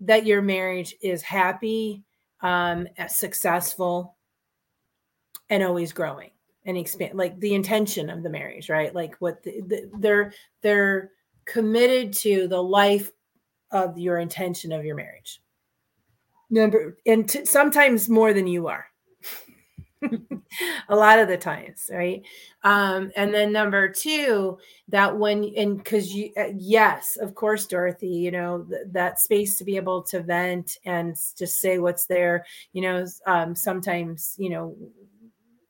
that 0.00 0.26
your 0.26 0.42
marriage 0.42 0.94
is 1.00 1.22
happy, 1.22 2.02
um, 2.42 2.86
successful, 3.08 4.16
and 5.48 5.62
always 5.62 5.92
growing 5.92 6.30
and 6.64 6.76
expand 6.76 7.16
like 7.16 7.38
the 7.40 7.54
intention 7.54 8.10
of 8.10 8.22
the 8.22 8.28
marriage 8.28 8.68
right 8.68 8.94
like 8.94 9.14
what 9.20 9.42
the, 9.42 9.60
the, 9.62 9.90
they're 9.98 10.32
they're 10.60 11.12
committed 11.44 12.12
to 12.12 12.48
the 12.48 12.60
life 12.60 13.12
of 13.70 13.96
your 13.98 14.18
intention 14.18 14.72
of 14.72 14.84
your 14.84 14.96
marriage 14.96 15.40
number 16.50 16.96
and 17.06 17.28
t- 17.28 17.44
sometimes 17.44 18.08
more 18.08 18.32
than 18.32 18.46
you 18.46 18.68
are 18.68 18.86
a 20.88 20.94
lot 20.94 21.18
of 21.18 21.26
the 21.26 21.36
times 21.36 21.90
right 21.92 22.22
um 22.62 23.10
and 23.16 23.34
then 23.34 23.50
number 23.50 23.88
two 23.88 24.56
that 24.88 25.16
when 25.18 25.52
and 25.56 25.78
because 25.78 26.14
you 26.14 26.30
uh, 26.36 26.48
yes 26.56 27.16
of 27.16 27.34
course 27.34 27.66
dorothy 27.66 28.08
you 28.08 28.30
know 28.30 28.64
th- 28.68 28.82
that 28.92 29.18
space 29.18 29.58
to 29.58 29.64
be 29.64 29.76
able 29.76 30.02
to 30.02 30.20
vent 30.20 30.78
and 30.84 31.16
just 31.36 31.58
say 31.58 31.78
what's 31.78 32.06
there 32.06 32.44
you 32.72 32.82
know 32.82 33.04
um 33.26 33.54
sometimes 33.54 34.34
you 34.38 34.50
know 34.50 34.76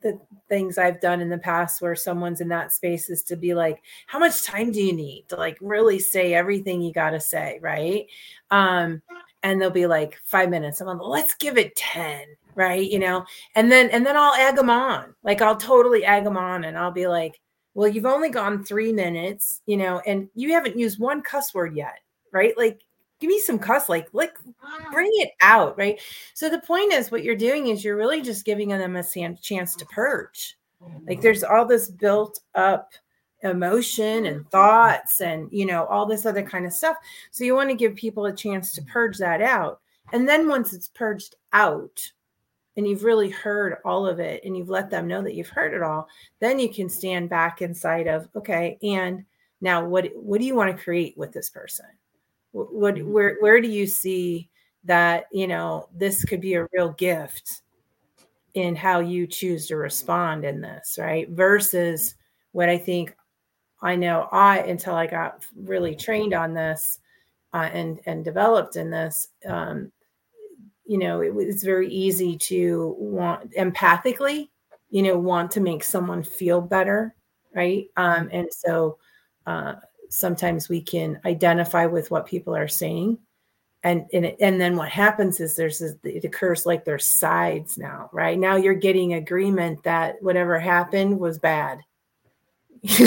the 0.03 0.20
things 0.49 0.79
I've 0.79 1.01
done 1.01 1.20
in 1.20 1.29
the 1.29 1.39
past 1.39 1.83
where 1.83 1.97
someone's 1.97 2.41
in 2.41 2.49
that 2.49 2.72
space 2.72 3.11
is 3.11 3.22
to 3.24 3.37
be 3.37 3.55
like, 3.55 3.83
how 4.07 4.18
much 4.18 4.45
time 4.45 4.70
do 4.70 4.81
you 4.81 4.93
need 4.93 5.27
to 5.29 5.37
like 5.37 5.59
really 5.61 5.99
say 5.99 6.35
everything 6.35 6.81
you 6.81 6.93
got 6.93 7.11
to 7.11 7.20
say? 7.20 7.59
Right. 7.61 8.07
Um, 8.51 9.03
and 9.43 9.61
they'll 9.61 9.70
be 9.70 9.87
like 9.87 10.18
five 10.24 10.51
minutes. 10.51 10.80
I'm 10.80 10.87
like, 10.87 10.99
let's 11.01 11.34
give 11.34 11.59
it 11.59 11.76
10. 11.76 12.24
Right. 12.55 12.91
You 12.91 12.99
know, 12.99 13.24
and 13.55 13.70
then, 13.70 13.91
and 13.91 14.05
then 14.05 14.16
I'll 14.16 14.34
egg 14.34 14.57
them 14.57 14.70
on. 14.70 15.14
Like 15.22 15.43
I'll 15.43 15.57
totally 15.57 16.05
egg 16.05 16.24
them 16.24 16.39
on 16.39 16.64
and 16.64 16.76
I'll 16.78 16.91
be 16.91 17.07
like, 17.07 17.39
well, 17.74 17.89
you've 17.89 18.07
only 18.07 18.30
gone 18.30 18.64
three 18.64 18.93
minutes, 18.93 19.61
you 19.66 19.76
know, 19.76 20.01
and 20.07 20.28
you 20.34 20.53
haven't 20.53 20.78
used 20.78 20.99
one 20.99 21.20
cuss 21.20 21.55
word 21.55 21.76
yet. 21.76 21.99
Right. 22.32 22.57
Like 22.57 22.80
give 23.20 23.28
me 23.28 23.39
some 23.39 23.59
cuss 23.59 23.89
like 23.89 24.09
like 24.12 24.37
bring 24.93 25.11
it 25.14 25.30
out 25.41 25.76
right 25.78 26.01
so 26.34 26.49
the 26.49 26.61
point 26.61 26.93
is 26.93 27.11
what 27.11 27.24
you're 27.24 27.37
doing 27.37 27.68
is 27.68 27.84
you're 27.84 27.97
really 27.97 28.20
just 28.20 28.45
giving 28.45 28.68
them 28.68 28.97
a 28.97 29.34
chance 29.41 29.74
to 29.74 29.87
purge 29.87 30.57
like 31.09 31.20
there's 31.20 31.43
all 31.43 31.64
this 31.64 31.89
built 31.91 32.41
up 32.55 32.93
emotion 33.43 34.26
and 34.26 34.49
thoughts 34.51 35.20
and 35.20 35.49
you 35.53 35.66
know 35.66 35.84
all 35.87 36.07
this 36.07 36.26
other 36.26 36.43
kind 36.43 36.66
of 36.66 36.72
stuff. 36.72 36.97
So 37.30 37.45
you 37.45 37.55
want 37.55 37.70
to 37.70 37.76
give 37.76 37.95
people 37.95 38.26
a 38.26 38.34
chance 38.34 38.72
to 38.74 38.82
purge 38.82 39.18
that 39.18 39.43
out. 39.43 39.80
And 40.12 40.28
then 40.28 40.49
once 40.49 40.72
it's 40.72 40.89
purged 40.89 41.34
out 41.53 42.01
and 42.76 42.87
you've 42.87 43.05
really 43.05 43.30
heard 43.30 43.78
all 43.84 44.07
of 44.07 44.20
it 44.20 44.45
and 44.45 44.57
you've 44.57 44.68
let 44.68 44.91
them 44.91 45.09
know 45.09 45.22
that 45.22 45.34
you've 45.34 45.49
heard 45.49 45.74
it 45.74 45.82
all 45.82 46.07
then 46.41 46.59
you 46.59 46.72
can 46.72 46.89
stand 46.89 47.28
back 47.28 47.62
inside 47.62 48.07
of 48.07 48.28
okay 48.37 48.78
and 48.82 49.24
now 49.61 49.84
what 49.84 50.11
what 50.14 50.41
do 50.41 50.47
you 50.47 50.55
want 50.55 50.74
to 50.74 50.82
create 50.82 51.16
with 51.16 51.32
this 51.32 51.51
person? 51.51 51.87
What 52.53 52.97
mm-hmm. 52.97 53.11
where 53.11 53.37
where 53.41 53.61
do 53.61 53.68
you 53.68 53.87
see 53.87 54.51
that 54.84 55.26
you 55.32 55.47
know 55.47 55.89
this 55.95 56.24
could 56.24 56.41
be 56.41 56.55
a 56.55 56.68
real 56.72 56.93
gift 56.93 57.62
in 58.55 58.74
how 58.74 59.01
you 59.01 59.26
choose 59.26 59.66
to 59.66 59.76
respond 59.76 60.45
in 60.45 60.61
this 60.61 60.99
right? 60.99 61.28
Versus 61.30 62.14
what 62.53 62.70
i 62.70 62.78
think 62.78 63.14
i 63.87 63.97
know 63.97 64.28
i 64.32 64.59
until 64.59 64.95
i 64.95 65.07
got 65.07 65.45
really 65.57 65.95
trained 65.95 66.34
on 66.34 66.55
this 66.55 66.99
uh, 67.55 67.68
and 67.72 68.01
and 68.07 68.24
developed 68.24 68.76
in 68.76 68.91
this 68.91 69.28
um, 69.47 69.91
you 70.84 70.99
know 70.99 71.20
it, 71.20 71.32
it's 71.37 71.62
very 71.62 71.89
easy 71.89 72.37
to 72.37 72.95
want 72.99 73.51
empathically 73.53 74.49
you 74.91 75.03
know 75.03 75.18
want 75.18 75.51
to 75.51 75.61
make 75.61 75.82
someone 75.82 76.22
feel 76.22 76.61
better 76.61 77.14
right? 77.57 77.89
Um, 77.97 78.28
and 78.32 78.49
so 78.53 78.99
uh, 79.47 79.74
sometimes 80.11 80.68
we 80.68 80.82
can 80.82 81.18
identify 81.24 81.87
with 81.87 82.11
what 82.11 82.26
people 82.26 82.55
are 82.55 82.68
saying 82.68 83.18
and 83.82 84.07
and, 84.12 84.26
it, 84.26 84.37
and 84.41 84.61
then 84.61 84.76
what 84.76 84.89
happens 84.91 85.41
is 85.41 85.57
there's 85.57 85.78
this, 85.78 85.95
it 86.05 86.24
occurs 86.24 86.66
like 86.66 86.84
there's 86.84 87.18
sides 87.18 87.78
now 87.78 88.11
right? 88.12 88.39
Now 88.39 88.57
you're 88.57 88.74
getting 88.74 89.14
agreement 89.14 89.82
that 89.84 90.22
whatever 90.22 90.59
happened 90.59 91.18
was 91.18 91.39
bad 91.39 91.80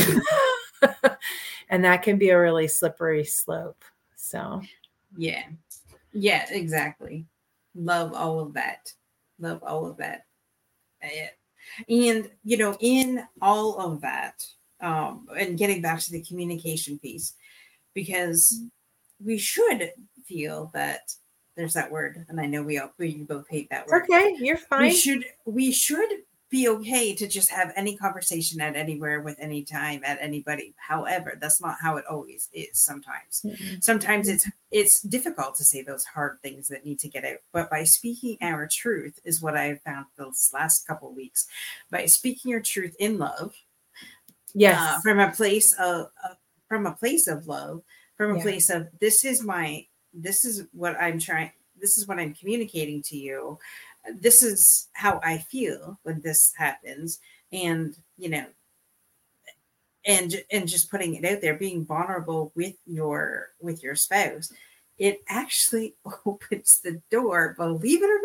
and 1.70 1.84
that 1.84 2.04
can 2.04 2.18
be 2.18 2.30
a 2.30 2.40
really 2.40 2.68
slippery 2.68 3.24
slope 3.24 3.84
so. 4.16 4.62
Yeah. 5.18 5.44
Yeah 6.14 6.46
exactly. 6.50 7.26
Love 7.76 8.14
all 8.14 8.40
of 8.40 8.54
that. 8.54 8.94
Love 9.40 9.64
all 9.64 9.86
of 9.86 9.98
that. 9.98 10.26
And 11.88 12.30
you 12.44 12.58
know 12.58 12.78
in 12.80 13.24
all 13.42 13.78
of 13.78 14.02
that 14.02 14.46
um, 14.82 15.28
and 15.38 15.58
getting 15.58 15.82
back 15.82 16.00
to 16.02 16.12
the 16.12 16.24
communication 16.24 17.00
piece, 17.00 17.34
because 17.94 18.62
we 19.24 19.38
should 19.38 19.92
feel 20.26 20.72
that 20.74 21.14
there's 21.56 21.74
that 21.74 21.92
word, 21.92 22.26
and 22.30 22.40
I 22.40 22.46
know 22.46 22.64
we 22.64 22.80
all 22.80 22.92
we 22.98 23.24
both 23.24 23.48
hate 23.50 23.70
that 23.70 23.88
word. 23.88 24.04
Okay, 24.04 24.36
you're 24.40 24.58
fine. 24.58 24.84
We 24.84 24.96
should 24.96 25.26
we 25.46 25.72
should 25.72 26.10
be 26.50 26.68
okay 26.68 27.14
to 27.14 27.28
just 27.28 27.52
have 27.52 27.72
any 27.76 27.96
conversation 27.96 28.60
at 28.60 28.76
anywhere 28.76 29.22
with 29.22 29.38
any 29.40 29.64
time 29.64 30.02
at 30.04 30.18
anybody. 30.20 30.74
However, 30.78 31.38
that's 31.40 31.62
not 31.62 31.78
how 31.82 31.98
it 31.98 32.06
always 32.10 32.50
is 32.54 32.70
sometimes. 32.74 33.42
Mm-hmm. 33.46 33.76
Sometimes 33.82 34.28
it's 34.28 34.50
it's 34.72 35.02
difficult 35.02 35.56
to 35.56 35.64
say 35.64 35.82
those 35.82 36.06
hard 36.06 36.40
things 36.42 36.68
that 36.70 36.86
need 36.86 37.00
to 37.00 37.08
get 37.08 37.26
out. 37.26 37.38
But 37.54 37.70
by 37.70 37.84
speaking 37.84 38.38
our 38.42 38.68
truth 38.68 39.20
is 39.24 39.42
what 39.42 39.56
I've 39.56 39.82
found 39.82 40.08
those 40.18 40.50
last 40.54 40.88
couple 40.88 41.14
weeks. 41.14 41.48
By 41.92 42.06
speaking 42.08 42.52
your 42.52 42.62
truth 42.62 42.96
in 43.00 43.18
love, 43.18 43.54
yes 44.54 44.78
uh, 44.80 45.00
from 45.02 45.20
a 45.20 45.32
place 45.32 45.74
of 45.80 46.08
uh, 46.24 46.34
from 46.68 46.86
a 46.86 46.92
place 46.94 47.28
of 47.28 47.48
love 47.48 47.82
from 48.18 48.32
a 48.32 48.38
yeah. 48.38 48.44
place 48.44 48.70
of 48.70 48.88
this 49.00 49.24
is 49.24 49.44
my 49.44 49.86
this 50.14 50.46
is 50.46 50.64
what 50.72 51.00
i'm 51.00 51.20
trying 51.20 51.52
this 51.80 51.98
is 51.98 52.08
what 52.08 52.20
i'm 52.20 52.34
communicating 52.34 53.02
to 53.02 53.18
you 53.18 53.58
this 54.20 54.44
is 54.44 54.90
how 54.94 55.20
i 55.24 55.38
feel 55.38 56.00
when 56.04 56.22
this 56.22 56.54
happens 56.58 57.20
and 57.52 57.96
you 58.18 58.30
know 58.30 58.46
and 60.06 60.42
and 60.52 60.68
just 60.68 60.90
putting 60.90 61.16
it 61.16 61.26
out 61.26 61.42
there 61.42 61.56
being 61.56 61.86
vulnerable 61.86 62.52
with 62.56 62.76
your 62.86 63.50
with 63.60 63.84
your 63.84 63.96
spouse 63.96 64.52
it 64.98 65.22
actually 65.30 65.96
opens 66.26 66.80
the 66.84 67.02
door 67.12 67.54
believe 67.58 68.02
it 68.02 68.10
or 68.10 68.22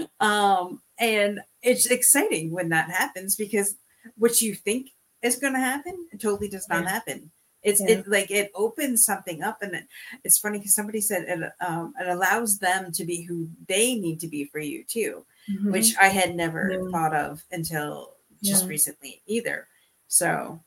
not 0.00 0.10
um 0.20 0.82
and 0.98 1.40
it's 1.62 1.86
exciting 1.86 2.50
when 2.50 2.68
that 2.68 2.90
happens 2.90 3.36
because 3.36 3.76
what 4.16 4.40
you 4.40 4.54
think 4.54 4.90
is 5.22 5.36
going 5.36 5.52
to 5.54 5.58
happen. 5.58 6.06
It 6.12 6.20
totally 6.20 6.48
does 6.48 6.68
not 6.68 6.84
yeah. 6.84 6.90
happen. 6.90 7.30
It's 7.68 7.80
yeah. 7.80 7.98
it 7.98 8.08
like 8.08 8.30
it 8.30 8.50
opens 8.54 9.04
something 9.04 9.42
up, 9.42 9.62
and 9.62 9.74
it, 9.74 9.84
it's 10.24 10.38
funny 10.38 10.58
because 10.58 10.74
somebody 10.74 11.00
said 11.00 11.24
it 11.28 11.52
um, 11.60 11.94
it 12.00 12.08
allows 12.08 12.58
them 12.58 12.90
to 12.92 13.04
be 13.04 13.22
who 13.22 13.48
they 13.68 13.94
need 13.94 14.20
to 14.20 14.28
be 14.28 14.44
for 14.46 14.58
you 14.58 14.84
too, 14.84 15.24
mm-hmm. 15.50 15.72
which 15.72 15.94
I 16.00 16.08
had 16.08 16.34
never 16.34 16.70
yeah. 16.72 16.90
thought 16.90 17.14
of 17.14 17.44
until 17.52 18.14
just 18.42 18.66
recently 18.66 19.22
either. 19.26 19.68
So 20.06 20.60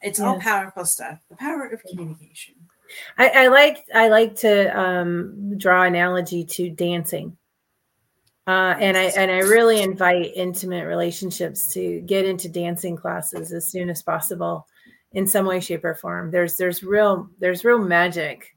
it's 0.00 0.20
all 0.20 0.40
powerful 0.40 0.84
stuff. 0.84 1.18
The 1.28 1.36
power 1.36 1.66
of 1.66 1.82
communication. 1.82 2.54
I, 3.18 3.28
I 3.28 3.48
like 3.48 3.84
I 3.94 4.08
like 4.08 4.36
to 4.36 4.78
um, 4.78 5.58
draw 5.58 5.82
analogy 5.82 6.44
to 6.44 6.70
dancing. 6.70 7.36
Uh, 8.46 8.74
and 8.80 8.96
I 8.96 9.04
and 9.04 9.30
I 9.30 9.40
really 9.40 9.82
invite 9.82 10.32
intimate 10.34 10.86
relationships 10.86 11.70
to 11.74 12.00
get 12.00 12.24
into 12.24 12.48
dancing 12.48 12.96
classes 12.96 13.52
as 13.52 13.68
soon 13.68 13.90
as 13.90 14.02
possible, 14.02 14.66
in 15.12 15.26
some 15.26 15.46
way, 15.46 15.60
shape, 15.60 15.84
or 15.84 15.94
form. 15.94 16.30
There's 16.30 16.56
there's 16.56 16.82
real 16.82 17.28
there's 17.38 17.64
real 17.64 17.78
magic 17.78 18.54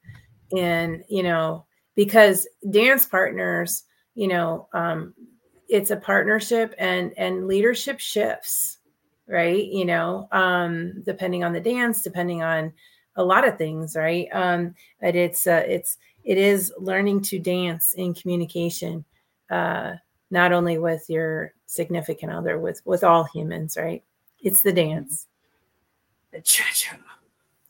in 0.52 1.04
you 1.10 1.24
know 1.24 1.66
because 1.96 2.48
dance 2.70 3.06
partners, 3.06 3.84
you 4.16 4.28
know, 4.28 4.68
um, 4.74 5.14
it's 5.70 5.92
a 5.92 5.96
partnership 5.98 6.74
and 6.78 7.14
and 7.18 7.48
leadership 7.48 8.00
shifts, 8.00 8.80
right? 9.28 9.66
You 9.66 9.86
know, 9.86 10.28
um, 10.32 11.02
depending 11.06 11.44
on 11.44 11.54
the 11.54 11.60
dance, 11.62 12.02
depending 12.02 12.44
on 12.44 12.74
a 13.16 13.24
lot 13.24 13.48
of 13.48 13.58
things, 13.58 13.96
right? 13.96 14.28
Um, 14.32 14.76
but 15.00 15.16
it's 15.16 15.48
uh, 15.48 15.64
it's 15.68 15.98
it 16.24 16.38
is 16.38 16.74
learning 16.78 17.22
to 17.24 17.40
dance 17.40 17.94
in 17.94 18.14
communication 18.14 19.04
uh, 19.50 19.94
not 20.30 20.54
only 20.54 20.78
with 20.78 21.04
your 21.10 21.54
significant 21.66 22.32
other, 22.32 22.60
with 22.60 22.82
with 22.86 23.04
all 23.04 23.24
humans, 23.26 23.78
right? 23.78 24.04
It's 24.40 24.64
the 24.64 24.74
dance. 24.74 25.28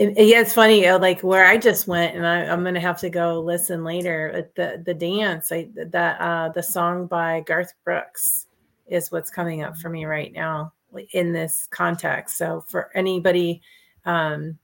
It, 0.01 0.17
yeah, 0.17 0.41
it's 0.41 0.53
funny. 0.53 0.89
Like 0.91 1.21
where 1.21 1.45
I 1.45 1.57
just 1.57 1.87
went, 1.87 2.15
and 2.15 2.25
I, 2.25 2.45
am 2.45 2.63
gonna 2.63 2.79
have 2.79 2.99
to 3.01 3.09
go 3.11 3.39
listen 3.39 3.83
later. 3.83 4.49
The 4.55 4.81
the 4.83 4.95
dance, 4.95 5.51
I, 5.51 5.69
that 5.75 6.19
uh, 6.19 6.49
the 6.49 6.63
song 6.63 7.05
by 7.05 7.41
Garth 7.41 7.73
Brooks 7.83 8.47
is 8.87 9.11
what's 9.11 9.29
coming 9.29 9.61
up 9.61 9.77
for 9.77 9.89
me 9.89 10.05
right 10.05 10.33
now 10.33 10.73
in 11.11 11.33
this 11.33 11.67
context. 11.69 12.37
So 12.37 12.65
for 12.67 12.89
anybody 12.95 13.61
um, 14.05 14.57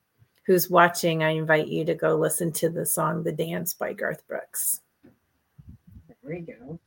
who's 0.48 0.72
watching, 0.72 1.22
I 1.24 1.30
invite 1.30 1.68
you 1.68 1.86
to 1.86 1.94
go 1.94 2.16
listen 2.16 2.52
to 2.54 2.70
the 2.70 2.84
song 2.84 3.22
"The 3.22 3.32
Dance" 3.32 3.76
by 3.76 3.94
Garth 3.94 4.28
Brooks. 4.28 4.82
There 6.08 6.18
we 6.24 6.40
go. 6.40 6.80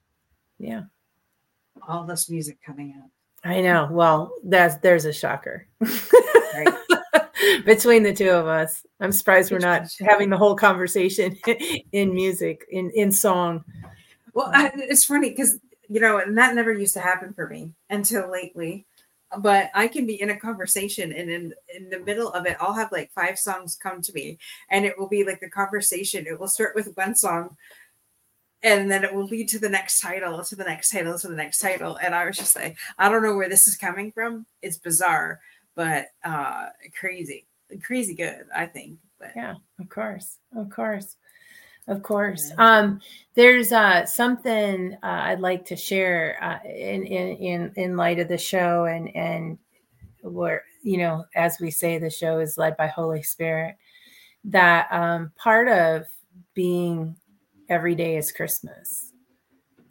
Yeah. 0.59 0.83
all 1.87 2.05
this 2.05 2.29
music 2.29 2.59
coming 2.67 2.97
up. 2.99 3.11
I 3.45 3.61
know. 3.61 3.89
Well, 3.93 4.33
that's 4.43 4.75
there's 4.79 5.05
a 5.05 5.13
shocker. 5.13 5.69
Between 7.65 8.03
the 8.03 8.13
two 8.13 8.31
of 8.31 8.47
us, 8.47 8.85
I'm 9.01 9.13
surprised 9.13 9.53
we're 9.53 9.59
not 9.59 9.91
having 10.01 10.31
the 10.31 10.37
whole 10.37 10.57
conversation 10.57 11.37
in 11.93 12.15
music, 12.15 12.67
in 12.71 12.91
in 12.91 13.13
song. 13.13 13.65
Well, 14.33 14.51
I, 14.53 14.71
it's 14.75 15.05
funny 15.05 15.31
because 15.31 15.59
you 15.89 16.01
know, 16.01 16.19
and 16.19 16.39
that 16.39 16.55
never 16.55 16.73
used 16.73 16.95
to 16.95 17.01
happen 17.01 17.33
for 17.33 17.49
me 17.49 17.73
until 17.89 18.31
lately. 18.31 18.87
But 19.39 19.71
I 19.75 19.87
can 19.87 20.07
be 20.07 20.21
in 20.21 20.31
a 20.31 20.37
conversation, 20.37 21.13
and 21.13 21.31
in 21.31 21.55
in 21.75 21.91
the 21.91 22.01
middle 22.01 22.33
of 22.33 22.47
it, 22.47 22.57
I'll 22.61 22.75
have 22.75 22.93
like 22.93 23.13
five 23.13 23.39
songs 23.39 23.77
come 23.81 24.03
to 24.03 24.13
me, 24.13 24.39
and 24.71 24.85
it 24.85 24.99
will 24.99 25.09
be 25.09 25.25
like 25.25 25.41
the 25.41 25.51
conversation. 25.51 26.27
It 26.27 26.39
will 26.39 26.49
start 26.49 26.75
with 26.75 26.97
one 26.97 27.15
song, 27.15 27.57
and 28.63 28.91
then 28.91 29.05
it 29.05 29.15
will 29.15 29.27
lead 29.27 29.49
to 29.49 29.59
the 29.59 29.69
next 29.69 30.01
title, 30.01 30.43
to 30.45 30.57
the 30.57 30.65
next 30.65 30.91
title, 30.91 31.19
to 31.19 31.29
the 31.29 31.37
next 31.37 31.59
title. 31.59 31.97
And 32.03 32.15
I 32.15 32.27
was 32.27 32.37
just 32.37 32.57
like, 32.57 32.77
I 32.99 33.09
don't 33.09 33.23
know 33.23 33.37
where 33.37 33.49
this 33.49 33.69
is 33.69 33.77
coming 33.77 34.13
from. 34.13 34.47
It's 34.63 34.79
bizarre, 34.79 35.41
but 35.75 36.07
uh 36.25 36.67
crazy, 36.99 37.47
crazy 37.83 38.15
good, 38.15 38.47
I 38.55 38.67
think. 38.67 38.99
But 39.19 39.31
yeah, 39.37 39.55
of 39.79 39.89
course, 39.89 40.39
of 40.57 40.71
course, 40.71 41.17
of 41.89 42.03
course. 42.03 42.53
Um, 42.59 43.01
there's 43.35 43.73
uh 43.73 44.07
something 44.07 44.95
uh, 45.03 45.07
I'd 45.07 45.41
like 45.41 45.65
to 45.67 45.77
share 45.77 46.39
uh, 46.43 46.69
in 46.69 47.05
in 47.05 47.37
in 47.37 47.73
in 47.77 47.97
light 47.97 48.19
of 48.19 48.29
the 48.29 48.39
show 48.39 48.85
and 48.85 49.15
and 49.17 49.59
where 50.23 50.65
you 50.83 50.99
know, 50.99 51.25
as 51.35 51.59
we 51.61 51.71
say, 51.71 51.99
the 51.99 52.11
show 52.11 52.39
is 52.39 52.59
led 52.59 52.77
by 52.77 52.87
Holy 52.87 53.23
Spirit. 53.23 53.77
That 54.45 54.89
um, 54.91 55.33
part 55.37 55.69
of 55.69 56.07
being 56.55 57.17
every 57.69 57.95
day 57.95 58.17
is 58.17 58.33
Christmas 58.33 59.13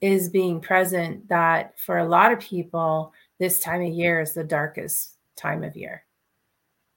is 0.01 0.29
being 0.29 0.61
present 0.61 1.27
that 1.27 1.77
for 1.79 1.97
a 1.97 2.07
lot 2.07 2.31
of 2.31 2.39
people, 2.39 3.13
this 3.37 3.59
time 3.59 3.81
of 3.81 3.93
year 3.93 4.21
is 4.21 4.33
the 4.33 4.43
darkest 4.43 5.15
time 5.39 5.63
of 5.63 5.75
year. 5.75 6.03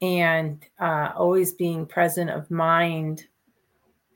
And 0.01 0.63
uh, 0.79 1.11
always 1.15 1.53
being 1.53 1.85
present 1.85 2.29
of 2.29 2.51
mind 2.51 3.25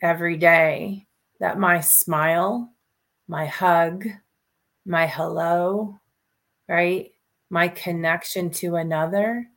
every 0.01 0.38
day 0.38 1.07
that 1.39 1.59
my 1.59 1.80
smile, 1.80 2.73
my 3.28 3.45
hug, 3.45 4.05
my 4.86 5.07
hello, 5.07 5.99
right? 6.67 7.11
My 7.49 7.69
connection 7.69 8.49
to 8.51 8.75
another 8.75 9.47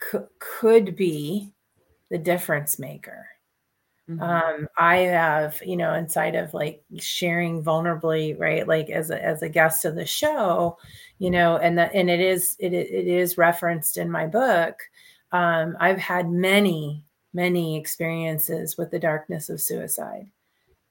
c- 0.00 0.18
could 0.38 0.94
be 0.94 1.52
the 2.10 2.18
difference 2.18 2.78
maker. 2.78 3.26
Mm-hmm. 4.08 4.22
Um, 4.22 4.68
I 4.78 4.96
have, 4.98 5.60
you 5.64 5.76
know, 5.76 5.94
inside 5.94 6.34
of 6.34 6.54
like 6.54 6.82
sharing 6.98 7.62
vulnerably, 7.62 8.38
right? 8.38 8.66
Like 8.66 8.88
as 8.88 9.10
a 9.10 9.22
as 9.22 9.42
a 9.42 9.48
guest 9.48 9.84
of 9.84 9.96
the 9.96 10.06
show, 10.06 10.78
you 11.18 11.30
know, 11.30 11.56
and 11.56 11.78
that 11.78 11.94
and 11.94 12.08
it 12.08 12.20
is 12.20 12.56
it 12.58 12.72
it 12.72 13.06
is 13.06 13.38
referenced 13.38 13.98
in 13.98 14.10
my 14.10 14.26
book. 14.26 14.78
Um, 15.32 15.76
I've 15.80 15.98
had 15.98 16.30
many 16.30 17.04
many 17.32 17.76
experiences 17.76 18.76
with 18.78 18.90
the 18.90 18.98
darkness 18.98 19.50
of 19.50 19.60
suicide, 19.60 20.28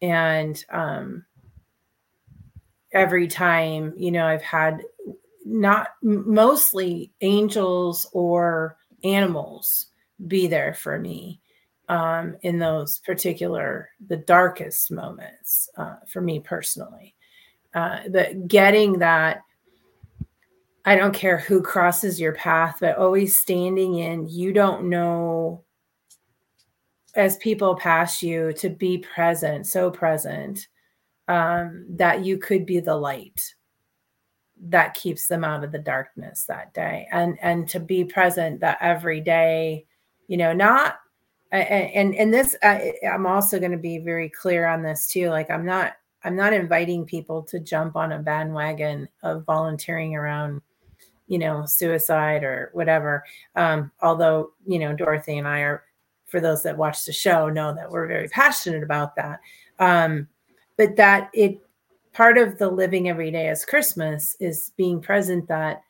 and 0.02 0.64
um, 0.70 1.26
every 2.92 3.28
time, 3.28 3.94
you 3.98 4.12
know, 4.12 4.26
I've 4.26 4.44
had 4.44 4.84
not 5.46 5.90
mostly 6.02 7.12
angels 7.22 8.08
or 8.12 8.78
animals 9.04 9.88
be 10.28 10.48
there 10.48 10.74
for 10.74 11.00
me 11.00 11.40
um, 11.90 12.36
in 12.42 12.60
those 12.60 13.00
particular 13.00 13.90
the 14.08 14.18
darkest 14.18 14.92
moments 14.92 15.70
uh, 15.78 15.96
for 16.08 16.22
me 16.22 16.40
personally 16.40 17.16
uh, 17.74 18.00
but 18.10 18.48
getting 18.48 19.00
that 19.00 19.42
i 20.88 20.96
don't 20.96 21.14
care 21.14 21.38
who 21.38 21.62
crosses 21.62 22.20
your 22.20 22.34
path 22.34 22.78
but 22.82 22.98
always 22.98 23.38
standing 23.38 23.96
in. 24.00 24.28
You 24.28 24.52
don't 24.54 24.90
know 24.90 25.64
as 27.16 27.38
people 27.38 27.76
pass 27.76 28.24
you 28.24 28.54
to 28.54 28.70
be 28.70 28.98
present 29.00 29.68
so 29.68 29.92
present 29.92 30.68
um, 31.28 31.86
that 31.90 32.24
you 32.26 32.38
could 32.38 32.66
be 32.66 32.80
the 32.80 32.96
light 32.96 33.54
that 34.60 34.96
keeps 34.96 35.28
them 35.28 35.44
out 35.44 35.64
of 35.64 35.72
the 35.72 35.78
darkness 35.80 36.46
that 36.48 36.74
day. 36.74 37.08
And 37.12 37.38
and 37.42 37.68
to 37.70 37.80
be 37.80 38.04
present 38.04 38.62
that 38.62 38.80
every 38.82 39.22
day 39.22 39.86
you 40.28 40.38
know 40.38 40.54
not 40.54 41.00
and 41.52 42.14
and 42.14 42.34
this 42.34 42.56
I, 42.62 42.94
i'm 43.10 43.26
also 43.26 43.60
going 43.60 43.72
to 43.72 43.78
be 43.78 44.00
very 44.00 44.30
clear 44.30 44.68
on 44.68 44.84
this 44.84 45.08
too 45.08 45.30
like 45.30 45.50
i'm 45.50 45.66
not 45.66 45.94
i'm 46.24 46.36
not 46.36 46.52
inviting 46.54 47.06
people 47.06 47.42
to 47.44 47.60
jump 47.60 47.96
on 47.96 48.12
a 48.12 48.20
bandwagon 48.20 49.08
of 49.24 49.46
volunteering 49.46 50.16
around 50.16 50.62
you 51.28 51.38
know 51.38 51.66
suicide 51.66 52.44
or 52.44 52.70
whatever. 52.74 53.24
Um, 53.56 53.92
although 54.02 54.52
you 54.66 54.80
know 54.80 54.94
dorothy 54.94 55.38
and 55.38 55.48
i 55.48 55.60
are 55.60 55.84
for 56.26 56.42
those 56.42 56.64
that 56.64 56.78
watch 56.78 57.06
the 57.06 57.14
show 57.14 57.50
know 57.50 57.74
that 57.74 57.90
we're 57.90 58.08
very 58.08 58.28
passionate 58.28 58.84
about 58.84 59.16
that. 59.16 59.40
Um, 59.80 60.28
but 60.78 60.96
that 60.98 61.30
it 61.34 61.60
part 62.14 62.38
of 62.38 62.58
the 62.58 62.70
living 62.70 63.10
every 63.10 63.30
day 63.30 63.48
as 63.48 63.64
christmas 63.64 64.36
is 64.40 64.72
being 64.76 65.00
present 65.00 65.48
that 65.48 65.84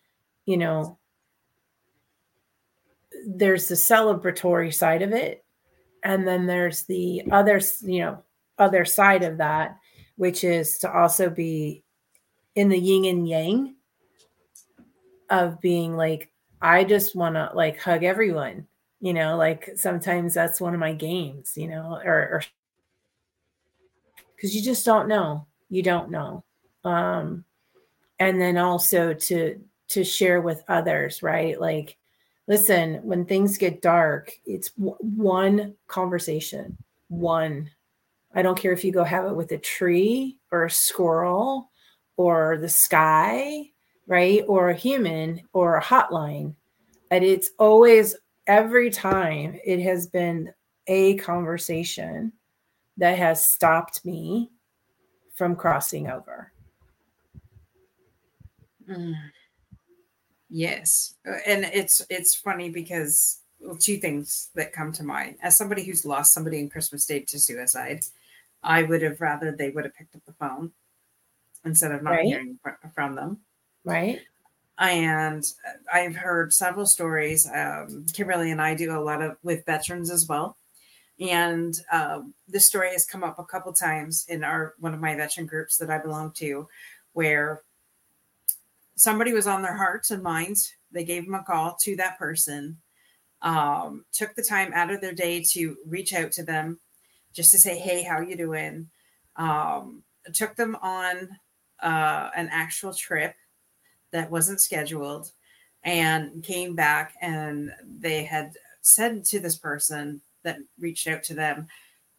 you 0.46 0.58
know 0.58 0.98
there's 3.26 3.68
the 3.68 3.76
celebratory 3.76 4.74
side 4.74 5.02
of 5.02 5.12
it. 5.12 5.44
And 6.04 6.28
then 6.28 6.46
there's 6.46 6.84
the 6.84 7.24
other 7.32 7.60
you 7.82 8.00
know 8.00 8.24
other 8.58 8.86
side 8.86 9.24
of 9.24 9.38
that 9.38 9.78
which 10.16 10.44
is 10.44 10.80
to 10.80 10.92
also 10.92 11.30
be 11.30 11.84
in 12.56 12.70
the 12.70 12.80
yin 12.80 13.06
and 13.06 13.28
yang 13.28 13.76
of 15.30 15.60
being 15.62 15.96
like 15.96 16.30
i 16.62 16.84
just 16.84 17.16
want 17.16 17.36
to 17.36 17.50
like 17.54 17.80
hug 17.80 18.04
everyone 18.04 18.66
you 19.00 19.14
know 19.14 19.38
like 19.38 19.70
sometimes 19.76 20.34
that's 20.34 20.62
one 20.62 20.74
of 20.74 20.80
my 20.80 20.94
games 20.94 21.54
you 21.56 21.68
know 21.68 22.00
or 22.04 22.42
because 24.38 24.56
you 24.56 24.62
just 24.62 24.86
don't 24.86 25.08
know. 25.08 25.46
You 25.70 25.84
don't 25.84 26.10
know. 26.10 26.44
Um 26.84 27.44
and 28.20 28.40
then 28.40 28.58
also 28.58 29.14
to 29.14 29.60
to 29.90 30.04
share 30.04 30.42
with 30.42 30.64
others 30.68 31.22
right? 31.22 31.60
Like 31.60 31.98
listen, 32.48 33.02
when 33.04 33.26
things 33.26 33.58
get 33.58 33.82
dark, 33.82 34.32
it's 34.46 34.70
w- 34.72 34.96
one 35.00 35.76
conversation, 35.88 36.78
one. 37.10 37.72
I 38.34 38.42
don't 38.42 38.58
care 38.58 38.72
if 38.72 38.86
you 38.86 38.92
go 38.92 39.04
have 39.04 39.26
it 39.26 39.36
with 39.36 39.52
a 39.52 39.58
tree 39.58 40.38
or 40.52 40.66
a 40.66 40.70
squirrel 40.70 41.72
or 42.16 42.58
the 42.58 42.70
sky, 42.70 43.72
right? 44.08 44.44
Or 44.48 44.70
a 44.70 44.76
human 44.76 45.42
or 45.54 45.78
a 45.78 45.84
hotline. 45.84 46.56
And 47.12 47.24
it's 47.24 47.52
always, 47.60 48.16
every 48.48 48.90
time, 48.90 49.60
it 49.64 49.82
has 49.82 50.08
been 50.08 50.54
a 50.88 51.16
conversation 51.18 52.34
that 52.98 53.18
has 53.18 53.46
stopped 53.46 54.04
me 54.06 54.50
from 55.36 55.56
crossing 55.56 56.10
over. 56.10 56.52
Mm. 58.90 59.14
Yes, 60.50 61.16
uh, 61.28 61.36
and 61.46 61.66
it's 61.66 62.02
it's 62.10 62.34
funny 62.34 62.70
because 62.70 63.42
well, 63.60 63.76
two 63.76 63.98
things 63.98 64.50
that 64.56 64.72
come 64.72 64.94
to 64.94 65.04
mind. 65.04 65.36
As 65.42 65.58
somebody 65.58 65.84
who's 65.84 66.06
lost 66.06 66.34
somebody 66.34 66.60
in 66.60 66.70
Christmas 66.70 67.06
Day 67.06 67.20
to 67.22 67.40
suicide, 67.40 68.02
I 68.64 68.84
would 68.84 69.02
have 69.02 69.20
rather 69.20 69.52
they 69.52 69.72
would 69.72 69.84
have 69.84 69.96
picked 69.96 70.16
up 70.16 70.22
the 70.26 70.34
phone 70.34 70.72
instead 71.66 71.92
of 71.92 72.02
not 72.02 72.12
right. 72.12 72.26
hearing 72.26 72.58
from 72.96 73.16
them. 73.16 73.40
Right. 73.88 74.20
And 74.78 75.44
I've 75.92 76.16
heard 76.16 76.54
several 76.54 76.86
stories. 76.86 77.50
Um, 77.52 78.06
Kimberly 78.14 78.52
and 78.52 78.62
I 78.62 78.76
do 78.76 78.96
a 78.96 79.00
lot 79.00 79.22
of 79.22 79.38
with 79.42 79.66
veterans 79.66 80.12
as 80.12 80.28
well, 80.28 80.58
and 81.20 81.74
um, 81.92 82.36
this 82.48 82.68
story 82.68 82.92
has 82.92 83.06
come 83.06 83.24
up 83.24 83.40
a 83.40 83.46
couple 83.46 83.74
times 83.74 84.26
in 84.30 84.44
our 84.44 84.76
one 84.80 84.94
of 84.94 85.00
my 85.00 85.16
veteran 85.16 85.48
groups 85.48 85.78
that 85.78 85.90
I 85.90 85.98
belong 85.98 86.32
to, 86.38 86.68
where 87.14 87.64
somebody 88.98 89.34
was 89.34 89.48
on 89.48 89.64
their 89.64 89.76
hearts 89.76 90.12
and 90.12 90.22
minds. 90.22 90.74
They 90.92 91.04
gave 91.04 91.26
them 91.26 91.34
a 91.34 91.44
call 91.44 91.76
to 91.84 91.96
that 91.96 92.20
person, 92.20 92.78
um, 93.42 94.06
took 94.12 94.36
the 94.36 94.44
time 94.44 94.74
out 94.76 94.92
of 94.92 95.02
their 95.02 95.14
day 95.14 95.44
to 95.54 95.76
reach 95.88 96.14
out 96.14 96.32
to 96.34 96.44
them 96.44 96.80
just 97.34 97.52
to 97.52 97.58
say, 97.58 97.80
hey, 97.80 98.04
how 98.04 98.22
you 98.22 98.38
doing? 98.38 98.90
Um, 99.38 100.04
took 100.34 100.56
them 100.56 100.76
on 100.84 101.30
uh, 101.82 102.30
an 102.36 102.50
actual 102.52 102.94
trip 102.94 103.36
that 104.18 104.32
wasn't 104.32 104.60
scheduled 104.60 105.32
and 105.84 106.44
came 106.44 106.76
back 106.76 107.14
and 107.22 107.72
they 108.00 108.24
had 108.24 108.52
said 108.82 109.24
to 109.26 109.40
this 109.40 109.56
person 109.56 110.22
that 110.44 110.58
reached 110.80 111.08
out 111.08 111.24
to 111.24 111.34
them, 111.34 111.68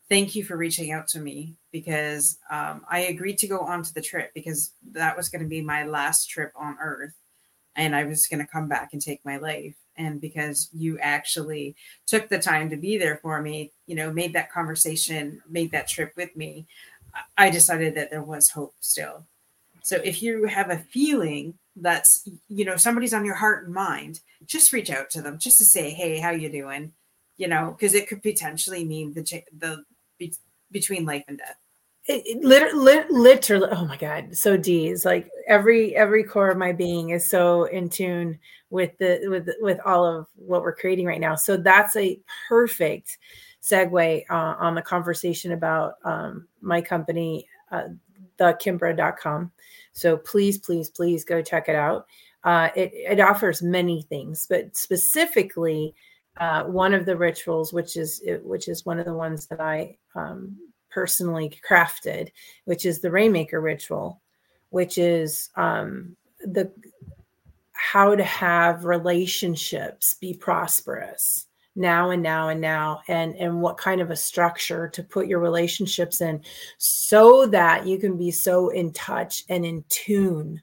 thank 0.08 0.34
you 0.34 0.44
for 0.44 0.56
reaching 0.56 0.92
out 0.92 1.08
to 1.08 1.18
me 1.18 1.54
because 1.72 2.38
um, 2.50 2.84
I 2.90 3.00
agreed 3.00 3.38
to 3.38 3.48
go 3.48 3.60
on 3.60 3.82
to 3.82 3.92
the 3.92 4.00
trip 4.00 4.32
because 4.32 4.72
that 4.92 5.16
was 5.16 5.28
going 5.28 5.42
to 5.42 5.48
be 5.48 5.60
my 5.60 5.84
last 5.84 6.30
trip 6.30 6.52
on 6.56 6.76
Earth. 6.80 7.14
And 7.76 7.94
I 7.94 8.04
was 8.04 8.26
going 8.26 8.44
to 8.44 8.50
come 8.50 8.68
back 8.68 8.90
and 8.92 9.02
take 9.02 9.24
my 9.24 9.36
life. 9.36 9.74
And 9.96 10.20
because 10.20 10.68
you 10.72 10.98
actually 11.00 11.76
took 12.06 12.28
the 12.28 12.38
time 12.38 12.70
to 12.70 12.76
be 12.76 12.96
there 12.96 13.18
for 13.22 13.40
me, 13.42 13.72
you 13.86 13.94
know, 13.94 14.12
made 14.12 14.32
that 14.32 14.52
conversation, 14.52 15.42
made 15.48 15.72
that 15.72 15.88
trip 15.88 16.12
with 16.16 16.34
me, 16.36 16.66
I 17.36 17.50
decided 17.50 17.94
that 17.94 18.10
there 18.10 18.22
was 18.22 18.50
hope 18.50 18.74
still. 18.80 19.24
So 19.82 19.96
if 20.04 20.22
you 20.22 20.44
have 20.46 20.70
a 20.70 20.78
feeling 20.78 21.54
that's 21.80 22.28
you 22.48 22.64
know 22.64 22.76
somebody's 22.76 23.14
on 23.14 23.24
your 23.24 23.34
heart 23.34 23.64
and 23.64 23.74
mind, 23.74 24.20
just 24.46 24.72
reach 24.72 24.90
out 24.90 25.10
to 25.10 25.22
them 25.22 25.38
just 25.38 25.58
to 25.58 25.64
say, 25.64 25.90
"Hey, 25.90 26.18
how 26.18 26.30
you 26.30 26.48
doing?" 26.48 26.92
You 27.36 27.48
know, 27.48 27.74
because 27.76 27.94
it 27.94 28.08
could 28.08 28.22
potentially 28.22 28.84
mean 28.84 29.12
the 29.12 29.42
the 29.56 29.84
be, 30.18 30.34
between 30.70 31.04
life 31.04 31.24
and 31.28 31.38
death. 31.38 31.56
It, 32.06 32.22
it 32.26 32.44
literally, 32.44 33.02
literally, 33.10 33.68
oh 33.70 33.86
my 33.86 33.96
god, 33.96 34.36
so 34.36 34.56
D 34.56 34.88
is 34.88 35.04
like 35.04 35.28
every 35.46 35.94
every 35.94 36.24
core 36.24 36.50
of 36.50 36.58
my 36.58 36.72
being 36.72 37.10
is 37.10 37.28
so 37.28 37.64
in 37.64 37.88
tune 37.88 38.38
with 38.70 38.96
the 38.98 39.26
with 39.28 39.48
with 39.60 39.78
all 39.84 40.04
of 40.04 40.26
what 40.34 40.62
we're 40.62 40.74
creating 40.74 41.06
right 41.06 41.20
now. 41.20 41.34
So 41.34 41.56
that's 41.56 41.96
a 41.96 42.18
perfect 42.48 43.18
segue 43.62 44.24
uh, 44.30 44.54
on 44.58 44.74
the 44.74 44.82
conversation 44.82 45.52
about 45.52 45.94
um, 46.04 46.48
my 46.60 46.80
company, 46.80 47.46
uh, 47.70 47.88
thekimbra.com. 48.38 49.52
So 49.98 50.16
please, 50.16 50.58
please, 50.58 50.90
please 50.90 51.24
go 51.24 51.42
check 51.42 51.68
it 51.68 51.74
out. 51.74 52.06
Uh, 52.44 52.68
it, 52.76 52.92
it 52.94 53.20
offers 53.20 53.62
many 53.62 54.02
things, 54.02 54.46
but 54.48 54.76
specifically 54.76 55.92
uh, 56.36 56.64
one 56.64 56.94
of 56.94 57.04
the 57.04 57.16
rituals, 57.16 57.72
which 57.72 57.96
is 57.96 58.22
which 58.44 58.68
is 58.68 58.86
one 58.86 59.00
of 59.00 59.06
the 59.06 59.14
ones 59.14 59.48
that 59.48 59.60
I 59.60 59.96
um, 60.14 60.56
personally 60.88 61.52
crafted, 61.68 62.28
which 62.64 62.86
is 62.86 63.00
the 63.00 63.10
Rainmaker 63.10 63.60
ritual, 63.60 64.20
which 64.70 64.98
is 64.98 65.50
um, 65.56 66.16
the 66.40 66.70
how 67.72 68.14
to 68.14 68.24
have 68.24 68.84
relationships 68.84 70.14
be 70.14 70.32
prosperous 70.32 71.47
now 71.78 72.10
and 72.10 72.22
now 72.22 72.48
and 72.48 72.60
now 72.60 73.00
and 73.08 73.36
and 73.36 73.60
what 73.60 73.78
kind 73.78 74.00
of 74.00 74.10
a 74.10 74.16
structure 74.16 74.88
to 74.88 75.02
put 75.02 75.28
your 75.28 75.38
relationships 75.38 76.20
in 76.20 76.42
so 76.76 77.46
that 77.46 77.86
you 77.86 77.98
can 77.98 78.18
be 78.18 78.30
so 78.30 78.68
in 78.70 78.92
touch 78.92 79.44
and 79.48 79.64
in 79.64 79.84
tune 79.88 80.60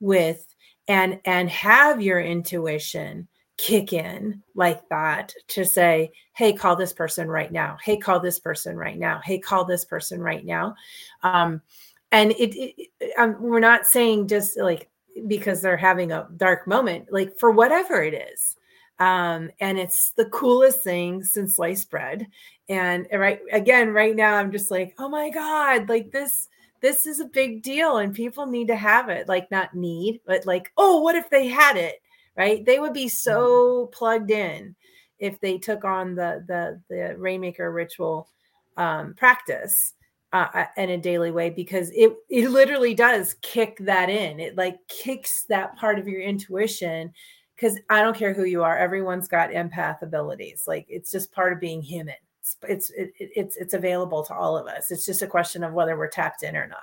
with 0.00 0.44
and 0.88 1.20
and 1.24 1.48
have 1.48 2.02
your 2.02 2.20
intuition 2.20 3.28
kick 3.56 3.92
in 3.92 4.42
like 4.54 4.86
that 4.88 5.32
to 5.46 5.64
say 5.64 6.10
hey 6.34 6.52
call 6.52 6.76
this 6.76 6.92
person 6.92 7.28
right 7.28 7.52
now. 7.52 7.76
Hey 7.82 7.96
call 7.96 8.20
this 8.20 8.38
person 8.38 8.76
right 8.76 8.98
now. 8.98 9.20
Hey 9.24 9.38
call 9.38 9.64
this 9.64 9.84
person 9.84 10.20
right 10.20 10.44
now. 10.44 10.74
Um 11.22 11.62
and 12.10 12.32
it, 12.32 12.56
it 12.56 12.88
um, 13.16 13.36
we're 13.40 13.60
not 13.60 13.86
saying 13.86 14.26
just 14.26 14.58
like 14.58 14.88
because 15.26 15.60
they're 15.60 15.76
having 15.76 16.10
a 16.12 16.28
dark 16.36 16.66
moment 16.66 17.12
like 17.12 17.38
for 17.38 17.50
whatever 17.50 18.02
it 18.02 18.14
is 18.14 18.56
um, 18.98 19.50
and 19.60 19.78
it's 19.78 20.10
the 20.12 20.26
coolest 20.26 20.82
thing 20.82 21.22
since 21.22 21.56
sliced 21.56 21.90
bread. 21.90 22.26
And 22.68 23.06
right 23.12 23.40
again, 23.52 23.90
right 23.90 24.14
now, 24.14 24.34
I'm 24.34 24.52
just 24.52 24.70
like, 24.70 24.94
oh 24.98 25.08
my 25.08 25.30
god, 25.30 25.88
like 25.88 26.10
this 26.10 26.48
this 26.80 27.06
is 27.06 27.18
a 27.20 27.24
big 27.24 27.62
deal, 27.62 27.98
and 27.98 28.14
people 28.14 28.46
need 28.46 28.68
to 28.68 28.76
have 28.76 29.08
it. 29.08 29.28
Like 29.28 29.50
not 29.50 29.74
need, 29.74 30.20
but 30.26 30.46
like, 30.46 30.72
oh, 30.76 31.00
what 31.00 31.16
if 31.16 31.30
they 31.30 31.48
had 31.48 31.76
it? 31.76 32.00
Right? 32.36 32.64
They 32.64 32.78
would 32.78 32.92
be 32.92 33.06
mm-hmm. 33.06 33.30
so 33.30 33.86
plugged 33.92 34.30
in 34.30 34.74
if 35.18 35.40
they 35.40 35.58
took 35.58 35.84
on 35.84 36.14
the 36.14 36.44
the 36.46 36.80
the 36.88 37.16
rainmaker 37.16 37.70
ritual 37.70 38.28
um, 38.76 39.14
practice 39.14 39.94
uh, 40.32 40.64
in 40.76 40.90
a 40.90 40.98
daily 40.98 41.30
way 41.30 41.50
because 41.50 41.90
it 41.90 42.12
it 42.28 42.50
literally 42.50 42.94
does 42.94 43.34
kick 43.42 43.78
that 43.80 44.10
in. 44.10 44.40
It 44.40 44.56
like 44.56 44.76
kicks 44.88 45.44
that 45.48 45.76
part 45.76 45.98
of 45.98 46.06
your 46.06 46.20
intuition 46.20 47.12
because 47.58 47.78
I 47.90 48.02
don't 48.02 48.16
care 48.16 48.32
who 48.32 48.44
you 48.44 48.62
are, 48.62 48.78
everyone's 48.78 49.26
got 49.26 49.50
empath 49.50 50.02
abilities. 50.02 50.64
Like 50.68 50.86
it's 50.88 51.10
just 51.10 51.32
part 51.32 51.52
of 51.52 51.60
being 51.60 51.82
human. 51.82 52.14
It's 52.40 52.56
it's 52.68 52.90
it, 52.90 53.12
it's 53.18 53.56
it's 53.56 53.74
available 53.74 54.22
to 54.24 54.34
all 54.34 54.56
of 54.56 54.68
us. 54.68 54.90
It's 54.90 55.04
just 55.04 55.22
a 55.22 55.26
question 55.26 55.64
of 55.64 55.72
whether 55.72 55.96
we're 55.96 56.08
tapped 56.08 56.44
in 56.44 56.56
or 56.56 56.68
not. 56.68 56.78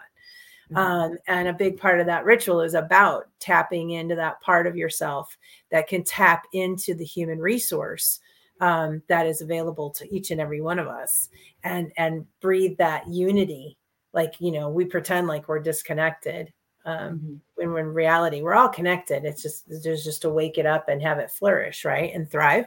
Mm-hmm. 0.72 0.78
Um, 0.78 1.18
and 1.28 1.48
a 1.48 1.54
big 1.54 1.80
part 1.80 2.00
of 2.00 2.08
that 2.08 2.26
ritual 2.26 2.60
is 2.62 2.74
about 2.74 3.30
tapping 3.40 3.92
into 3.92 4.16
that 4.16 4.42
part 4.42 4.68
of 4.68 4.76
yourself 4.76 5.38
that 5.72 5.88
can 5.88 6.04
tap 6.04 6.44
into 6.54 6.94
the 6.94 7.06
human 7.06 7.40
resource 7.40 8.20
um, 8.60 9.02
that 9.08 9.28
is 9.28 9.42
available 9.42 9.92
to 9.92 10.14
each 10.14 10.32
and 10.32 10.42
every 10.42 10.62
one 10.62 10.80
of 10.80 10.88
us, 10.88 11.30
and 11.64 11.94
and 11.96 12.26
breathe 12.42 12.78
that 12.78 13.08
unity. 13.08 13.78
Like 14.12 14.34
you 14.40 14.52
know, 14.52 14.70
we 14.70 14.84
pretend 14.84 15.28
like 15.28 15.48
we're 15.48 15.60
disconnected, 15.60 16.52
um, 16.86 16.98
mm-hmm. 16.98 17.36
when 17.56 17.72
we're 17.72 17.80
in 17.80 17.94
reality 17.94 18.42
we're 18.42 18.54
all 18.54 18.70
connected. 18.70 19.26
It's 19.26 19.42
just 19.42 19.66
there's 19.84 20.04
just 20.04 20.22
to 20.22 20.30
wake 20.30 20.58
it 20.58 20.66
up 20.66 20.88
and 20.88 21.02
have 21.02 21.20
it 21.20 21.32
flourish 21.32 21.86
right 21.86 22.14
and 22.14 22.30
thrive. 22.30 22.66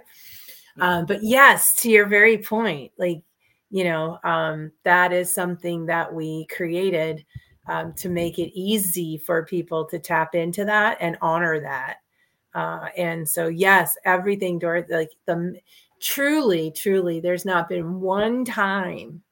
Um, 0.81 1.07
but 1.07 1.23
yes 1.23 1.75
to 1.77 1.91
your 1.91 2.07
very 2.07 2.39
point 2.39 2.93
like 2.99 3.23
you 3.71 3.85
know 3.85 4.19
um, 4.25 4.73
that 4.85 5.12
is 5.12 5.35
something 5.35 5.87
that 5.87 6.12
we 6.12 6.47
created 6.47 7.25
um, 7.66 7.93
to 7.95 8.09
make 8.09 8.39
it 8.39 8.57
easy 8.59 9.19
for 9.19 9.45
people 9.45 9.85
to 9.87 9.99
tap 9.99 10.35
into 10.35 10.64
that 10.64 10.99
and 11.01 11.19
honor 11.21 11.61
that. 11.61 11.99
Uh, 12.55 12.87
and 12.97 13.29
so 13.29 13.49
yes 13.49 13.97
everything 14.05 14.59
Dorothy 14.59 14.95
like 14.95 15.11
the 15.27 15.61
truly 16.01 16.71
truly 16.71 17.21
there's 17.21 17.45
not 17.45 17.69
been 17.69 18.01
one 18.01 18.45
time 18.45 19.23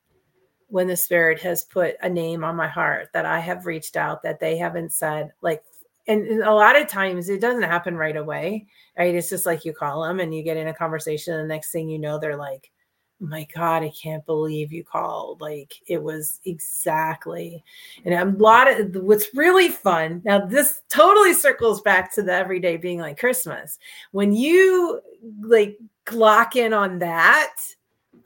when 0.76 0.86
the 0.86 0.94
spirit 0.94 1.40
has 1.40 1.64
put 1.64 1.96
a 2.02 2.08
name 2.08 2.44
on 2.44 2.54
my 2.54 2.68
heart 2.68 3.08
that 3.14 3.24
I 3.24 3.40
have 3.40 3.64
reached 3.64 3.96
out 3.96 4.22
that 4.24 4.40
they 4.40 4.58
haven't 4.58 4.92
said 4.92 5.32
like 5.40 5.64
and 6.06 6.42
a 6.42 6.52
lot 6.52 6.78
of 6.78 6.86
times 6.86 7.30
it 7.30 7.40
doesn't 7.40 7.62
happen 7.62 7.96
right 7.96 8.14
away 8.14 8.66
right? 8.98 9.14
It's 9.14 9.30
just 9.30 9.46
like 9.46 9.64
you 9.64 9.72
call 9.72 10.02
them 10.02 10.20
and 10.20 10.34
you 10.34 10.42
get 10.42 10.58
in 10.58 10.68
a 10.68 10.74
conversation 10.74 11.32
and 11.32 11.44
the 11.44 11.54
next 11.54 11.72
thing 11.72 11.88
you 11.88 11.98
know 11.98 12.18
they're 12.18 12.36
like 12.36 12.70
my 13.18 13.48
god 13.54 13.82
i 13.82 13.88
can't 13.88 14.26
believe 14.26 14.70
you 14.70 14.84
called. 14.84 15.40
Like 15.40 15.72
it 15.86 16.02
was 16.02 16.40
exactly 16.44 17.64
and 18.04 18.12
a 18.12 18.38
lot 18.38 18.68
of 18.68 18.96
what's 18.96 19.34
really 19.34 19.70
fun 19.70 20.20
now 20.26 20.44
this 20.44 20.82
totally 20.90 21.32
circles 21.32 21.80
back 21.80 22.14
to 22.16 22.22
the 22.22 22.34
everyday 22.34 22.76
being 22.76 22.98
like 22.98 23.18
christmas. 23.18 23.78
When 24.12 24.34
you 24.34 25.00
like 25.40 25.78
clock 26.04 26.54
in 26.54 26.74
on 26.74 26.98
that 26.98 27.56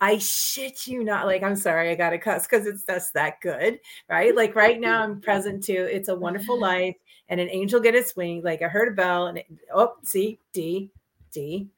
I 0.00 0.18
shit 0.18 0.86
you 0.86 1.04
not. 1.04 1.26
Like, 1.26 1.42
I'm 1.42 1.56
sorry, 1.56 1.90
I 1.90 1.94
got 1.94 2.10
to 2.10 2.18
cuss 2.18 2.46
because 2.46 2.66
it's 2.66 2.84
just 2.84 3.12
that 3.14 3.40
good, 3.40 3.78
right? 4.08 4.34
Like, 4.34 4.54
right 4.54 4.80
now, 4.80 5.02
I'm 5.02 5.20
present 5.20 5.62
to 5.64 5.72
It's 5.72 6.08
a 6.08 6.14
Wonderful 6.14 6.58
Life 6.60 6.96
and 7.28 7.38
an 7.38 7.50
angel 7.50 7.80
get 7.80 7.94
its 7.94 8.16
wing. 8.16 8.42
Like, 8.42 8.62
I 8.62 8.68
heard 8.68 8.88
a 8.88 8.94
bell 8.94 9.26
and 9.26 9.38
it, 9.38 9.46
oh, 9.74 9.94
see, 10.02 10.38
D, 10.52 10.90
D, 11.32 11.68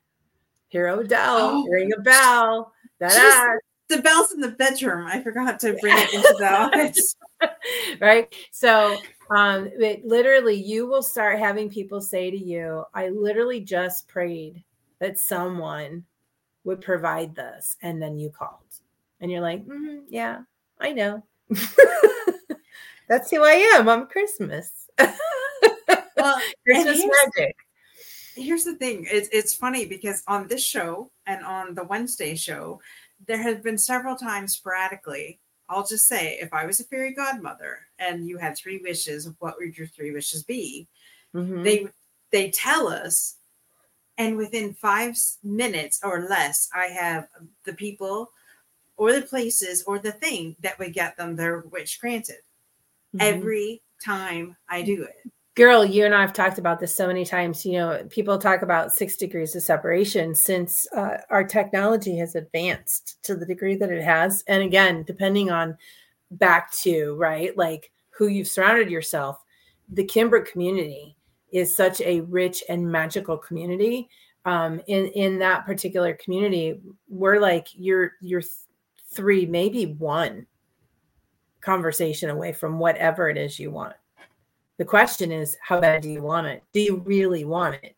Hero 0.68 1.02
Dell, 1.02 1.36
oh, 1.38 1.66
ring 1.68 1.92
a 1.96 2.00
bell. 2.00 2.72
Da-da. 3.00 3.54
The 3.88 4.00
bell's 4.00 4.32
in 4.32 4.40
the 4.40 4.52
bedroom. 4.52 5.06
I 5.06 5.20
forgot 5.22 5.60
to 5.60 5.76
bring 5.80 5.94
it 5.98 6.14
into 6.14 6.34
the 6.38 6.50
office. 6.50 7.16
right. 8.00 8.32
So, 8.52 8.96
um, 9.30 9.68
it 9.78 10.06
literally, 10.06 10.54
you 10.54 10.86
will 10.86 11.02
start 11.02 11.38
having 11.38 11.68
people 11.68 12.00
say 12.00 12.30
to 12.30 12.36
you, 12.36 12.84
I 12.94 13.08
literally 13.08 13.60
just 13.60 14.08
prayed 14.08 14.62
that 15.00 15.18
someone 15.18 16.04
would 16.64 16.80
provide 16.80 17.34
this 17.34 17.76
and 17.82 18.00
then 18.00 18.18
you 18.18 18.30
called. 18.30 18.60
And 19.20 19.30
you're 19.30 19.40
like 19.40 19.64
mm-hmm, 19.64 20.00
yeah 20.08 20.40
i 20.80 20.92
know. 20.92 21.22
That's 23.08 23.30
who 23.30 23.42
i 23.42 23.52
am 23.74 23.88
i'm 23.88 24.06
christmas. 24.06 24.88
Well 26.16 26.40
christmas 26.64 27.00
here's, 27.00 27.12
magic. 27.36 27.56
here's 28.36 28.64
the 28.64 28.76
thing 28.76 29.06
it's, 29.10 29.28
it's 29.32 29.54
funny 29.54 29.86
because 29.86 30.22
on 30.28 30.46
this 30.46 30.64
show 30.64 31.10
and 31.26 31.44
on 31.44 31.74
the 31.74 31.82
wednesday 31.82 32.36
show 32.36 32.80
there 33.26 33.42
have 33.42 33.62
been 33.62 33.76
several 33.76 34.14
times 34.14 34.54
sporadically 34.54 35.40
i'll 35.68 35.84
just 35.84 36.06
say 36.06 36.38
if 36.40 36.52
i 36.52 36.64
was 36.64 36.78
a 36.78 36.84
fairy 36.84 37.12
godmother 37.12 37.80
and 37.98 38.28
you 38.28 38.38
had 38.38 38.56
three 38.56 38.80
wishes 38.84 39.28
what 39.40 39.56
would 39.58 39.76
your 39.76 39.88
three 39.88 40.12
wishes 40.12 40.44
be 40.44 40.86
mm-hmm. 41.34 41.64
they 41.64 41.88
they 42.30 42.48
tell 42.50 42.86
us 42.86 43.38
and 44.18 44.36
within 44.36 44.74
five 44.74 45.16
minutes 45.42 46.00
or 46.02 46.26
less 46.28 46.68
i 46.74 46.86
have 46.86 47.26
the 47.64 47.72
people 47.72 48.30
or 48.96 49.12
the 49.12 49.22
places 49.22 49.82
or 49.86 49.98
the 49.98 50.12
thing 50.12 50.54
that 50.60 50.78
would 50.78 50.92
get 50.92 51.16
them 51.16 51.34
their 51.34 51.60
wish 51.70 51.98
granted. 51.98 52.36
Mm-hmm. 53.14 53.20
every 53.20 53.82
time 54.02 54.56
i 54.70 54.80
do 54.80 55.02
it. 55.02 55.30
Girl 55.54 55.84
you 55.84 56.06
and 56.06 56.14
i 56.14 56.22
have 56.22 56.32
talked 56.32 56.58
about 56.58 56.80
this 56.80 56.96
so 56.96 57.06
many 57.06 57.26
times 57.26 57.66
you 57.66 57.74
know 57.74 58.06
people 58.08 58.38
talk 58.38 58.62
about 58.62 58.92
six 58.92 59.16
degrees 59.16 59.54
of 59.54 59.62
separation 59.62 60.34
since 60.34 60.86
uh, 60.96 61.18
our 61.28 61.44
technology 61.44 62.16
has 62.16 62.34
advanced 62.34 63.22
to 63.24 63.34
the 63.34 63.44
degree 63.44 63.76
that 63.76 63.90
it 63.90 64.02
has. 64.02 64.42
And 64.46 64.62
again 64.62 65.02
depending 65.02 65.50
on 65.50 65.76
back 66.30 66.72
to 66.72 67.14
right 67.16 67.56
like 67.56 67.90
who 68.10 68.28
you've 68.28 68.48
surrounded 68.48 68.90
yourself 68.90 69.38
the 69.90 70.04
kimbra 70.04 70.44
community 70.44 71.16
is 71.52 71.74
such 71.74 72.00
a 72.00 72.22
rich 72.22 72.64
and 72.68 72.90
magical 72.90 73.36
community. 73.36 74.08
Um, 74.44 74.80
in 74.88 75.06
in 75.08 75.38
that 75.38 75.66
particular 75.66 76.14
community, 76.14 76.80
we're 77.08 77.38
like 77.38 77.68
you're 77.74 78.14
you're 78.20 78.42
three, 79.12 79.46
maybe 79.46 79.86
one 79.86 80.46
conversation 81.60 82.30
away 82.30 82.52
from 82.52 82.78
whatever 82.78 83.28
it 83.28 83.36
is 83.36 83.58
you 83.58 83.70
want. 83.70 83.94
The 84.78 84.84
question 84.84 85.30
is, 85.30 85.56
how 85.62 85.80
bad 85.80 86.02
do 86.02 86.10
you 86.10 86.22
want 86.22 86.48
it? 86.48 86.64
Do 86.72 86.80
you 86.80 87.02
really 87.04 87.44
want 87.44 87.78
it? 87.82 87.96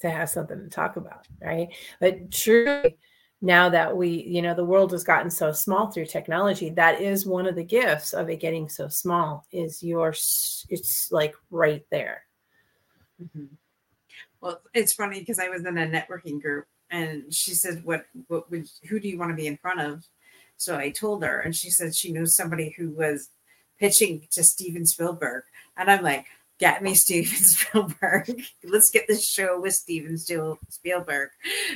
To 0.00 0.10
have 0.10 0.28
something 0.28 0.58
to 0.58 0.68
talk 0.68 0.96
about, 0.96 1.26
right? 1.40 1.68
But 2.00 2.30
truly, 2.30 2.98
now 3.46 3.68
that 3.68 3.96
we, 3.96 4.08
you 4.08 4.42
know, 4.42 4.54
the 4.54 4.64
world 4.64 4.90
has 4.90 5.04
gotten 5.04 5.30
so 5.30 5.52
small 5.52 5.86
through 5.86 6.06
technology, 6.06 6.68
that 6.70 7.00
is 7.00 7.24
one 7.24 7.46
of 7.46 7.54
the 7.54 7.64
gifts 7.64 8.12
of 8.12 8.28
it 8.28 8.40
getting 8.40 8.68
so 8.68 8.88
small 8.88 9.46
is 9.52 9.82
your, 9.84 10.08
it's 10.08 11.08
like 11.12 11.34
right 11.50 11.86
there. 11.90 12.24
Mm-hmm. 13.22 13.54
Well, 14.40 14.60
it's 14.74 14.92
funny 14.92 15.20
because 15.20 15.38
I 15.38 15.48
was 15.48 15.64
in 15.64 15.78
a 15.78 15.86
networking 15.86 16.42
group 16.42 16.66
and 16.90 17.32
she 17.32 17.52
said, 17.52 17.84
what, 17.84 18.06
what 18.26 18.50
would, 18.50 18.68
who 18.88 18.98
do 18.98 19.08
you 19.08 19.16
want 19.16 19.30
to 19.30 19.36
be 19.36 19.46
in 19.46 19.56
front 19.56 19.80
of? 19.80 20.04
So 20.56 20.76
I 20.76 20.90
told 20.90 21.22
her 21.22 21.38
and 21.40 21.54
she 21.54 21.70
said 21.70 21.94
she 21.94 22.12
knows 22.12 22.34
somebody 22.34 22.74
who 22.76 22.90
was 22.90 23.30
pitching 23.78 24.26
to 24.32 24.42
Steven 24.42 24.86
Spielberg. 24.86 25.44
And 25.76 25.88
I'm 25.88 26.02
like, 26.02 26.26
get 26.58 26.82
me 26.82 26.94
Steven 26.94 27.36
Spielberg. 27.36 28.42
Let's 28.64 28.90
get 28.90 29.06
this 29.06 29.24
show 29.24 29.60
with 29.60 29.74
Steven 29.74 30.18
Spielberg. 30.18 31.30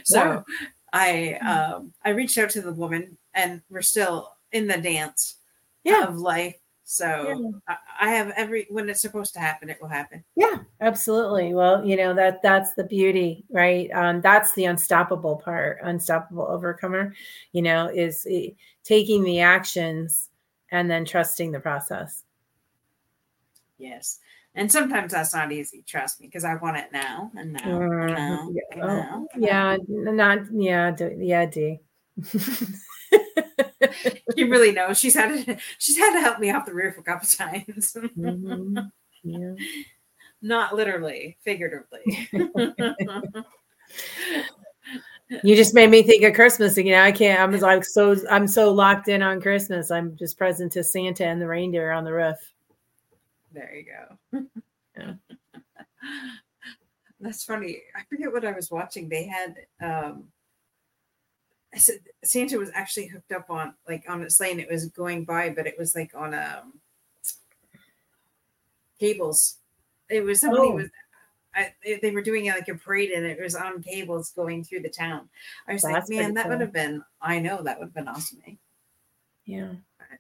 So. 0.04 0.44
I 0.92 1.38
hmm. 1.40 1.46
um 1.46 1.92
I 2.04 2.10
reached 2.10 2.38
out 2.38 2.50
to 2.50 2.60
the 2.60 2.72
woman 2.72 3.16
and 3.34 3.62
we're 3.70 3.82
still 3.82 4.32
in 4.52 4.66
the 4.66 4.78
dance 4.78 5.36
yeah. 5.84 6.04
of 6.04 6.16
life. 6.16 6.56
So 6.84 7.06
yeah. 7.66 7.74
I, 8.00 8.08
I 8.08 8.10
have 8.10 8.32
every 8.36 8.66
when 8.68 8.88
it's 8.90 9.00
supposed 9.00 9.32
to 9.34 9.40
happen, 9.40 9.70
it 9.70 9.78
will 9.80 9.88
happen. 9.88 10.24
Yeah, 10.34 10.58
absolutely. 10.80 11.54
Well, 11.54 11.84
you 11.84 11.96
know 11.96 12.14
that 12.14 12.42
that's 12.42 12.74
the 12.74 12.84
beauty, 12.84 13.44
right? 13.50 13.88
Um, 13.92 14.20
that's 14.20 14.54
the 14.54 14.64
unstoppable 14.64 15.36
part, 15.36 15.78
unstoppable 15.82 16.46
overcomer. 16.48 17.14
You 17.52 17.62
know, 17.62 17.86
is 17.86 18.26
eh, 18.28 18.50
taking 18.82 19.22
the 19.22 19.40
actions 19.40 20.30
and 20.72 20.90
then 20.90 21.04
trusting 21.04 21.52
the 21.52 21.60
process. 21.60 22.24
Yes. 23.78 24.18
And 24.54 24.70
sometimes 24.70 25.12
that's 25.12 25.32
not 25.32 25.52
easy, 25.52 25.82
trust 25.86 26.20
me, 26.20 26.26
because 26.26 26.44
I 26.44 26.56
want 26.56 26.76
it 26.76 26.92
now 26.92 27.30
and 27.36 27.52
now. 27.52 27.60
And 27.62 27.92
mm-hmm. 27.92 28.14
now, 28.14 28.50
yeah. 28.52 28.62
And 28.72 28.80
now. 28.80 29.08
Oh, 29.14 29.28
yeah, 29.38 29.76
not 29.88 30.40
yeah, 30.52 30.90
d- 30.90 31.14
yeah, 31.18 31.46
D. 31.46 31.78
you 34.36 34.50
really 34.50 34.72
know 34.72 34.92
She's 34.92 35.14
had 35.14 35.46
to 35.46 35.56
she's 35.78 35.96
had 35.96 36.12
to 36.12 36.20
help 36.20 36.38
me 36.38 36.50
off 36.50 36.66
the 36.66 36.74
roof 36.74 36.98
a 36.98 37.02
couple 37.02 37.26
times. 37.28 37.96
mm-hmm. 37.96 38.78
Yeah. 39.22 39.54
Not 40.42 40.74
literally, 40.74 41.36
figuratively. 41.42 42.28
you 45.42 45.54
just 45.54 45.74
made 45.74 45.90
me 45.90 46.02
think 46.02 46.24
of 46.24 46.34
Christmas 46.34 46.78
again. 46.78 47.02
I 47.02 47.12
can't. 47.12 47.38
I'm 47.38 47.60
like 47.60 47.84
so. 47.84 48.16
I'm 48.30 48.46
so 48.46 48.72
locked 48.72 49.08
in 49.08 49.22
on 49.22 49.42
Christmas. 49.42 49.90
I'm 49.90 50.16
just 50.16 50.38
present 50.38 50.72
to 50.72 50.82
Santa 50.82 51.26
and 51.26 51.42
the 51.42 51.46
reindeer 51.46 51.90
on 51.90 52.04
the 52.04 52.14
roof. 52.14 52.38
There 53.52 53.74
you 53.74 53.84
go. 53.84 54.46
yeah. 54.96 55.12
That's 57.20 57.44
funny. 57.44 57.82
I 57.94 58.02
forget 58.08 58.32
what 58.32 58.44
I 58.44 58.52
was 58.52 58.70
watching. 58.70 59.08
They 59.08 59.24
had 59.24 59.54
um 59.82 60.24
Santa 62.24 62.58
was 62.58 62.70
actually 62.74 63.06
hooked 63.06 63.32
up 63.32 63.50
on 63.50 63.74
like 63.88 64.04
on 64.08 64.22
a 64.22 64.30
sleigh 64.30 64.52
and 64.52 64.60
it 64.60 64.70
was 64.70 64.86
going 64.86 65.24
by, 65.24 65.50
but 65.50 65.66
it 65.66 65.78
was 65.78 65.94
like 65.94 66.12
on 66.14 66.34
um 66.34 66.80
cables. 68.98 69.58
It 70.08 70.24
was 70.24 70.40
somebody 70.40 70.68
oh. 70.68 70.74
was 70.74 70.90
I, 71.54 71.72
they 72.00 72.10
were 72.12 72.22
doing 72.22 72.46
like 72.46 72.68
a 72.68 72.74
parade 72.74 73.10
and 73.10 73.26
it 73.26 73.40
was 73.40 73.54
on 73.54 73.82
cables 73.82 74.30
going 74.30 74.64
through 74.64 74.80
the 74.80 74.88
town. 74.88 75.28
I 75.66 75.74
was 75.74 75.82
That's 75.82 76.08
like, 76.08 76.18
man, 76.18 76.34
that 76.34 76.44
cool. 76.44 76.52
would 76.52 76.60
have 76.60 76.72
been, 76.72 77.02
I 77.20 77.40
know 77.40 77.62
that 77.62 77.78
would 77.78 77.86
have 77.86 77.94
been 77.94 78.08
awesome. 78.08 78.40
Yeah. 79.44 79.72
But 79.98 80.18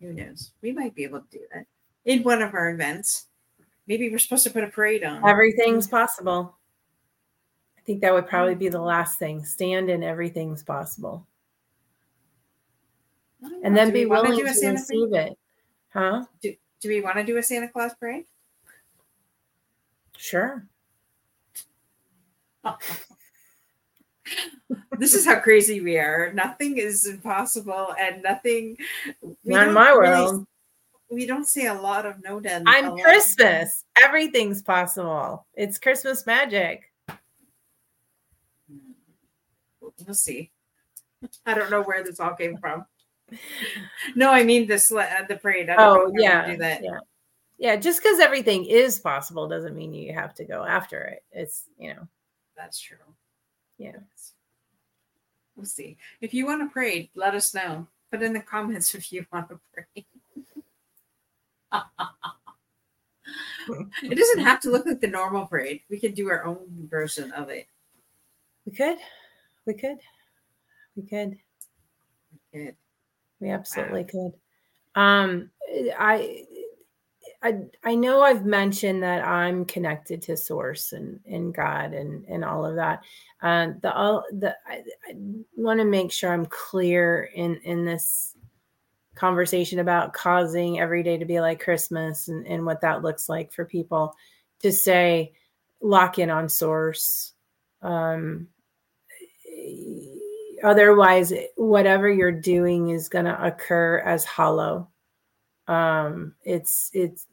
who 0.00 0.14
knows? 0.14 0.52
We 0.62 0.72
might 0.72 0.94
be 0.94 1.04
able 1.04 1.20
to 1.20 1.26
do 1.30 1.44
that 1.52 1.66
in 2.04 2.22
one 2.22 2.42
of 2.42 2.54
our 2.54 2.70
events. 2.70 3.26
Maybe 3.86 4.10
we're 4.10 4.18
supposed 4.18 4.44
to 4.44 4.50
put 4.50 4.64
a 4.64 4.68
parade 4.68 5.04
on. 5.04 5.28
Everything's 5.28 5.86
possible. 5.86 6.56
I 7.76 7.80
think 7.82 8.00
that 8.00 8.14
would 8.14 8.26
probably 8.26 8.54
be 8.54 8.68
the 8.68 8.80
last 8.80 9.18
thing. 9.18 9.44
Stand 9.44 9.90
in 9.90 10.02
everything's 10.02 10.62
possible. 10.62 11.26
And 13.62 13.76
then 13.76 13.88
do 13.88 13.92
be 13.92 14.06
willing 14.06 14.38
to 14.38 14.44
receive 14.44 15.12
it. 15.12 15.36
Huh? 15.92 16.24
Do, 16.40 16.54
do 16.80 16.88
we 16.88 17.02
want 17.02 17.16
to 17.16 17.24
do 17.24 17.36
a 17.36 17.42
Santa 17.42 17.68
Claus 17.68 17.92
parade? 17.94 18.24
Sure. 20.16 20.66
this 24.98 25.12
is 25.12 25.26
how 25.26 25.40
crazy 25.40 25.82
we 25.82 25.98
are. 25.98 26.32
Nothing 26.32 26.78
is 26.78 27.06
impossible 27.06 27.94
and 28.00 28.22
nothing. 28.22 28.78
Not 29.44 29.68
in 29.68 29.74
my 29.74 29.92
world 29.92 30.46
we 31.14 31.26
don't 31.26 31.46
see 31.46 31.66
a 31.66 31.74
lot 31.74 32.06
of 32.06 32.22
no 32.22 32.40
den. 32.40 32.64
I'm 32.66 32.96
Christmas. 32.98 33.84
Everything's 34.02 34.62
possible. 34.62 35.46
It's 35.54 35.78
Christmas 35.78 36.26
magic. 36.26 36.90
We'll 39.80 40.14
see. 40.14 40.50
I 41.46 41.54
don't 41.54 41.70
know 41.70 41.82
where 41.82 42.02
this 42.02 42.20
all 42.20 42.34
came 42.34 42.58
from. 42.58 42.84
No, 44.14 44.30
I 44.30 44.44
mean 44.44 44.66
the 44.66 44.74
uh, 44.74 45.26
the 45.26 45.36
parade. 45.36 45.70
oh 45.76 46.12
yeah, 46.16 46.54
yeah, 46.58 46.98
yeah. 47.58 47.76
Just 47.76 48.02
because 48.02 48.20
everything 48.20 48.66
is 48.66 48.98
possible 48.98 49.48
doesn't 49.48 49.74
mean 49.74 49.94
you 49.94 50.12
have 50.12 50.34
to 50.34 50.44
go 50.44 50.64
after 50.64 51.02
it. 51.04 51.24
It's 51.32 51.64
you 51.78 51.94
know. 51.94 52.08
That's 52.56 52.78
true. 52.78 52.98
Yeah. 53.78 53.96
We'll 55.56 55.66
see. 55.66 55.96
If 56.20 56.34
you 56.34 56.46
want 56.46 56.62
to 56.62 56.72
pray, 56.72 57.10
let 57.14 57.34
us 57.34 57.54
know. 57.54 57.86
Put 58.10 58.22
in 58.22 58.32
the 58.32 58.40
comments 58.40 58.94
if 58.94 59.12
you 59.12 59.26
want 59.32 59.48
to 59.48 59.60
pray 59.72 60.04
it 64.02 64.18
doesn't 64.18 64.44
have 64.44 64.60
to 64.60 64.70
look 64.70 64.86
like 64.86 65.00
the 65.00 65.06
normal 65.06 65.46
parade. 65.46 65.80
We 65.90 65.98
could 65.98 66.14
do 66.14 66.28
our 66.30 66.44
own 66.44 66.88
version 66.90 67.32
of 67.32 67.48
it. 67.48 67.66
We 68.66 68.72
could. 68.72 68.98
We 69.66 69.74
could. 69.74 69.98
We 70.96 71.02
could. 71.02 71.36
We 72.52 72.64
could. 72.64 72.76
We 73.40 73.50
absolutely 73.50 74.02
wow. 74.02 74.08
could. 74.10 75.00
Um 75.00 75.50
I 75.98 76.44
I 77.42 77.58
I 77.84 77.94
know 77.94 78.22
I've 78.22 78.46
mentioned 78.46 79.02
that 79.02 79.26
I'm 79.26 79.66
connected 79.66 80.22
to 80.22 80.36
source 80.36 80.92
and 80.92 81.20
and 81.26 81.54
God 81.54 81.92
and 81.92 82.24
and 82.26 82.44
all 82.44 82.64
of 82.64 82.76
that. 82.76 83.02
Uh, 83.42 83.72
the 83.82 83.94
all 83.94 84.24
the 84.32 84.56
I, 84.66 84.82
I 85.06 85.14
want 85.54 85.80
to 85.80 85.84
make 85.84 86.10
sure 86.10 86.32
I'm 86.32 86.46
clear 86.46 87.30
in 87.34 87.56
in 87.56 87.84
this 87.84 88.34
conversation 89.14 89.78
about 89.78 90.12
causing 90.12 90.80
every 90.80 91.02
day 91.02 91.18
to 91.18 91.24
be 91.24 91.40
like 91.40 91.62
Christmas 91.62 92.28
and, 92.28 92.46
and 92.46 92.66
what 92.66 92.80
that 92.80 93.02
looks 93.02 93.28
like 93.28 93.52
for 93.52 93.64
people 93.64 94.14
to 94.60 94.72
say, 94.72 95.32
lock 95.80 96.18
in 96.18 96.30
on 96.30 96.48
source. 96.48 97.32
Um, 97.82 98.48
otherwise, 100.62 101.32
whatever 101.56 102.10
you're 102.10 102.32
doing 102.32 102.90
is 102.90 103.08
going 103.08 103.26
to 103.26 103.44
occur 103.44 103.98
as 103.98 104.24
hollow. 104.24 104.88
Um, 105.68 106.34
it's, 106.44 106.90
it's, 106.92 107.26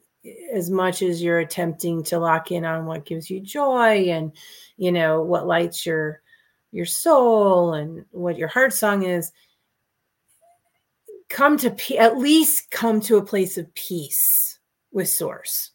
as 0.54 0.70
much 0.70 1.02
as 1.02 1.20
you're 1.20 1.40
attempting 1.40 2.04
to 2.04 2.18
lock 2.18 2.52
in 2.52 2.64
on 2.64 2.86
what 2.86 3.04
gives 3.04 3.28
you 3.28 3.40
joy 3.40 4.08
and 4.08 4.32
you 4.76 4.92
know 4.92 5.20
what 5.20 5.48
lights 5.48 5.84
your 5.84 6.22
your 6.70 6.86
soul 6.86 7.74
and 7.74 8.04
what 8.12 8.38
your 8.38 8.46
heart 8.46 8.72
song 8.72 9.02
is 9.02 9.32
come 11.32 11.56
to 11.56 11.96
at 11.96 12.18
least 12.18 12.70
come 12.70 13.00
to 13.00 13.16
a 13.16 13.24
place 13.24 13.58
of 13.58 13.74
peace 13.74 14.58
with 14.92 15.08
source. 15.08 15.70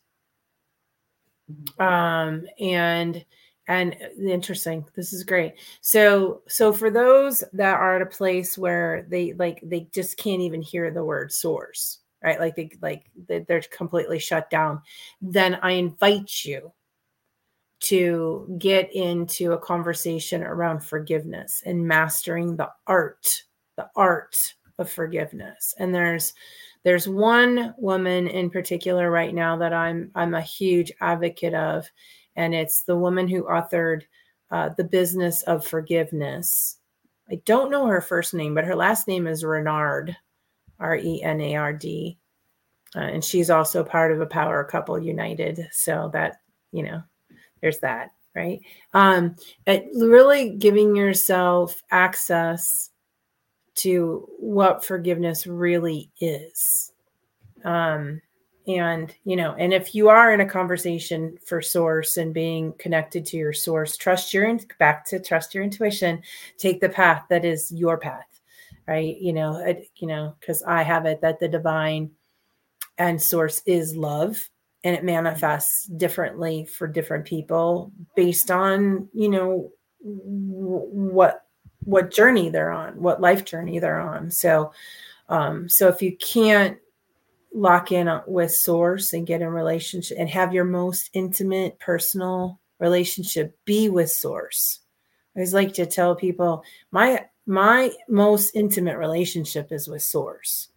Mm-hmm. 1.52 1.82
um 1.82 2.46
and 2.60 3.26
and 3.70 3.96
interesting 4.20 4.86
this 4.96 5.14
is 5.14 5.24
great. 5.24 5.56
So 5.82 6.42
so 6.48 6.72
for 6.72 6.90
those 6.90 7.44
that 7.54 7.76
are 7.76 7.96
at 7.98 8.02
a 8.02 8.06
place 8.06 8.58
where 8.58 9.06
they 9.10 9.34
like 9.34 9.60
they 9.64 9.90
just 9.94 10.18
can't 10.18 10.42
even 10.42 10.62
hear 10.62 10.92
the 10.92 11.04
word 11.04 11.32
source 11.32 12.00
right? 12.24 12.40
Like 12.40 12.56
they 12.56 12.72
like 12.82 13.06
they're 13.28 13.62
completely 13.72 14.20
shut 14.20 14.50
down 14.50 14.82
then 15.22 15.60
i 15.62 15.72
invite 15.72 16.44
you 16.44 16.72
to 17.80 18.56
get 18.58 18.94
into 18.94 19.54
a 19.54 19.58
conversation 19.58 20.42
around 20.44 20.84
forgiveness 20.84 21.62
and 21.66 21.88
mastering 21.88 22.56
the 22.56 22.70
art 22.88 23.44
the 23.76 23.88
art 23.96 24.56
of 24.78 24.90
forgiveness. 24.92 25.74
And 25.80 25.94
there's 25.94 26.34
there's 26.84 27.08
one 27.08 27.74
woman 27.78 28.28
in 28.28 28.50
particular 28.50 29.12
right 29.12 29.34
now 29.34 29.58
that 29.58 29.74
I'm 29.74 30.12
I'm 30.16 30.34
a 30.34 30.42
huge 30.42 30.92
advocate 31.02 31.54
of, 31.54 31.90
and 32.36 32.54
it's 32.54 32.84
the 32.84 32.96
woman 32.96 33.28
who 33.28 33.44
authored 33.44 34.04
uh, 34.52 34.70
the 34.78 34.84
business 34.84 35.42
of 35.44 35.66
forgiveness. 35.66 36.78
I 37.30 37.42
don't 37.46 37.72
know 37.72 37.88
her 37.88 38.02
first 38.02 38.34
name, 38.34 38.54
but 38.56 38.64
her 38.64 38.76
last 38.76 39.08
name 39.08 39.28
is 39.28 39.44
Renard, 39.44 40.16
R 40.80 40.96
E 40.96 41.22
N 41.22 41.42
A 41.42 41.56
R 41.56 41.74
D, 41.74 42.18
uh, 42.96 43.00
and 43.00 43.24
she's 43.24 43.50
also 43.50 43.84
part 43.84 44.12
of 44.12 44.22
a 44.22 44.26
Power 44.26 44.64
Couple 44.64 44.98
United. 44.98 45.68
So 45.72 46.10
that 46.14 46.38
you 46.72 46.84
know, 46.84 47.02
there's 47.62 47.80
that 47.80 48.12
right. 48.36 48.62
Um, 48.94 49.36
really 49.66 50.52
giving 50.52 50.96
yourself 50.96 51.82
access 51.92 52.92
to 53.78 54.28
what 54.40 54.86
forgiveness 54.86 55.48
really 55.48 56.12
is. 56.20 56.92
Um, 57.64 58.22
and 58.68 59.16
you 59.24 59.36
know 59.36 59.56
and 59.58 59.74
if 59.74 59.96
you 59.96 60.10
are 60.10 60.34
in 60.34 60.42
a 60.42 60.46
conversation 60.46 61.38
for 61.46 61.62
source 61.62 62.18
and 62.18 62.34
being 62.34 62.74
connected 62.78 63.26
to 63.26 63.38
your 63.38 63.54
source 63.54 63.96
trust 63.96 64.34
your 64.34 64.58
back 64.78 65.06
to 65.06 65.20
trust 65.20 65.56
your 65.56 65.64
intuition 65.64 66.22
take 66.58 66.82
the 66.82 66.90
path 66.90 67.24
that 67.30 67.46
is 67.46 67.72
your 67.72 67.98
path 67.98 68.42
right 68.88 69.18
you 69.20 69.32
know 69.32 69.58
it, 69.58 69.90
you 69.96 70.08
know 70.08 70.36
because 70.40 70.64
i 70.64 70.84
have 70.84 71.06
it 71.06 71.22
that 71.22 71.40
the 71.40 71.48
divine 71.48 72.12
and 72.98 73.22
source 73.22 73.62
is 73.66 73.96
love 73.96 74.50
and 74.84 74.96
it 74.96 75.04
manifests 75.04 75.86
differently 75.98 76.66
for 76.66 76.88
different 76.88 77.26
people 77.26 77.92
based 78.16 78.52
on 78.52 79.08
you 79.14 79.30
know 79.30 79.72
what 80.02 81.47
what 81.84 82.12
journey 82.12 82.50
they're 82.50 82.72
on 82.72 83.02
what 83.02 83.22
life 83.22 83.46
journey 83.46 83.80
they're 83.80 84.00
on. 84.00 84.32
So 84.32 84.72
um 85.30 85.68
so 85.70 85.88
if 85.88 86.02
you 86.02 86.16
can't 86.18 86.78
lock 87.54 87.92
in 87.92 88.10
with 88.28 88.52
source 88.52 89.14
and 89.14 89.26
get 89.26 89.42
in 89.42 89.50
relationship 89.50 90.18
and 90.20 90.30
have 90.30 90.54
your 90.54 90.66
most 90.66 91.10
intimate 91.14 91.80
personal 91.80 92.60
relationship 92.80 93.58
be 93.66 93.90
with 93.90 94.12
source. 94.12 94.80
I 95.36 95.40
always 95.40 95.54
like 95.54 95.74
to 95.74 95.86
tell 95.86 96.16
people 96.16 96.64
my 96.92 97.26
my 97.46 97.92
most 98.08 98.56
intimate 98.56 98.98
relationship 98.98 99.72
is 99.72 99.88
with 99.88 100.02
source. 100.04 100.70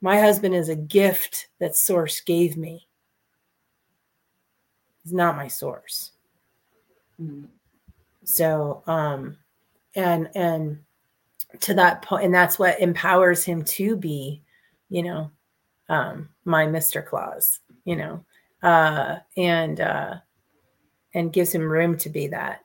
My 0.00 0.20
husband 0.20 0.54
is 0.54 0.68
a 0.68 0.76
gift 0.76 1.48
that 1.58 1.74
source 1.74 2.20
gave 2.20 2.56
me. 2.56 2.86
He's 5.02 5.12
not 5.12 5.36
my 5.36 5.48
source. 5.48 6.12
Mm. 7.20 7.48
so 8.22 8.84
um 8.86 9.36
and 9.94 10.28
and 10.34 10.78
to 11.60 11.74
that 11.74 12.02
point 12.02 12.24
and 12.24 12.34
that's 12.34 12.58
what 12.58 12.80
empowers 12.80 13.44
him 13.44 13.64
to 13.64 13.96
be 13.96 14.42
you 14.90 15.02
know 15.02 15.30
um, 15.88 16.28
my 16.44 16.66
Mr. 16.66 17.04
Claus, 17.04 17.60
you 17.84 17.96
know, 17.96 18.24
uh, 18.62 19.16
and 19.36 19.80
uh, 19.80 20.16
and 21.14 21.32
gives 21.32 21.54
him 21.54 21.62
room 21.62 21.96
to 21.98 22.10
be 22.10 22.28
that 22.28 22.64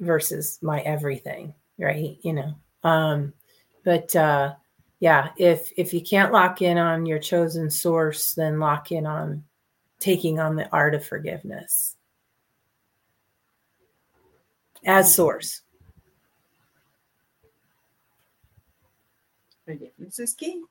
versus 0.00 0.58
my 0.62 0.80
everything, 0.80 1.54
right? 1.78 2.18
You 2.22 2.32
know, 2.34 2.54
um, 2.84 3.32
but 3.84 4.14
uh, 4.14 4.54
yeah, 5.00 5.30
if 5.36 5.72
if 5.76 5.94
you 5.94 6.02
can't 6.02 6.32
lock 6.32 6.62
in 6.62 6.78
on 6.78 7.06
your 7.06 7.18
chosen 7.18 7.70
source, 7.70 8.34
then 8.34 8.60
lock 8.60 8.92
in 8.92 9.06
on 9.06 9.44
taking 9.98 10.38
on 10.38 10.56
the 10.56 10.68
art 10.70 10.94
of 10.94 11.06
forgiveness 11.06 11.96
as 14.84 15.14
source. 15.14 15.62
Forgiveness 19.64 20.18
is 20.18 20.34
key. 20.34 20.62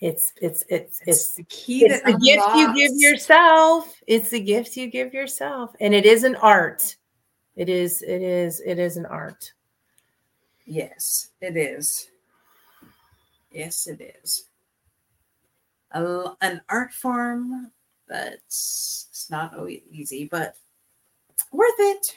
It's 0.00 0.32
it's 0.40 0.64
it's 0.68 1.00
it's, 1.00 1.02
it's 1.06 1.34
the 1.34 1.44
key. 1.44 1.84
It's 1.84 2.02
the 2.02 2.18
gift 2.18 2.46
you 2.56 2.74
give 2.74 2.96
yourself. 2.96 3.94
It's 4.06 4.30
the 4.30 4.40
gift 4.40 4.76
you 4.76 4.88
give 4.88 5.14
yourself, 5.14 5.76
and 5.80 5.94
it 5.94 6.04
is 6.04 6.24
an 6.24 6.34
art. 6.36 6.96
It 7.54 7.68
is. 7.68 8.02
It 8.02 8.20
is. 8.20 8.60
It 8.60 8.78
is 8.78 8.96
an 8.96 9.06
art. 9.06 9.52
Yes, 10.66 11.30
it 11.40 11.56
is. 11.56 12.08
Yes, 13.52 13.86
it 13.86 14.14
is. 14.22 14.46
A, 15.92 16.32
an 16.40 16.62
art 16.68 16.92
form 16.92 17.70
that's 18.08 19.06
it's 19.10 19.30
not 19.30 19.56
always 19.56 19.82
easy, 19.90 20.24
but 20.24 20.56
worth 21.52 21.78
it. 21.78 22.16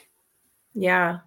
Yeah. 0.74 1.18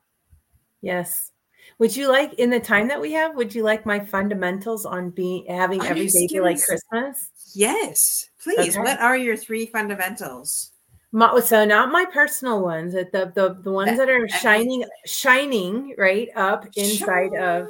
Yes. 0.82 1.32
Would 1.80 1.96
you 1.96 2.10
like 2.10 2.34
in 2.34 2.50
the 2.50 2.60
time 2.60 2.90
that 2.90 3.00
we 3.00 3.14
have? 3.14 3.36
Would 3.36 3.56
you 3.56 3.64
like 3.64 3.86
my 3.86 4.02
fundamentals 4.02 4.86
on 4.86 5.12
being 5.12 5.46
having 5.48 5.82
every 5.82 6.08
day 6.08 6.28
be 6.28 6.42
like 6.42 6.62
Christmas? 6.62 7.30
Yes, 7.56 8.30
please. 8.44 8.76
Okay. 8.76 8.80
What 8.80 9.00
are 9.00 9.18
your 9.18 9.38
three 9.38 9.66
fundamentals? 9.66 10.72
My, 11.14 11.40
so 11.40 11.64
not 11.66 11.92
my 11.92 12.06
personal 12.06 12.62
ones, 12.62 12.94
the 12.94 13.32
the 13.34 13.58
the 13.64 13.72
ones 13.72 13.98
that 13.98 14.10
are 14.10 14.28
shining 14.28 14.84
shining 15.06 15.96
right 15.98 16.28
up 16.36 16.66
inside 16.76 17.32
shining. 17.34 17.40
of 17.40 17.68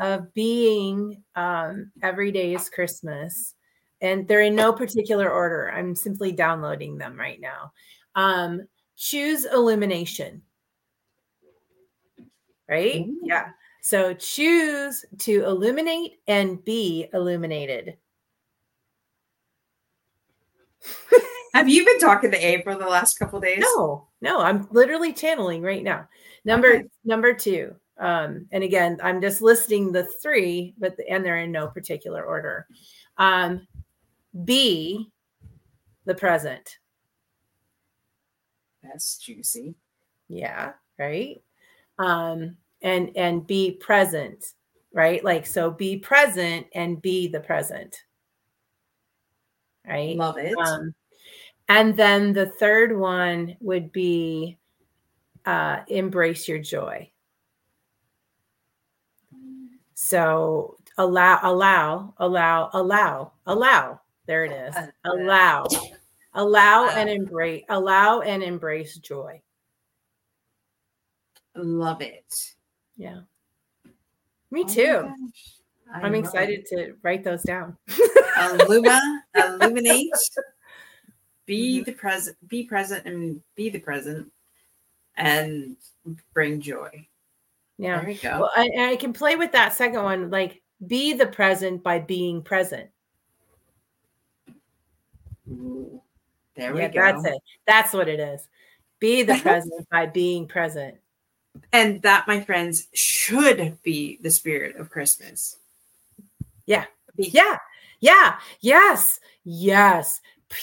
of 0.00 0.34
being 0.34 1.22
um 1.36 1.92
every 2.02 2.32
day 2.32 2.54
is 2.54 2.68
Christmas. 2.68 3.54
And 4.00 4.26
they're 4.26 4.42
in 4.42 4.56
no 4.56 4.72
particular 4.72 5.30
order. 5.30 5.70
I'm 5.70 5.94
simply 5.94 6.32
downloading 6.32 6.98
them 6.98 7.16
right 7.16 7.40
now. 7.40 7.72
Um, 8.16 8.66
choose 8.96 9.44
illumination 9.44 10.42
right? 12.72 13.06
Ooh. 13.06 13.20
Yeah. 13.22 13.50
So 13.82 14.14
choose 14.14 15.04
to 15.18 15.44
illuminate 15.44 16.20
and 16.26 16.64
be 16.64 17.08
illuminated. 17.12 17.96
Have 21.54 21.68
you 21.68 21.84
been 21.84 21.98
talking 21.98 22.30
to 22.30 22.38
Abe 22.38 22.64
for 22.64 22.76
the 22.76 22.86
last 22.86 23.18
couple 23.18 23.38
days? 23.40 23.58
No, 23.60 24.08
no, 24.22 24.40
I'm 24.40 24.66
literally 24.70 25.12
channeling 25.12 25.62
right 25.62 25.84
now. 25.84 26.08
Number 26.44 26.68
okay. 26.68 26.84
number 27.04 27.34
two. 27.34 27.74
Um, 27.98 28.46
and 28.50 28.64
again, 28.64 28.98
I'm 29.02 29.20
just 29.20 29.42
listing 29.42 29.92
the 29.92 30.04
three, 30.04 30.74
but 30.78 30.96
the, 30.96 31.08
and 31.08 31.24
they're 31.24 31.38
in 31.38 31.52
no 31.52 31.68
particular 31.68 32.24
order. 32.24 32.66
Um, 33.18 33.66
be 34.44 35.10
the 36.06 36.14
present. 36.14 36.78
That's 38.82 39.18
juicy. 39.18 39.74
Yeah, 40.28 40.72
right. 40.98 41.42
Um, 41.98 42.56
and 42.82 43.10
and 43.16 43.46
be 43.46 43.72
present 43.72 44.44
right? 44.92 45.24
Like 45.24 45.46
so 45.46 45.70
be 45.70 45.96
present 45.98 46.66
and 46.74 47.00
be 47.00 47.28
the 47.28 47.40
present. 47.40 47.96
Right? 49.86 50.16
Love 50.16 50.38
it. 50.38 50.56
Um, 50.56 50.94
and 51.68 51.96
then 51.96 52.32
the 52.32 52.46
third 52.46 52.96
one 52.96 53.56
would 53.60 53.92
be 53.92 54.58
uh, 55.44 55.80
embrace 55.88 56.46
your 56.46 56.58
joy. 56.58 57.10
So 59.94 60.76
allow 60.98 61.40
allow 61.42 62.14
allow 62.18 62.70
allow 62.72 63.32
allow. 63.46 64.00
There 64.26 64.44
it 64.44 64.52
is. 64.52 64.76
Allow. 65.04 65.66
Allow 66.34 66.88
and 66.88 67.10
embrace 67.10 67.64
allow 67.68 68.20
and 68.20 68.42
embrace 68.42 68.96
joy. 68.96 69.42
Love 71.54 72.00
it 72.00 72.54
yeah. 72.96 73.20
Me 74.50 74.64
oh 74.64 74.68
too. 74.68 75.14
I'm 75.94 76.14
excited 76.14 76.60
it. 76.60 76.66
to 76.68 76.94
write 77.02 77.24
those 77.24 77.42
down. 77.42 77.76
Illuma, 78.36 79.00
illuminate, 79.34 80.10
be 81.46 81.78
mm-hmm. 81.78 81.84
the 81.84 81.92
present, 81.92 82.36
be 82.48 82.64
present 82.64 83.06
and 83.06 83.40
be 83.56 83.68
the 83.68 83.78
present 83.78 84.30
and 85.16 85.76
bring 86.32 86.60
joy. 86.60 87.06
Yeah. 87.78 87.98
There 87.98 88.06
we 88.08 88.14
go. 88.14 88.40
Well, 88.40 88.50
I, 88.54 88.92
I 88.92 88.96
can 88.96 89.12
play 89.12 89.36
with 89.36 89.52
that 89.52 89.74
second 89.74 90.02
one, 90.02 90.30
like 90.30 90.62
be 90.86 91.12
the 91.14 91.26
present 91.26 91.82
by 91.82 91.98
being 91.98 92.42
present. 92.42 92.90
Ooh, 95.50 96.00
there 96.56 96.72
we 96.72 96.80
yeah, 96.80 96.88
go. 96.88 97.00
That's 97.00 97.24
it. 97.24 97.42
That's 97.66 97.92
what 97.92 98.08
it 98.08 98.20
is. 98.20 98.46
Be 98.98 99.22
the 99.22 99.34
present 99.42 99.88
by 99.90 100.06
being 100.06 100.46
present. 100.46 100.96
And 101.72 102.02
that, 102.02 102.28
my 102.28 102.40
friends, 102.40 102.88
should 102.92 103.78
be 103.82 104.18
the 104.22 104.30
spirit 104.30 104.76
of 104.76 104.90
Christmas. 104.90 105.56
Yeah. 106.66 106.84
Yeah. 107.16 107.58
Yeah. 108.00 108.38
Yes. 108.60 109.20
Yes. 109.44 110.20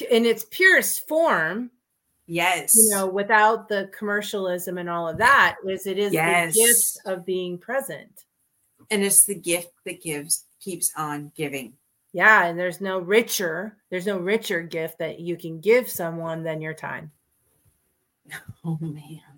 In 0.09 0.25
its 0.25 0.45
purest 0.49 1.07
form. 1.07 1.71
Yes. 2.27 2.75
You 2.75 2.91
know, 2.91 3.07
without 3.07 3.69
the 3.69 3.89
commercialism 3.97 4.77
and 4.77 4.89
all 4.89 5.07
of 5.07 5.17
that, 5.17 5.55
is 5.67 5.87
it 5.87 5.97
is 5.97 6.13
yes. 6.13 6.53
the 6.53 6.61
gift 6.61 6.99
of 7.05 7.25
being 7.25 7.57
present. 7.57 8.25
And 8.91 9.03
it's 9.03 9.25
the 9.25 9.35
gift 9.35 9.71
that 9.85 10.01
gives 10.01 10.45
keeps 10.59 10.91
on 10.95 11.31
giving. 11.35 11.73
Yeah. 12.13 12.45
And 12.45 12.59
there's 12.59 12.81
no 12.81 12.99
richer, 12.99 13.77
there's 13.89 14.05
no 14.05 14.17
richer 14.17 14.61
gift 14.61 14.99
that 14.99 15.19
you 15.19 15.37
can 15.37 15.59
give 15.59 15.89
someone 15.89 16.43
than 16.43 16.61
your 16.61 16.73
time. 16.73 17.11
Oh 18.63 18.77
man 18.79 19.28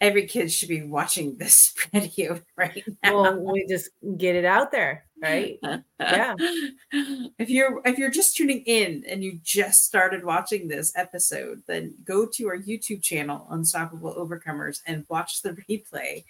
every 0.00 0.26
kid 0.26 0.50
should 0.50 0.68
be 0.68 0.82
watching 0.82 1.36
this 1.36 1.74
video 1.92 2.40
right 2.56 2.84
now. 3.02 3.22
Well, 3.22 3.52
we 3.52 3.66
just 3.68 3.90
get 4.16 4.36
it 4.36 4.44
out 4.44 4.72
there, 4.72 5.04
right? 5.22 5.58
yeah. 5.98 6.34
If 7.38 7.50
you're 7.50 7.80
if 7.84 7.98
you're 7.98 8.10
just 8.10 8.36
tuning 8.36 8.62
in 8.66 9.04
and 9.08 9.22
you 9.22 9.40
just 9.42 9.84
started 9.84 10.24
watching 10.24 10.68
this 10.68 10.92
episode, 10.96 11.62
then 11.66 11.94
go 12.04 12.26
to 12.34 12.48
our 12.48 12.58
YouTube 12.58 13.02
channel, 13.02 13.46
Unstoppable 13.50 14.14
Overcomers, 14.14 14.80
and 14.86 15.04
watch 15.08 15.42
the 15.42 15.56
replay. 15.68 16.24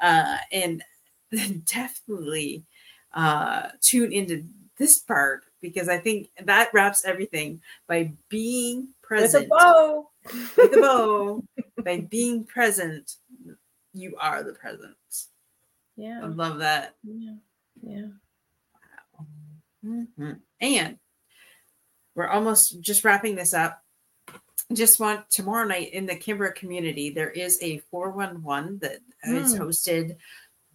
Uh, 0.00 0.38
and 0.52 0.82
then 1.30 1.62
definitely 1.66 2.64
uh, 3.12 3.68
tune 3.80 4.12
into 4.12 4.44
this 4.78 4.98
part 4.98 5.44
because 5.60 5.88
I 5.88 5.98
think 5.98 6.28
that 6.42 6.70
wraps 6.72 7.04
everything 7.04 7.60
by 7.86 8.12
being 8.28 8.88
present. 9.02 9.44
With 9.44 9.46
a 9.46 9.48
bow. 9.48 10.10
With 10.56 10.76
a 10.76 10.80
bow. 10.80 11.44
by 11.82 12.00
being 12.00 12.44
present, 12.44 13.16
you 13.92 14.16
are 14.18 14.42
the 14.42 14.52
presence. 14.52 15.28
Yeah. 15.96 16.20
I 16.22 16.26
love 16.26 16.58
that. 16.58 16.96
Yeah. 17.02 17.34
Yeah. 17.82 18.06
Wow. 19.18 19.26
Mhm. 19.84 20.40
And 20.60 20.98
we're 22.14 22.28
almost 22.28 22.80
just 22.80 23.04
wrapping 23.04 23.34
this 23.34 23.54
up. 23.54 23.82
Just 24.72 24.98
want 24.98 25.28
tomorrow 25.30 25.66
night 25.66 25.92
in 25.92 26.06
the 26.06 26.16
Kimbra 26.16 26.54
community, 26.54 27.10
there 27.10 27.30
is 27.30 27.58
a 27.60 27.78
411 27.90 28.78
that 28.78 29.00
is 29.24 29.54
Mm. 29.54 29.58
hosted 29.58 30.16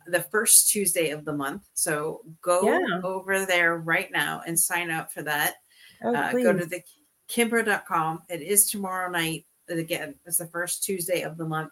the 0.07 0.21
first 0.23 0.69
Tuesday 0.69 1.09
of 1.09 1.25
the 1.25 1.33
month. 1.33 1.67
So 1.73 2.23
go 2.41 2.61
Yeah. 2.63 3.01
over 3.03 3.45
there 3.45 3.77
right 3.77 4.11
now 4.11 4.41
and 4.45 4.59
sign 4.59 4.89
up 4.91 5.11
for 5.11 5.23
that. 5.23 5.55
Oh, 6.01 6.15
uh, 6.15 6.31
go 6.31 6.53
to 6.53 6.65
the 6.65 6.83
kimbra.com. 7.27 8.23
It 8.29 8.41
is 8.41 8.69
tomorrow 8.69 9.09
night. 9.09 9.45
Again, 9.77 10.15
it's 10.25 10.37
the 10.37 10.47
first 10.47 10.83
Tuesday 10.83 11.21
of 11.21 11.37
the 11.37 11.45
month. 11.45 11.71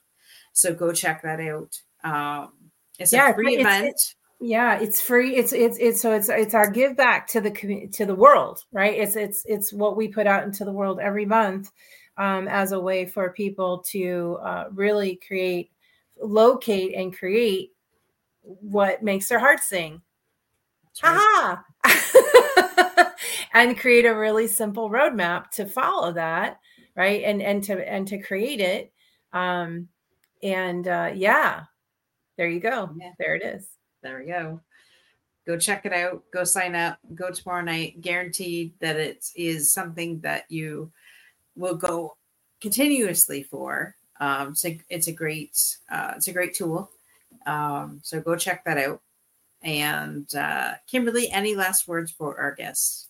So 0.54 0.74
go 0.74 0.92
check 0.92 1.22
that 1.24 1.40
out. 1.40 1.82
Um, 2.04 2.54
it's 3.00 3.12
Yeah, 3.14 3.30
a 3.32 3.34
free 3.34 3.56
it's- 3.56 3.66
event. 3.80 4.16
yeah 4.40 4.78
it's 4.80 5.02
free 5.02 5.36
it's 5.36 5.52
it's 5.52 5.80
it's 5.80 6.00
so 6.00 6.12
it's 6.14 6.30
it's 6.30 6.54
our 6.54 6.70
give 6.70 6.96
back 6.96 7.26
to 7.26 7.42
the 7.42 7.50
commu- 7.50 7.92
to 7.92 8.06
the 8.06 8.14
world 8.14 8.64
right 8.72 8.94
it's 8.94 9.16
it's 9.16 9.42
it's 9.48 9.74
what 9.74 9.98
we 9.98 10.08
put 10.08 10.28
out 10.28 10.44
into 10.44 10.64
the 10.64 10.72
world 10.72 11.00
every 11.00 11.26
month 11.26 11.72
um, 12.20 12.48
as 12.48 12.72
a 12.72 12.80
way 12.80 13.04
for 13.08 13.32
people 13.34 13.80
to 13.90 14.38
uh, 14.44 14.66
really 14.72 15.16
create 15.28 15.72
locate 16.22 16.94
and 16.94 17.18
create 17.18 17.72
what 18.44 19.02
makes 19.02 19.28
their 19.28 19.40
heart 19.40 19.60
sing 19.60 20.00
That's 21.02 21.02
right. 21.02 21.58
Aha! 21.84 23.14
and 23.54 23.78
create 23.80 24.06
a 24.06 24.14
really 24.16 24.46
simple 24.48 24.88
roadmap 24.92 25.50
to 25.52 25.66
follow 25.66 26.12
that 26.14 26.60
right 26.98 27.24
and 27.24 27.42
and 27.42 27.64
to 27.64 27.88
and 27.90 28.08
to 28.08 28.18
create 28.22 28.60
it 28.60 28.92
um 29.34 29.88
and 30.44 30.88
uh 30.88 31.12
yeah 31.16 31.64
there 32.38 32.50
you 32.50 32.60
go 32.60 32.90
Yeah. 33.00 33.12
there 33.20 33.36
it 33.36 33.44
is 33.44 33.70
There 34.04 34.20
we 34.20 34.26
go. 34.28 34.62
Go 35.48 35.58
check 35.58 35.86
it 35.86 35.94
out. 35.94 36.24
Go 36.34 36.44
sign 36.44 36.76
up. 36.76 37.00
Go 37.16 37.32
tomorrow 37.32 37.64
night. 37.64 38.02
Guaranteed 38.02 38.74
that 38.80 38.98
it 38.98 39.26
is 39.36 39.72
something 39.74 40.20
that 40.22 40.44
you 40.50 40.92
will 41.56 41.76
go 41.76 42.16
continuously 42.62 43.44
for. 43.44 43.96
Um, 44.20 44.54
so 44.56 44.70
it's 44.90 45.08
a 45.08 45.12
great, 45.14 45.58
uh, 45.90 46.14
it's 46.18 46.28
a 46.28 46.34
great 46.34 46.54
tool. 46.54 46.90
Um, 47.46 48.00
so 48.04 48.20
go 48.22 48.36
check 48.36 48.66
that 48.66 48.78
out. 48.78 49.02
And 49.64 50.28
uh, 50.36 50.74
Kimberly, 50.86 51.32
any 51.32 51.56
last 51.56 51.88
words 51.88 52.12
for 52.12 52.38
our 52.40 52.54
guests? 52.54 53.07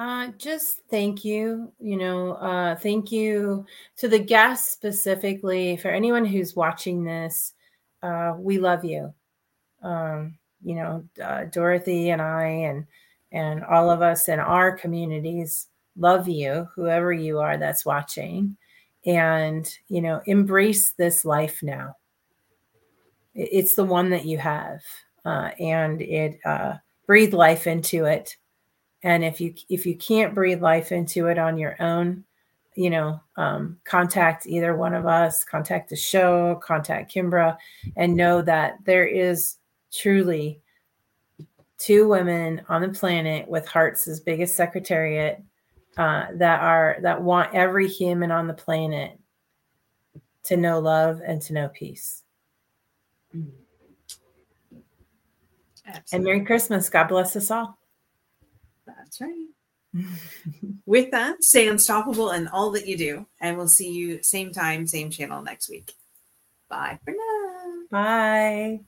Uh, 0.00 0.28
just 0.38 0.80
thank 0.88 1.26
you. 1.26 1.70
You 1.78 1.98
know, 1.98 2.32
uh, 2.36 2.74
thank 2.74 3.12
you 3.12 3.66
to 3.98 4.08
the 4.08 4.18
guests 4.18 4.72
specifically 4.72 5.76
for 5.76 5.88
anyone 5.88 6.24
who's 6.24 6.56
watching 6.56 7.04
this. 7.04 7.52
Uh, 8.02 8.32
we 8.38 8.56
love 8.56 8.82
you. 8.82 9.12
Um, 9.82 10.38
you 10.64 10.76
know, 10.76 11.04
uh, 11.22 11.44
Dorothy 11.44 12.08
and 12.08 12.22
I, 12.22 12.44
and 12.46 12.86
and 13.30 13.62
all 13.62 13.90
of 13.90 14.00
us 14.00 14.30
in 14.30 14.40
our 14.40 14.72
communities 14.74 15.66
love 15.98 16.28
you. 16.28 16.66
Whoever 16.74 17.12
you 17.12 17.38
are 17.38 17.58
that's 17.58 17.84
watching, 17.84 18.56
and 19.04 19.70
you 19.88 20.00
know, 20.00 20.22
embrace 20.24 20.92
this 20.92 21.26
life 21.26 21.62
now. 21.62 21.96
It's 23.34 23.74
the 23.74 23.84
one 23.84 24.08
that 24.10 24.24
you 24.24 24.38
have, 24.38 24.80
uh, 25.26 25.50
and 25.60 26.00
it 26.00 26.40
uh, 26.46 26.76
breathe 27.06 27.34
life 27.34 27.66
into 27.66 28.06
it 28.06 28.38
and 29.02 29.24
if 29.24 29.40
you 29.40 29.54
if 29.68 29.86
you 29.86 29.96
can't 29.96 30.34
breathe 30.34 30.62
life 30.62 30.92
into 30.92 31.26
it 31.26 31.38
on 31.38 31.56
your 31.58 31.80
own 31.82 32.24
you 32.74 32.90
know 32.90 33.20
um, 33.36 33.78
contact 33.84 34.46
either 34.46 34.76
one 34.76 34.94
of 34.94 35.06
us 35.06 35.44
contact 35.44 35.90
the 35.90 35.96
show 35.96 36.60
contact 36.62 37.12
kimbra 37.12 37.56
and 37.96 38.14
know 38.14 38.42
that 38.42 38.76
there 38.84 39.06
is 39.06 39.56
truly 39.92 40.60
two 41.78 42.06
women 42.06 42.62
on 42.68 42.82
the 42.82 42.88
planet 42.88 43.48
with 43.48 43.66
hearts 43.66 44.06
as 44.06 44.20
big 44.20 44.40
as 44.40 44.54
secretariat 44.54 45.42
uh, 45.96 46.26
that 46.34 46.60
are 46.60 46.98
that 47.02 47.20
want 47.20 47.52
every 47.54 47.88
human 47.88 48.30
on 48.30 48.46
the 48.46 48.54
planet 48.54 49.18
to 50.44 50.56
know 50.56 50.78
love 50.78 51.20
and 51.24 51.42
to 51.42 51.52
know 51.52 51.68
peace. 51.68 52.22
And 56.12 56.22
merry 56.22 56.44
christmas. 56.44 56.88
God 56.88 57.08
bless 57.08 57.34
us 57.34 57.50
all 57.50 57.79
That's 59.10 59.20
right. 59.22 60.04
With 60.86 61.10
that, 61.10 61.42
stay 61.42 61.66
unstoppable 61.66 62.30
in 62.30 62.46
all 62.46 62.70
that 62.72 62.86
you 62.86 62.96
do, 62.96 63.26
and 63.40 63.56
we'll 63.56 63.66
see 63.66 63.90
you 63.90 64.22
same 64.22 64.52
time, 64.52 64.86
same 64.86 65.10
channel 65.10 65.42
next 65.42 65.68
week. 65.68 65.92
Bye 66.68 67.00
for 67.04 67.10
now. 67.10 67.86
bye 67.90 68.80